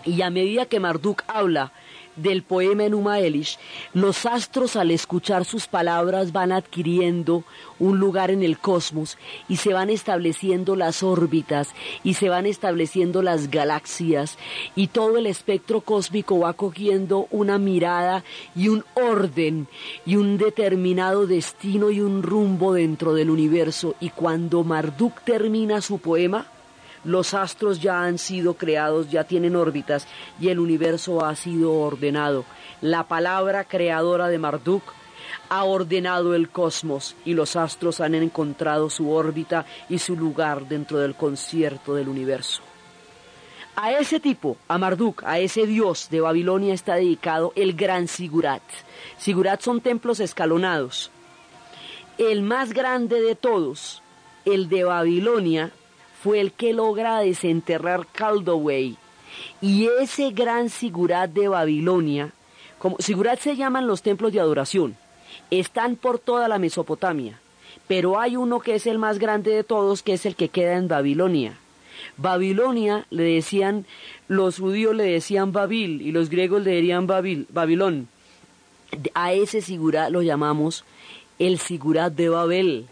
Y 0.04 0.20
a 0.22 0.30
medida 0.30 0.66
que 0.66 0.78
Marduk 0.78 1.22
habla 1.26 1.72
del 2.16 2.42
poema 2.42 2.84
Enuma 2.84 3.20
Elish, 3.20 3.58
los 3.94 4.26
astros 4.26 4.76
al 4.76 4.90
escuchar 4.90 5.44
sus 5.44 5.66
palabras 5.66 6.32
van 6.32 6.52
adquiriendo 6.52 7.44
un 7.78 7.98
lugar 7.98 8.30
en 8.30 8.42
el 8.42 8.58
cosmos 8.58 9.18
y 9.48 9.56
se 9.56 9.72
van 9.72 9.90
estableciendo 9.90 10.76
las 10.76 11.02
órbitas 11.02 11.74
y 12.02 12.14
se 12.14 12.28
van 12.28 12.46
estableciendo 12.46 13.22
las 13.22 13.50
galaxias 13.50 14.38
y 14.74 14.88
todo 14.88 15.18
el 15.18 15.26
espectro 15.26 15.80
cósmico 15.80 16.40
va 16.40 16.54
cogiendo 16.54 17.28
una 17.30 17.58
mirada 17.58 18.24
y 18.54 18.68
un 18.68 18.84
orden 18.94 19.68
y 20.04 20.16
un 20.16 20.38
determinado 20.38 21.26
destino 21.26 21.90
y 21.90 22.00
un 22.00 22.22
rumbo 22.22 22.72
dentro 22.72 23.14
del 23.14 23.30
universo. 23.30 23.94
Y 24.00 24.10
cuando 24.10 24.64
Marduk 24.64 25.20
termina 25.22 25.80
su 25.80 25.98
poema, 25.98 26.46
los 27.07 27.34
astros 27.34 27.80
ya 27.80 28.02
han 28.02 28.18
sido 28.18 28.54
creados, 28.54 29.11
ya 29.11 29.24
tienen 29.24 29.54
órbitas 29.54 30.07
y 30.40 30.48
el 30.48 30.59
universo 30.59 31.24
ha 31.24 31.36
sido 31.36 31.72
ordenado. 31.72 32.44
La 32.80 33.04
palabra 33.04 33.64
creadora 33.64 34.26
de 34.28 34.38
Marduk 34.38 34.82
ha 35.48 35.64
ordenado 35.64 36.34
el 36.34 36.50
cosmos 36.50 37.14
y 37.24 37.34
los 37.34 37.54
astros 37.54 38.00
han 38.00 38.16
encontrado 38.16 38.90
su 38.90 39.12
órbita 39.12 39.64
y 39.88 39.98
su 39.98 40.16
lugar 40.16 40.66
dentro 40.66 40.98
del 40.98 41.14
concierto 41.14 41.94
del 41.94 42.09
universo. 42.09 42.62
A 43.76 43.92
ese 43.92 44.18
tipo, 44.18 44.57
a 44.66 44.76
Marduk, 44.76 45.22
a 45.24 45.38
ese 45.38 45.64
dios 45.66 46.09
de 46.11 46.20
Babilonia 46.20 46.74
está 46.74 46.96
dedicado 46.96 47.52
el 47.54 47.74
gran 47.74 48.09
Sigurat. 48.09 48.62
Sigurat 49.16 49.61
son 49.61 49.80
templos 49.80 50.18
escalonados. 50.18 51.12
El 52.18 52.42
más 52.42 52.72
grande 52.72 53.20
de 53.20 53.36
todos, 53.36 54.02
el 54.44 54.68
de 54.68 54.84
Babilonia, 54.84 55.72
fue 56.22 56.40
el 56.40 56.52
que 56.52 56.72
logra 56.72 57.20
desenterrar 57.20 58.06
Caldoway. 58.12 58.96
Y 59.60 59.88
ese 60.00 60.30
gran 60.30 60.70
Sigurat 60.70 61.30
de 61.30 61.48
Babilonia, 61.48 62.32
como 62.78 62.96
Sigurat 62.98 63.38
se 63.38 63.56
llaman 63.56 63.86
los 63.86 64.02
templos 64.02 64.32
de 64.32 64.40
adoración, 64.40 64.96
están 65.50 65.96
por 65.96 66.18
toda 66.18 66.48
la 66.48 66.58
Mesopotamia, 66.58 67.38
pero 67.86 68.18
hay 68.18 68.36
uno 68.36 68.60
que 68.60 68.74
es 68.74 68.86
el 68.86 68.98
más 68.98 69.18
grande 69.18 69.50
de 69.50 69.64
todos, 69.64 70.02
que 70.02 70.14
es 70.14 70.26
el 70.26 70.36
que 70.36 70.48
queda 70.48 70.74
en 70.74 70.88
Babilonia. 70.88 71.58
Babilonia 72.16 73.06
le 73.10 73.24
decían, 73.24 73.86
los 74.28 74.58
judíos 74.58 74.94
le 74.94 75.04
decían 75.04 75.52
Babil 75.52 76.02
y 76.02 76.12
los 76.12 76.30
griegos 76.30 76.62
le 76.62 76.72
dirían 76.72 77.06
Babil, 77.06 77.46
Babilón. 77.50 78.08
A 79.14 79.32
ese 79.32 79.60
Sigurat 79.60 80.10
lo 80.10 80.22
llamamos 80.22 80.84
el 81.38 81.58
Sigurat 81.58 82.12
de 82.12 82.28
Babel. 82.28 82.86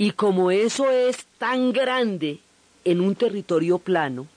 Y 0.00 0.12
como 0.12 0.50
eso 0.50 0.90
es 0.90 1.26
tan 1.36 1.74
grande 1.74 2.38
en 2.86 3.02
un 3.02 3.14
territorio 3.14 3.78
plano, 3.78 4.28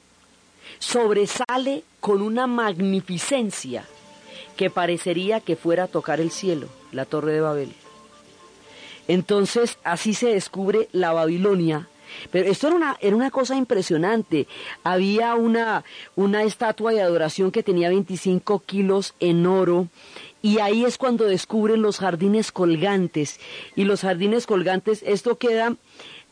sobresale 0.78 1.86
con 2.02 2.22
una 2.22 2.48
magnificencia 2.48 3.86
que 4.58 4.70
parecería 4.70 5.40
que 5.40 5.56
fuera 5.56 5.86
a 5.86 5.88
tocar 5.88 6.20
el 6.20 6.32
cielo, 6.32 6.68
la 6.92 7.06
torre 7.06 7.32
de 7.32 7.40
Babel. 7.40 7.72
Entonces 9.08 9.78
así 9.86 10.14
se 10.14 10.34
descubre 10.34 10.90
la 10.92 11.14
Babilonia. 11.14 11.88
Pero 12.30 12.52
esto 12.52 12.68
era 12.68 12.76
una, 12.76 12.98
era 13.00 13.16
una 13.16 13.32
cosa 13.32 13.56
impresionante. 13.56 14.48
Había 14.84 15.36
una, 15.36 15.86
una 16.18 16.44
estatua 16.44 16.92
de 16.92 17.02
adoración 17.02 17.52
que 17.54 17.64
tenía 17.64 17.88
25 17.88 18.60
kilos 18.66 19.14
en 19.22 19.48
oro 19.48 19.88
y 20.44 20.60
ahí 20.60 20.84
es 20.84 20.98
cuando 20.98 21.24
descubren 21.24 21.82
los 21.82 22.00
jardines 22.00 22.52
colgantes. 22.52 23.40
Y 23.78 23.86
los 23.86 24.02
jardines 24.02 24.46
colgantes, 24.46 25.02
esto 25.08 25.38
queda 25.38 25.78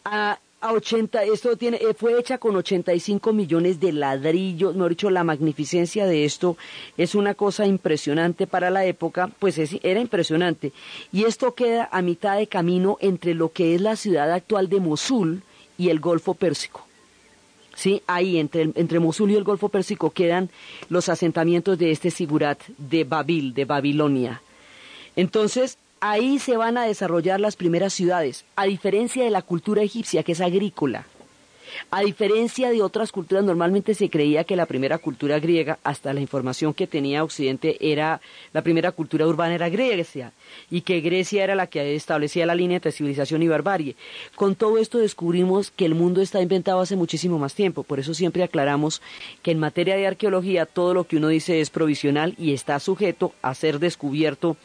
a, 0.03 0.37
a 0.59 0.73
80, 0.73 1.23
esto 1.23 1.55
tiene, 1.55 1.77
eh, 1.77 1.93
fue 1.97 2.19
hecha 2.19 2.37
con 2.37 2.57
85 2.57 3.31
millones 3.31 3.79
de 3.79 3.93
ladrillos, 3.93 4.75
mejor 4.75 4.89
dicho, 4.89 5.09
la 5.09 5.23
magnificencia 5.23 6.05
de 6.05 6.25
esto 6.25 6.57
es 6.97 7.15
una 7.15 7.35
cosa 7.35 7.65
impresionante 7.65 8.47
para 8.47 8.69
la 8.69 8.83
época, 8.83 9.31
pues 9.39 9.57
era 9.81 10.01
impresionante. 10.01 10.73
Y 11.13 11.23
esto 11.23 11.55
queda 11.55 11.87
a 11.89 12.01
mitad 12.01 12.37
de 12.37 12.47
camino 12.47 12.97
entre 12.99 13.33
lo 13.33 13.53
que 13.53 13.75
es 13.75 13.81
la 13.81 13.95
ciudad 13.95 14.29
actual 14.33 14.67
de 14.67 14.81
Mosul 14.81 15.41
y 15.77 15.87
el 15.87 16.01
Golfo 16.01 16.33
Pérsico. 16.33 16.85
¿Sí? 17.75 18.01
Ahí 18.07 18.37
entre, 18.37 18.71
entre 18.75 18.99
Mosul 18.99 19.31
y 19.31 19.35
el 19.35 19.43
Golfo 19.43 19.69
Pérsico 19.69 20.11
quedan 20.11 20.49
los 20.89 21.09
asentamientos 21.09 21.77
de 21.77 21.91
este 21.91 22.11
Sigurat 22.11 22.59
de 22.77 23.03
Babil, 23.03 23.53
de 23.53 23.65
Babilonia. 23.65 24.41
Entonces, 25.15 25.77
ahí 25.99 26.39
se 26.39 26.57
van 26.57 26.77
a 26.77 26.85
desarrollar 26.85 27.39
las 27.39 27.55
primeras 27.55 27.93
ciudades, 27.93 28.45
a 28.55 28.65
diferencia 28.65 29.23
de 29.23 29.29
la 29.29 29.41
cultura 29.41 29.83
egipcia, 29.83 30.23
que 30.23 30.33
es 30.33 30.41
agrícola. 30.41 31.05
A 31.89 32.01
diferencia 32.01 32.69
de 32.69 32.81
otras 32.81 33.11
culturas, 33.11 33.43
normalmente 33.43 33.93
se 33.93 34.09
creía 34.09 34.43
que 34.43 34.55
la 34.55 34.65
primera 34.65 34.97
cultura 34.97 35.39
griega, 35.39 35.79
hasta 35.83 36.13
la 36.13 36.21
información 36.21 36.73
que 36.73 36.87
tenía 36.87 37.23
Occidente, 37.23 37.77
era 37.79 38.21
la 38.53 38.61
primera 38.61 38.91
cultura 38.91 39.27
urbana 39.27 39.55
era 39.55 39.69
Grecia, 39.69 40.33
y 40.69 40.81
que 40.81 41.01
Grecia 41.01 41.43
era 41.43 41.55
la 41.55 41.67
que 41.67 41.95
establecía 41.95 42.45
la 42.45 42.55
línea 42.55 42.77
entre 42.77 42.91
civilización 42.91 43.43
y 43.43 43.47
barbarie. 43.47 43.95
Con 44.35 44.55
todo 44.55 44.77
esto 44.77 44.97
descubrimos 44.97 45.71
que 45.71 45.85
el 45.85 45.95
mundo 45.95 46.21
está 46.21 46.41
inventado 46.41 46.79
hace 46.81 46.95
muchísimo 46.95 47.39
más 47.39 47.53
tiempo, 47.53 47.83
por 47.83 47.99
eso 47.99 48.13
siempre 48.13 48.43
aclaramos 48.43 49.01
que 49.41 49.51
en 49.51 49.59
materia 49.59 49.95
de 49.95 50.07
arqueología 50.07 50.65
todo 50.65 50.93
lo 50.93 51.05
que 51.05 51.17
uno 51.17 51.27
dice 51.27 51.61
es 51.61 51.69
provisional 51.69 52.35
y 52.37 52.53
está 52.53 52.79
sujeto 52.79 53.33
a 53.41 53.53
ser 53.55 53.79
descubierto 53.79 54.57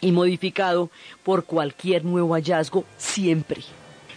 y 0.00 0.12
modificado 0.12 0.90
por 1.24 1.44
cualquier 1.44 2.04
nuevo 2.04 2.34
hallazgo 2.34 2.84
siempre. 2.96 3.62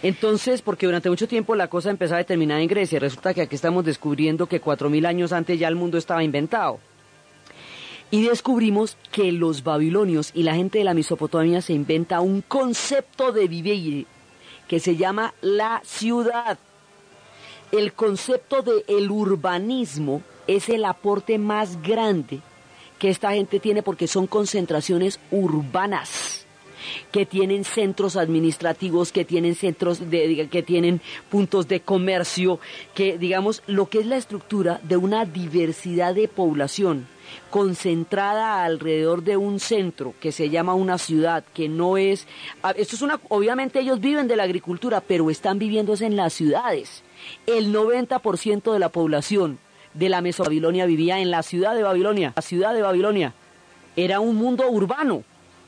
Entonces, 0.03 0.61
porque 0.61 0.87
durante 0.87 1.09
mucho 1.09 1.27
tiempo 1.27 1.53
la 1.53 1.67
cosa 1.67 1.91
empezaba 1.91 2.21
a 2.21 2.23
terminar 2.23 2.59
en 2.59 2.67
Grecia, 2.67 2.99
resulta 2.99 3.33
que 3.33 3.41
aquí 3.41 3.55
estamos 3.55 3.85
descubriendo 3.85 4.47
que 4.47 4.59
cuatro 4.59 4.89
mil 4.89 5.05
años 5.05 5.31
antes 5.31 5.59
ya 5.59 5.67
el 5.67 5.75
mundo 5.75 5.97
estaba 5.97 6.23
inventado. 6.23 6.79
Y 8.09 8.23
descubrimos 8.23 8.97
que 9.11 9.31
los 9.31 9.63
babilonios 9.63 10.31
y 10.33 10.43
la 10.43 10.55
gente 10.55 10.79
de 10.79 10.83
la 10.83 10.93
Mesopotamia 10.93 11.61
se 11.61 11.73
inventa 11.73 12.19
un 12.19 12.41
concepto 12.41 13.31
de 13.31 13.47
vivir 13.47 14.07
que 14.67 14.79
se 14.79 14.95
llama 14.95 15.33
la 15.41 15.81
ciudad. 15.85 16.57
El 17.71 17.93
concepto 17.93 18.63
de 18.63 18.83
urbanismo 19.07 20.23
es 20.47 20.67
el 20.67 20.83
aporte 20.83 21.37
más 21.37 21.81
grande 21.81 22.41
que 22.99 23.09
esta 23.09 23.31
gente 23.31 23.59
tiene 23.59 23.81
porque 23.81 24.07
son 24.07 24.27
concentraciones 24.27 25.19
urbanas 25.31 26.40
que 27.11 27.25
tienen 27.25 27.63
centros 27.63 28.15
administrativos, 28.15 29.11
que 29.11 29.25
tienen 29.25 29.55
centros 29.55 30.09
de, 30.09 30.47
que 30.49 30.63
tienen 30.63 31.01
puntos 31.29 31.67
de 31.67 31.81
comercio, 31.81 32.59
que 32.93 33.17
digamos 33.17 33.63
lo 33.67 33.87
que 33.87 33.99
es 33.99 34.05
la 34.05 34.17
estructura 34.17 34.79
de 34.83 34.97
una 34.97 35.25
diversidad 35.25 36.15
de 36.15 36.27
población 36.27 37.07
concentrada 37.49 38.63
alrededor 38.63 39.23
de 39.23 39.37
un 39.37 39.59
centro 39.59 40.13
que 40.19 40.31
se 40.31 40.49
llama 40.49 40.73
una 40.73 40.97
ciudad, 40.97 41.43
que 41.53 41.69
no 41.69 41.97
es, 41.97 42.27
esto 42.75 42.95
es 42.95 43.01
una, 43.01 43.19
obviamente 43.29 43.79
ellos 43.79 43.99
viven 43.99 44.27
de 44.27 44.35
la 44.35 44.43
agricultura, 44.43 45.01
pero 45.01 45.29
están 45.29 45.59
viviéndose 45.59 46.05
en 46.05 46.15
las 46.15 46.33
ciudades. 46.33 47.03
El 47.45 47.73
90% 47.73 48.73
de 48.73 48.79
la 48.79 48.89
población 48.89 49.59
de 49.93 50.09
la 50.09 50.21
Mesobabilonia 50.21 50.85
vivía 50.85 51.19
en 51.19 51.31
la 51.31 51.43
ciudad 51.43 51.75
de 51.75 51.83
Babilonia. 51.83 52.33
La 52.35 52.41
ciudad 52.41 52.73
de 52.73 52.81
Babilonia 52.81 53.33
era 53.95 54.19
un 54.19 54.35
mundo 54.35 54.69
urbano. 54.69 55.23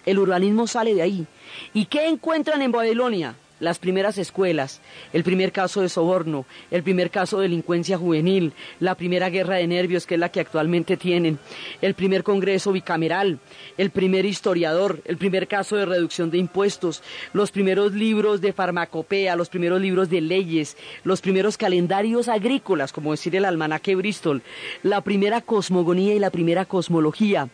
El 0.05 0.19
urbanismo 0.19 0.67
sale 0.67 0.93
de 0.93 1.01
ahí. 1.01 1.27
¿Y 1.73 1.85
qué 1.85 2.07
encuentran 2.07 2.61
en 2.61 2.71
Babilonia? 2.71 3.35
Las 3.59 3.79
primeras 3.79 4.17
escuelas, 4.17 4.81
el 5.13 5.23
primer 5.23 5.53
caso 5.53 5.79
de 5.79 5.87
soborno, 5.87 6.45
el 6.69 6.83
primer 6.83 7.09
caso 7.09 7.37
de 7.37 7.43
delincuencia 7.43 7.97
juvenil, 7.97 8.51
la 8.81 8.95
primera 8.95 9.29
guerra 9.29 9.55
de 9.55 9.67
nervios, 9.67 10.05
que 10.05 10.15
es 10.15 10.19
la 10.19 10.27
que 10.27 10.41
actualmente 10.41 10.97
tienen, 10.97 11.39
el 11.81 11.93
primer 11.93 12.23
congreso 12.23 12.73
bicameral, 12.73 13.39
el 13.77 13.91
primer 13.91 14.25
historiador, 14.25 15.01
el 15.05 15.15
primer 15.15 15.47
caso 15.47 15.77
de 15.77 15.85
reducción 15.85 16.29
de 16.29 16.39
impuestos, 16.39 17.03
los 17.31 17.51
primeros 17.51 17.93
libros 17.93 18.41
de 18.41 18.51
farmacopea, 18.51 19.37
los 19.37 19.47
primeros 19.47 19.79
libros 19.79 20.09
de 20.09 20.19
leyes, 20.19 20.75
los 21.05 21.21
primeros 21.21 21.55
calendarios 21.55 22.27
agrícolas, 22.27 22.91
como 22.91 23.11
decir 23.11 23.33
el 23.37 23.45
almanaque 23.45 23.95
Bristol, 23.95 24.41
la 24.81 24.99
primera 24.99 25.39
cosmogonía 25.39 26.13
y 26.15 26.19
la 26.19 26.31
primera 26.31 26.65
cosmología, 26.65 27.47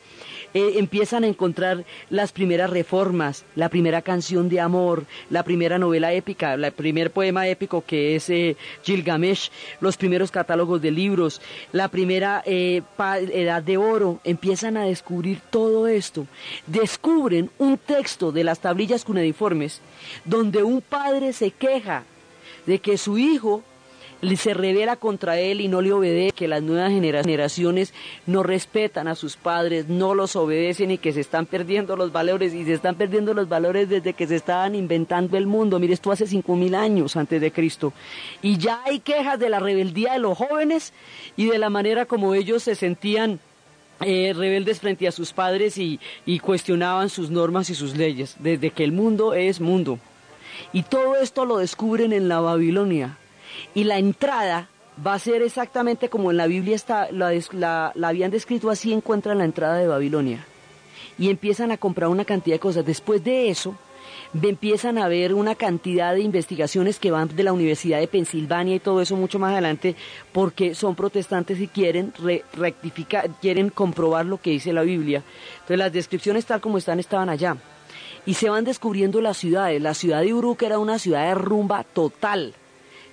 eh, 0.54 0.74
empiezan 0.76 1.24
a 1.24 1.28
encontrar 1.28 1.86
las 2.10 2.32
primeras 2.32 2.70
reformas, 2.70 3.45
la 3.56 3.70
primera 3.70 4.02
canción 4.02 4.50
de 4.50 4.60
amor, 4.60 5.06
la 5.30 5.43
primera 5.43 5.78
novela 5.78 6.14
épica, 6.14 6.54
el 6.54 6.72
primer 6.72 7.12
poema 7.12 7.47
épico 7.47 7.84
que 7.86 8.16
es 8.16 8.30
eh, 8.30 8.58
Gilgamesh, 8.84 9.52
los 9.80 9.97
primeros 9.97 10.32
catálogos 10.32 10.82
de 10.82 10.91
libros, 10.91 11.41
la 11.72 11.88
primera 11.88 12.41
eh, 12.45 12.82
edad 13.32 13.64
de 13.64 13.78
oro, 13.78 14.20
empiezan 14.24 14.78
a 14.78 14.86
descubrir 14.86 15.39
todo 15.50 15.88
esto. 15.88 16.28
Descubren 16.68 17.50
un 17.58 17.78
texto 17.78 18.32
de 18.32 18.43
las 18.43 18.60
tablillas 18.60 19.06
cuneiformes 19.06 19.82
donde 20.26 20.64
un 20.64 20.82
padre 20.82 21.34
se 21.34 21.52
queja 21.52 22.04
de 22.66 22.80
que 22.80 22.97
su 22.97 23.18
hijo 23.18 23.64
se 24.38 24.53
revela 24.53 24.95
contra 24.95 25.39
él 25.39 25.61
y 25.61 25.67
no 25.67 25.82
le 25.82 25.93
obedece, 25.93 26.32
que 26.34 26.47
las 26.47 26.61
nuevas 26.61 26.91
generaciones 26.91 27.93
no 28.26 28.43
respetan 28.43 29.07
a 29.07 29.15
sus 29.15 29.38
padres, 29.38 29.88
no 29.88 30.13
los 30.13 30.36
obedecen 30.36 30.91
y 30.91 30.97
que 30.97 31.13
se 31.13 31.22
están 31.22 31.45
perdiendo 31.45 31.95
los 31.95 32.11
valores 32.11 32.53
y 32.53 32.65
se 32.65 32.74
están 32.74 32.95
perdiendo 32.95 33.34
los 33.34 33.47
valores 33.47 33.89
desde 33.89 34.13
que 34.13 34.28
se 34.28 34.36
estaban 34.36 34.76
inventando 34.76 35.38
el 35.38 35.47
mundo. 35.47 35.80
Mire, 35.80 35.93
esto 35.93 36.11
hace 36.11 36.28
cinco 36.28 36.55
mil 36.55 36.76
años 36.76 37.15
antes 37.15 37.39
de 37.41 37.51
Cristo. 37.51 37.93
Y 38.41 38.57
ya 38.57 38.82
hay 38.86 38.99
quejas 38.99 39.39
de 39.39 39.49
la 39.49 39.59
rebeldía 39.59 40.13
de 40.13 40.20
los 40.20 40.38
jóvenes 40.38 40.93
y 41.38 41.45
de 41.47 41.57
la 41.57 41.70
manera 41.70 42.05
como 42.05 42.34
ellos 42.34 42.63
se 42.63 42.76
sentían 42.76 43.39
eh, 44.01 44.34
rebeldes 44.34 44.80
frente 44.80 45.07
a 45.07 45.11
sus 45.11 45.34
padres 45.34 45.78
y, 45.78 45.99
y 46.26 46.39
cuestionaban 46.39 47.09
sus 47.09 47.30
normas 47.30 47.70
y 47.70 47.76
sus 47.76 47.97
leyes, 47.97 48.36
desde 48.39 48.72
que 48.72 48.84
el 48.84 48.91
mundo 48.91 49.34
es 49.34 49.59
mundo. 49.59 49.99
Y 50.72 50.84
todo 50.84 51.15
esto 51.15 51.45
lo 51.45 51.57
descubren 51.57 52.13
en 52.13 52.30
la 52.30 52.39
Babilonia. 52.39 53.17
Y 53.74 53.84
la 53.84 53.97
entrada 53.97 54.70
va 55.05 55.14
a 55.14 55.20
ser 55.20 55.41
exactamente 55.41 56.10
como 56.10 56.32
en 56.32 56.38
la 56.38 56.47
Biblia 56.47 56.76
está, 56.76 57.10
la, 57.12 57.93
habían 58.03 58.32
descrito 58.32 58.70
así, 58.70 58.93
encuentran 58.93 59.38
la 59.38 59.45
entrada 59.45 59.78
de 59.78 59.88
Babilonia. 59.88 60.45
Y 61.18 61.30
empiezan 61.30 61.72
a 61.72 61.78
comprar 61.78 62.10
una 62.10 62.26
cantidad 62.26 62.55
de 62.55 62.60
cosas. 62.60 62.86
Después 62.86 63.24
de 63.24 63.49
eso, 63.49 63.76
empiezan 64.41 64.97
a 64.97 65.07
ver 65.07 65.34
una 65.34 65.55
cantidad 65.55 66.14
de 66.14 66.22
investigaciones 66.22 66.99
que 66.99 67.12
van 67.12 67.34
de 67.36 67.43
la 67.43 67.53
Universidad 67.53 67.99
de 67.99 68.07
Pensilvania 68.07 68.76
y 68.76 68.80
todo 68.80 69.01
eso 69.01 69.16
mucho 69.16 69.39
más 69.39 69.51
adelante, 69.51 69.95
porque 70.32 70.76
son 70.76 70.95
protestantes 70.95 71.60
y 71.60 71.68
quieren 71.68 72.14
rectificar, 72.53 73.30
quieren 73.41 73.70
comprobar 73.70 74.26
lo 74.26 74.41
que 74.41 74.51
dice 74.51 74.74
la 74.74 74.84
Biblia. 74.84 75.24
Entonces 75.55 75.78
las 75.78 75.93
descripciones 75.93 76.45
tal 76.45 76.62
como 76.62 76.78
están 76.78 76.99
estaban 76.99 77.30
allá. 77.30 77.57
Y 78.26 78.34
se 78.36 78.49
van 78.49 78.66
descubriendo 78.66 79.22
las 79.22 79.38
ciudades. 79.38 79.82
La 79.82 79.93
ciudad 79.93 80.22
de 80.22 80.34
Uruk 80.34 80.62
era 80.62 80.78
una 80.78 80.99
ciudad 80.99 81.28
de 81.28 81.36
rumba 81.36 81.84
total 81.84 82.53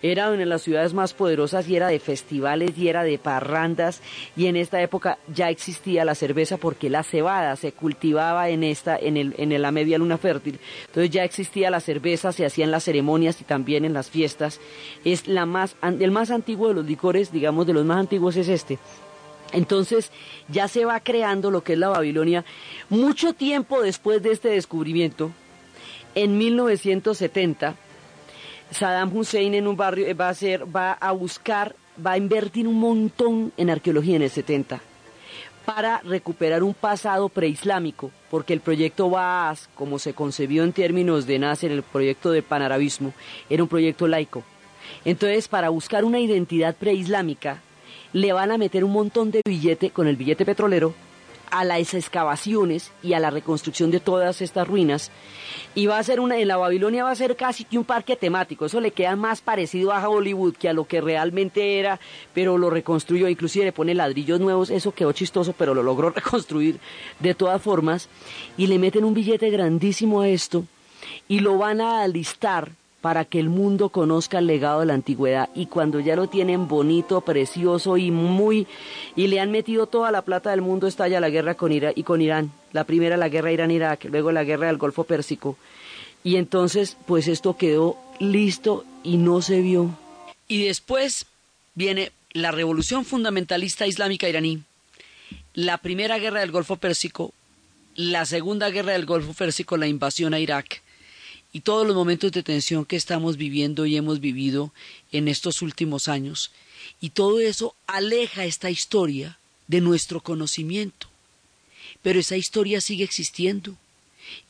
era 0.02 0.28
una 0.28 0.38
de 0.38 0.46
las 0.46 0.62
ciudades 0.62 0.94
más 0.94 1.14
poderosas 1.14 1.68
y 1.68 1.76
era 1.76 1.88
de 1.88 1.98
festivales 1.98 2.76
y 2.76 2.88
era 2.88 3.02
de 3.02 3.18
parrandas. 3.18 4.02
Y 4.36 4.46
en 4.46 4.56
esta 4.56 4.80
época 4.82 5.18
ya 5.32 5.48
existía 5.48 6.04
la 6.04 6.14
cerveza 6.14 6.58
porque 6.58 6.90
la 6.90 7.02
cebada 7.02 7.56
se 7.56 7.72
cultivaba 7.72 8.48
en 8.48 8.62
esta 8.62 8.96
en 8.96 9.16
el 9.16 9.34
en 9.38 9.60
la 9.60 9.70
media 9.70 9.98
luna 9.98 10.18
fértil. 10.18 10.58
Entonces 10.86 11.10
ya 11.10 11.24
existía 11.24 11.70
la 11.70 11.80
cerveza 11.80 12.32
se 12.32 12.44
hacían 12.44 12.70
las 12.70 12.84
ceremonias 12.84 13.40
y 13.40 13.44
también 13.44 13.84
en 13.84 13.94
las 13.94 14.10
fiestas. 14.10 14.60
Es 15.04 15.26
la 15.26 15.46
más 15.46 15.76
el 15.82 16.10
más 16.10 16.30
antiguo 16.30 16.68
de 16.68 16.74
los 16.74 16.86
licores 16.86 17.32
digamos 17.32 17.66
de 17.66 17.72
los 17.72 17.84
más 17.84 17.98
antiguos 17.98 18.36
es 18.36 18.48
este. 18.48 18.78
Entonces 19.52 20.10
ya 20.48 20.68
se 20.68 20.84
va 20.84 21.00
creando 21.00 21.50
lo 21.50 21.62
que 21.62 21.74
es 21.74 21.78
la 21.78 21.88
Babilonia. 21.88 22.44
Mucho 22.90 23.32
tiempo 23.32 23.80
después 23.80 24.22
de 24.22 24.32
este 24.32 24.48
descubrimiento 24.48 25.30
en 26.14 26.36
1970 26.36 27.76
Saddam 28.70 29.16
Hussein 29.16 29.54
en 29.54 29.68
un 29.68 29.76
barrio 29.76 30.06
eh, 30.06 30.14
va 30.14 30.30
a 30.30 30.34
va 30.64 30.92
a 30.92 31.12
buscar, 31.12 31.74
va 32.04 32.12
a 32.12 32.18
invertir 32.18 32.66
un 32.66 32.78
montón 32.78 33.52
en 33.56 33.70
arqueología 33.70 34.16
en 34.16 34.22
el 34.22 34.30
70 34.30 34.80
para 35.64 36.00
recuperar 36.02 36.62
un 36.62 36.74
pasado 36.74 37.28
preislámico, 37.28 38.12
porque 38.30 38.52
el 38.52 38.60
proyecto 38.60 39.10
Baas, 39.10 39.68
como 39.74 39.98
se 39.98 40.14
concebió 40.14 40.62
en 40.62 40.72
términos 40.72 41.26
de 41.26 41.40
Nasser, 41.40 41.72
el 41.72 41.82
proyecto 41.82 42.30
de 42.30 42.42
panarabismo, 42.42 43.12
era 43.50 43.64
un 43.64 43.68
proyecto 43.68 44.06
laico. 44.06 44.44
Entonces, 45.04 45.48
para 45.48 45.68
buscar 45.70 46.04
una 46.04 46.20
identidad 46.20 46.76
preislámica, 46.76 47.60
le 48.12 48.32
van 48.32 48.52
a 48.52 48.58
meter 48.58 48.84
un 48.84 48.92
montón 48.92 49.32
de 49.32 49.40
billete 49.44 49.90
con 49.90 50.06
el 50.06 50.14
billete 50.14 50.46
petrolero 50.46 50.94
a 51.50 51.64
las 51.64 51.94
excavaciones 51.94 52.92
y 53.02 53.12
a 53.12 53.20
la 53.20 53.30
reconstrucción 53.30 53.90
de 53.90 54.00
todas 54.00 54.40
estas 54.42 54.66
ruinas. 54.66 55.10
Y 55.74 55.86
va 55.86 55.98
a 55.98 56.02
ser 56.02 56.20
una, 56.20 56.38
en 56.38 56.48
la 56.48 56.56
Babilonia 56.56 57.04
va 57.04 57.10
a 57.10 57.16
ser 57.16 57.36
casi 57.36 57.66
un 57.76 57.84
parque 57.84 58.16
temático. 58.16 58.66
Eso 58.66 58.80
le 58.80 58.90
queda 58.90 59.16
más 59.16 59.40
parecido 59.40 59.92
a 59.92 60.08
Hollywood 60.08 60.56
que 60.56 60.68
a 60.68 60.72
lo 60.72 60.86
que 60.86 61.00
realmente 61.00 61.78
era, 61.78 62.00
pero 62.34 62.58
lo 62.58 62.70
reconstruyó, 62.70 63.28
inclusive 63.28 63.66
le 63.66 63.72
pone 63.72 63.94
ladrillos 63.94 64.40
nuevos. 64.40 64.70
Eso 64.70 64.92
quedó 64.92 65.12
chistoso, 65.12 65.54
pero 65.56 65.74
lo 65.74 65.82
logró 65.82 66.10
reconstruir 66.14 66.78
de 67.20 67.34
todas 67.34 67.60
formas. 67.60 68.08
Y 68.56 68.66
le 68.66 68.78
meten 68.78 69.04
un 69.04 69.14
billete 69.14 69.50
grandísimo 69.50 70.22
a 70.22 70.28
esto 70.28 70.64
y 71.28 71.40
lo 71.40 71.58
van 71.58 71.80
a 71.80 72.02
alistar 72.02 72.70
para 73.06 73.24
que 73.24 73.38
el 73.38 73.48
mundo 73.48 73.90
conozca 73.90 74.40
el 74.40 74.48
legado 74.48 74.80
de 74.80 74.86
la 74.86 74.94
antigüedad 74.94 75.48
y 75.54 75.66
cuando 75.66 76.00
ya 76.00 76.16
lo 76.16 76.26
tienen 76.26 76.66
bonito, 76.66 77.20
precioso 77.20 77.96
y 77.98 78.10
muy 78.10 78.66
y 79.14 79.28
le 79.28 79.38
han 79.38 79.52
metido 79.52 79.86
toda 79.86 80.10
la 80.10 80.22
plata 80.22 80.50
del 80.50 80.60
mundo 80.60 80.88
estalla 80.88 81.20
la 81.20 81.30
guerra 81.30 81.54
con 81.54 81.70
Irán 81.70 81.92
y 81.94 82.02
con 82.02 82.20
Irán. 82.20 82.50
La 82.72 82.82
primera 82.82 83.16
la 83.16 83.28
guerra 83.28 83.52
Irán-Irak, 83.52 84.06
luego 84.06 84.32
la 84.32 84.42
guerra 84.42 84.66
del 84.66 84.76
Golfo 84.76 85.04
Pérsico. 85.04 85.56
Y 86.24 86.34
entonces 86.34 86.96
pues 87.06 87.28
esto 87.28 87.56
quedó 87.56 87.96
listo 88.18 88.84
y 89.04 89.18
no 89.18 89.40
se 89.40 89.60
vio. 89.60 89.96
Y 90.48 90.64
después 90.64 91.26
viene 91.76 92.10
la 92.32 92.50
revolución 92.50 93.04
fundamentalista 93.04 93.86
islámica 93.86 94.28
iraní, 94.28 94.64
la 95.54 95.78
primera 95.78 96.18
guerra 96.18 96.40
del 96.40 96.50
Golfo 96.50 96.74
Pérsico, 96.74 97.32
la 97.94 98.24
segunda 98.24 98.68
guerra 98.70 98.94
del 98.94 99.06
Golfo 99.06 99.32
Pérsico, 99.32 99.76
la 99.76 99.86
invasión 99.86 100.34
a 100.34 100.40
Irak 100.40 100.82
y 101.56 101.60
todos 101.60 101.86
los 101.86 101.96
momentos 101.96 102.32
de 102.32 102.42
tensión 102.42 102.84
que 102.84 102.96
estamos 102.96 103.38
viviendo 103.38 103.86
y 103.86 103.96
hemos 103.96 104.20
vivido 104.20 104.74
en 105.10 105.26
estos 105.26 105.62
últimos 105.62 106.06
años. 106.06 106.50
Y 107.00 107.08
todo 107.08 107.40
eso 107.40 107.74
aleja 107.86 108.44
esta 108.44 108.68
historia 108.68 109.38
de 109.66 109.80
nuestro 109.80 110.20
conocimiento. 110.20 111.08
Pero 112.02 112.20
esa 112.20 112.36
historia 112.36 112.82
sigue 112.82 113.04
existiendo. 113.04 113.74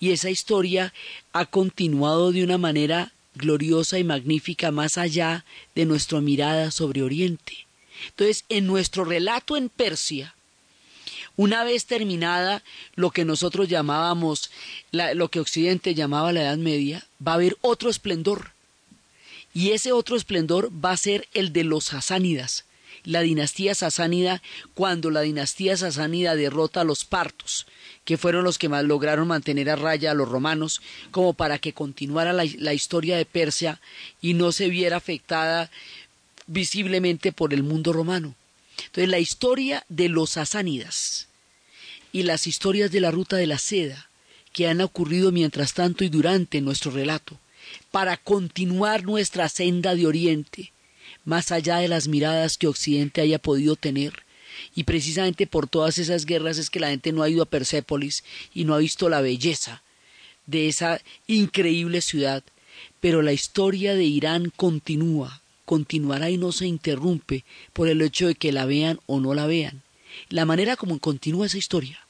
Y 0.00 0.11
esa 0.11 0.30
historia 0.30 0.92
ha 1.32 1.46
continuado 1.46 2.32
de 2.32 2.42
una 2.42 2.59
manera 2.59 3.12
gloriosa 3.36 4.00
y 4.00 4.02
magnífica 4.02 4.72
más 4.72 4.98
allá 4.98 5.44
de 5.76 5.86
nuestra 5.86 6.20
mirada 6.20 6.72
sobre 6.72 7.04
Oriente. 7.04 7.68
Entonces, 8.09 8.44
en 8.48 8.66
nuestro 8.66 9.04
relato 9.04 9.57
en 9.57 9.68
Persia, 9.68 10.34
una 11.37 11.64
vez 11.64 11.87
terminada 11.87 12.62
lo 12.95 13.11
que 13.11 13.24
nosotros 13.24 13.68
llamábamos, 13.68 14.51
lo 14.93 15.28
que 15.28 15.41
Occidente 15.41 15.95
llamaba 15.95 16.32
la 16.32 16.43
Edad 16.43 16.57
Media, 16.57 17.07
va 17.24 17.32
a 17.32 17.34
haber 17.37 17.57
otro 17.61 17.91
esplendor. 17.91 18.53
Y 19.53 19.70
ese 19.70 19.93
otro 19.93 20.16
esplendor 20.16 20.70
va 20.72 20.93
a 20.93 20.97
ser 20.97 21.28
el 21.32 21.53
de 21.53 21.64
los 21.64 21.84
sasánidas, 21.84 22.64
la 23.05 23.20
dinastía 23.20 23.74
sasánida, 23.74 24.43
cuando 24.74 25.11
la 25.11 25.20
dinastía 25.20 25.76
sasánida 25.76 26.34
derrota 26.34 26.80
a 26.80 26.84
los 26.84 27.05
partos, 27.05 27.66
que 28.05 28.16
fueron 28.16 28.45
los 28.45 28.59
que 28.59 28.68
más 28.68 28.84
lograron 28.84 29.28
mantener 29.28 29.70
a 29.70 29.76
raya 29.76 30.11
a 30.11 30.14
los 30.14 30.28
romanos, 30.28 30.82
como 31.11 31.34
para 31.34 31.59
que 31.59 31.72
continuara 31.72 32.32
la 32.32 32.74
historia 32.74 33.16
de 33.16 33.24
Persia 33.26 33.80
y 34.20 34.34
no 34.34 34.53
se 34.53 34.68
viera 34.68 34.97
afectada 34.97 35.70
visiblemente 36.47 37.32
por 37.32 37.53
el 37.53 37.62
mundo 37.62 37.93
romano. 37.93 38.34
Entonces, 38.78 39.09
la 39.09 39.18
historia 39.18 39.84
de 39.89 40.09
los 40.09 40.30
sasánidas 40.30 41.26
y 42.17 42.23
las 42.23 42.47
historias 42.47 42.91
de 42.91 43.01
la 43.01 43.11
ruta 43.11 43.37
de 43.37 43.47
la 43.47 43.59
seda 43.59 44.09
que 44.55 44.69
han 44.69 44.81
ocurrido 44.81 45.33
mientras 45.33 45.75
tanto 45.75 46.03
y 46.03 46.09
durante 46.09 46.62
nuestro 46.62 46.91
relato, 46.91 47.39
para 47.91 48.17
continuar 48.17 49.05
nuestra 49.05 49.51
senda 49.51 49.95
de 49.95 50.07
Oriente, 50.07 50.73
más 51.27 51.53
allá 51.53 51.77
de 51.77 51.89
las 51.89 52.09
miradas 52.09 52.57
que 52.57 52.69
Occidente 52.69 53.21
haya 53.21 53.39
podido 53.39 53.77
tener. 53.77 54.14
Y 54.75 54.85
precisamente 54.85 55.47
por 55.47 55.69
todas 55.69 55.99
esas 55.99 56.25
guerras 56.25 56.57
es 56.57 56.71
que 56.71 56.81
la 56.81 56.89
gente 56.89 57.12
no 57.12 57.23
ha 57.23 57.29
ido 57.29 57.43
a 57.43 57.51
Persépolis 57.51 58.25
y 58.55 58.64
no 58.64 58.75
ha 58.75 58.79
visto 58.79 59.11
la 59.11 59.21
belleza 59.21 59.83
de 60.47 60.69
esa 60.69 61.03
increíble 61.27 62.01
ciudad. 62.01 62.43
Pero 62.99 63.21
la 63.21 63.35
historia 63.35 63.95
de 63.95 64.05
Irán 64.05 64.51
continúa, 64.57 65.43
continuará 65.67 66.31
y 66.31 66.39
no 66.39 66.51
se 66.53 66.67
interrumpe 66.67 67.45
por 67.75 67.89
el 67.89 68.01
hecho 68.01 68.27
de 68.27 68.37
que 68.37 68.53
la 68.53 68.64
vean 68.64 69.01
o 69.05 69.21
no 69.21 69.35
la 69.35 69.47
vean. 69.47 69.83
La 70.31 70.47
manera 70.47 70.77
como 70.77 70.99
continúa 70.99 71.45
esa 71.45 71.59
historia 71.59 72.05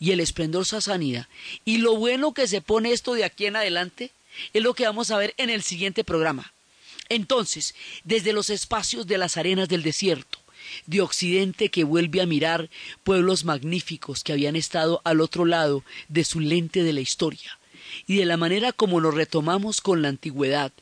y 0.00 0.10
el 0.10 0.18
esplendor 0.18 0.66
sasánida 0.66 1.28
y 1.64 1.76
lo 1.78 1.94
bueno 1.94 2.34
que 2.34 2.48
se 2.48 2.60
pone 2.60 2.92
esto 2.92 3.14
de 3.14 3.22
aquí 3.22 3.46
en 3.46 3.54
adelante 3.54 4.10
es 4.52 4.62
lo 4.62 4.74
que 4.74 4.86
vamos 4.86 5.10
a 5.10 5.18
ver 5.18 5.34
en 5.36 5.50
el 5.50 5.62
siguiente 5.62 6.02
programa. 6.02 6.52
Entonces, 7.08 7.74
desde 8.04 8.32
los 8.32 8.50
espacios 8.50 9.06
de 9.06 9.18
las 9.18 9.36
arenas 9.36 9.68
del 9.68 9.82
desierto, 9.82 10.38
de 10.86 11.00
Occidente 11.00 11.68
que 11.68 11.84
vuelve 11.84 12.20
a 12.20 12.26
mirar 12.26 12.70
pueblos 13.02 13.44
magníficos 13.44 14.22
que 14.22 14.32
habían 14.32 14.56
estado 14.56 15.00
al 15.04 15.20
otro 15.20 15.44
lado 15.44 15.84
de 16.08 16.24
su 16.24 16.40
lente 16.40 16.82
de 16.82 16.92
la 16.92 17.00
historia, 17.00 17.58
y 18.06 18.16
de 18.16 18.24
la 18.24 18.36
manera 18.36 18.72
como 18.72 19.00
nos 19.00 19.14
retomamos 19.14 19.80
con 19.80 20.02
la 20.02 20.08
antigüedad, 20.08 20.72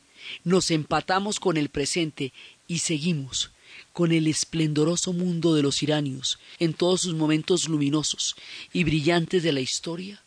nos 0.43 0.69
empatamos 0.69 1.39
con 1.39 1.57
el 1.57 1.69
presente 1.69 2.33
y 2.67 2.79
seguimos 2.79 3.51
con 3.99 4.13
el 4.13 4.27
esplendoroso 4.27 5.11
mundo 5.11 5.55
de 5.55 5.61
los 5.61 5.83
iranios 5.83 6.39
en 6.57 6.73
todos 6.73 7.01
sus 7.01 7.15
momentos 7.15 7.67
luminosos 7.67 8.37
y 8.71 8.85
brillantes 8.85 9.43
de 9.43 9.51
la 9.51 9.59
historia, 9.59 10.23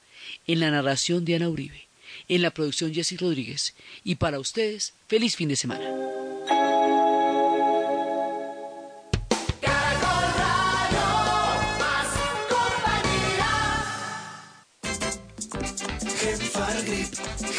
en 0.46 0.60
la 0.60 0.70
narración 0.70 1.24
de 1.24 1.36
Ana 1.36 1.48
Uribe, 1.48 1.88
en 2.28 2.42
la 2.42 2.50
producción 2.50 2.92
Jessy 2.92 3.16
Rodríguez, 3.16 3.74
y 4.04 4.16
para 4.16 4.40
ustedes, 4.40 4.92
feliz 5.08 5.36
fin 5.36 5.48
de 5.48 5.56
semana. 5.56 6.21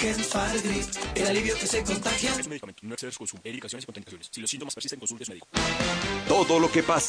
El 0.03 1.27
alivio 1.27 1.55
que 1.57 1.65
se 1.65 1.81
contagia. 1.81 2.35
medicamento. 2.49 2.81
No 2.83 2.93
exceder 2.93 3.13
su 3.13 3.19
consumo. 3.19 3.41
Y 3.45 3.59
contraindicaciones. 3.59 4.29
Si 4.31 4.41
los 4.41 4.49
síntomas 4.49 4.75
persisten, 4.75 4.99
consulte 4.99 5.23
a 5.23 5.25
su 5.25 5.31
médico. 5.31 5.47
Todo 6.27 6.59
lo 6.59 6.69
que 6.69 6.83
pasa 6.83 6.99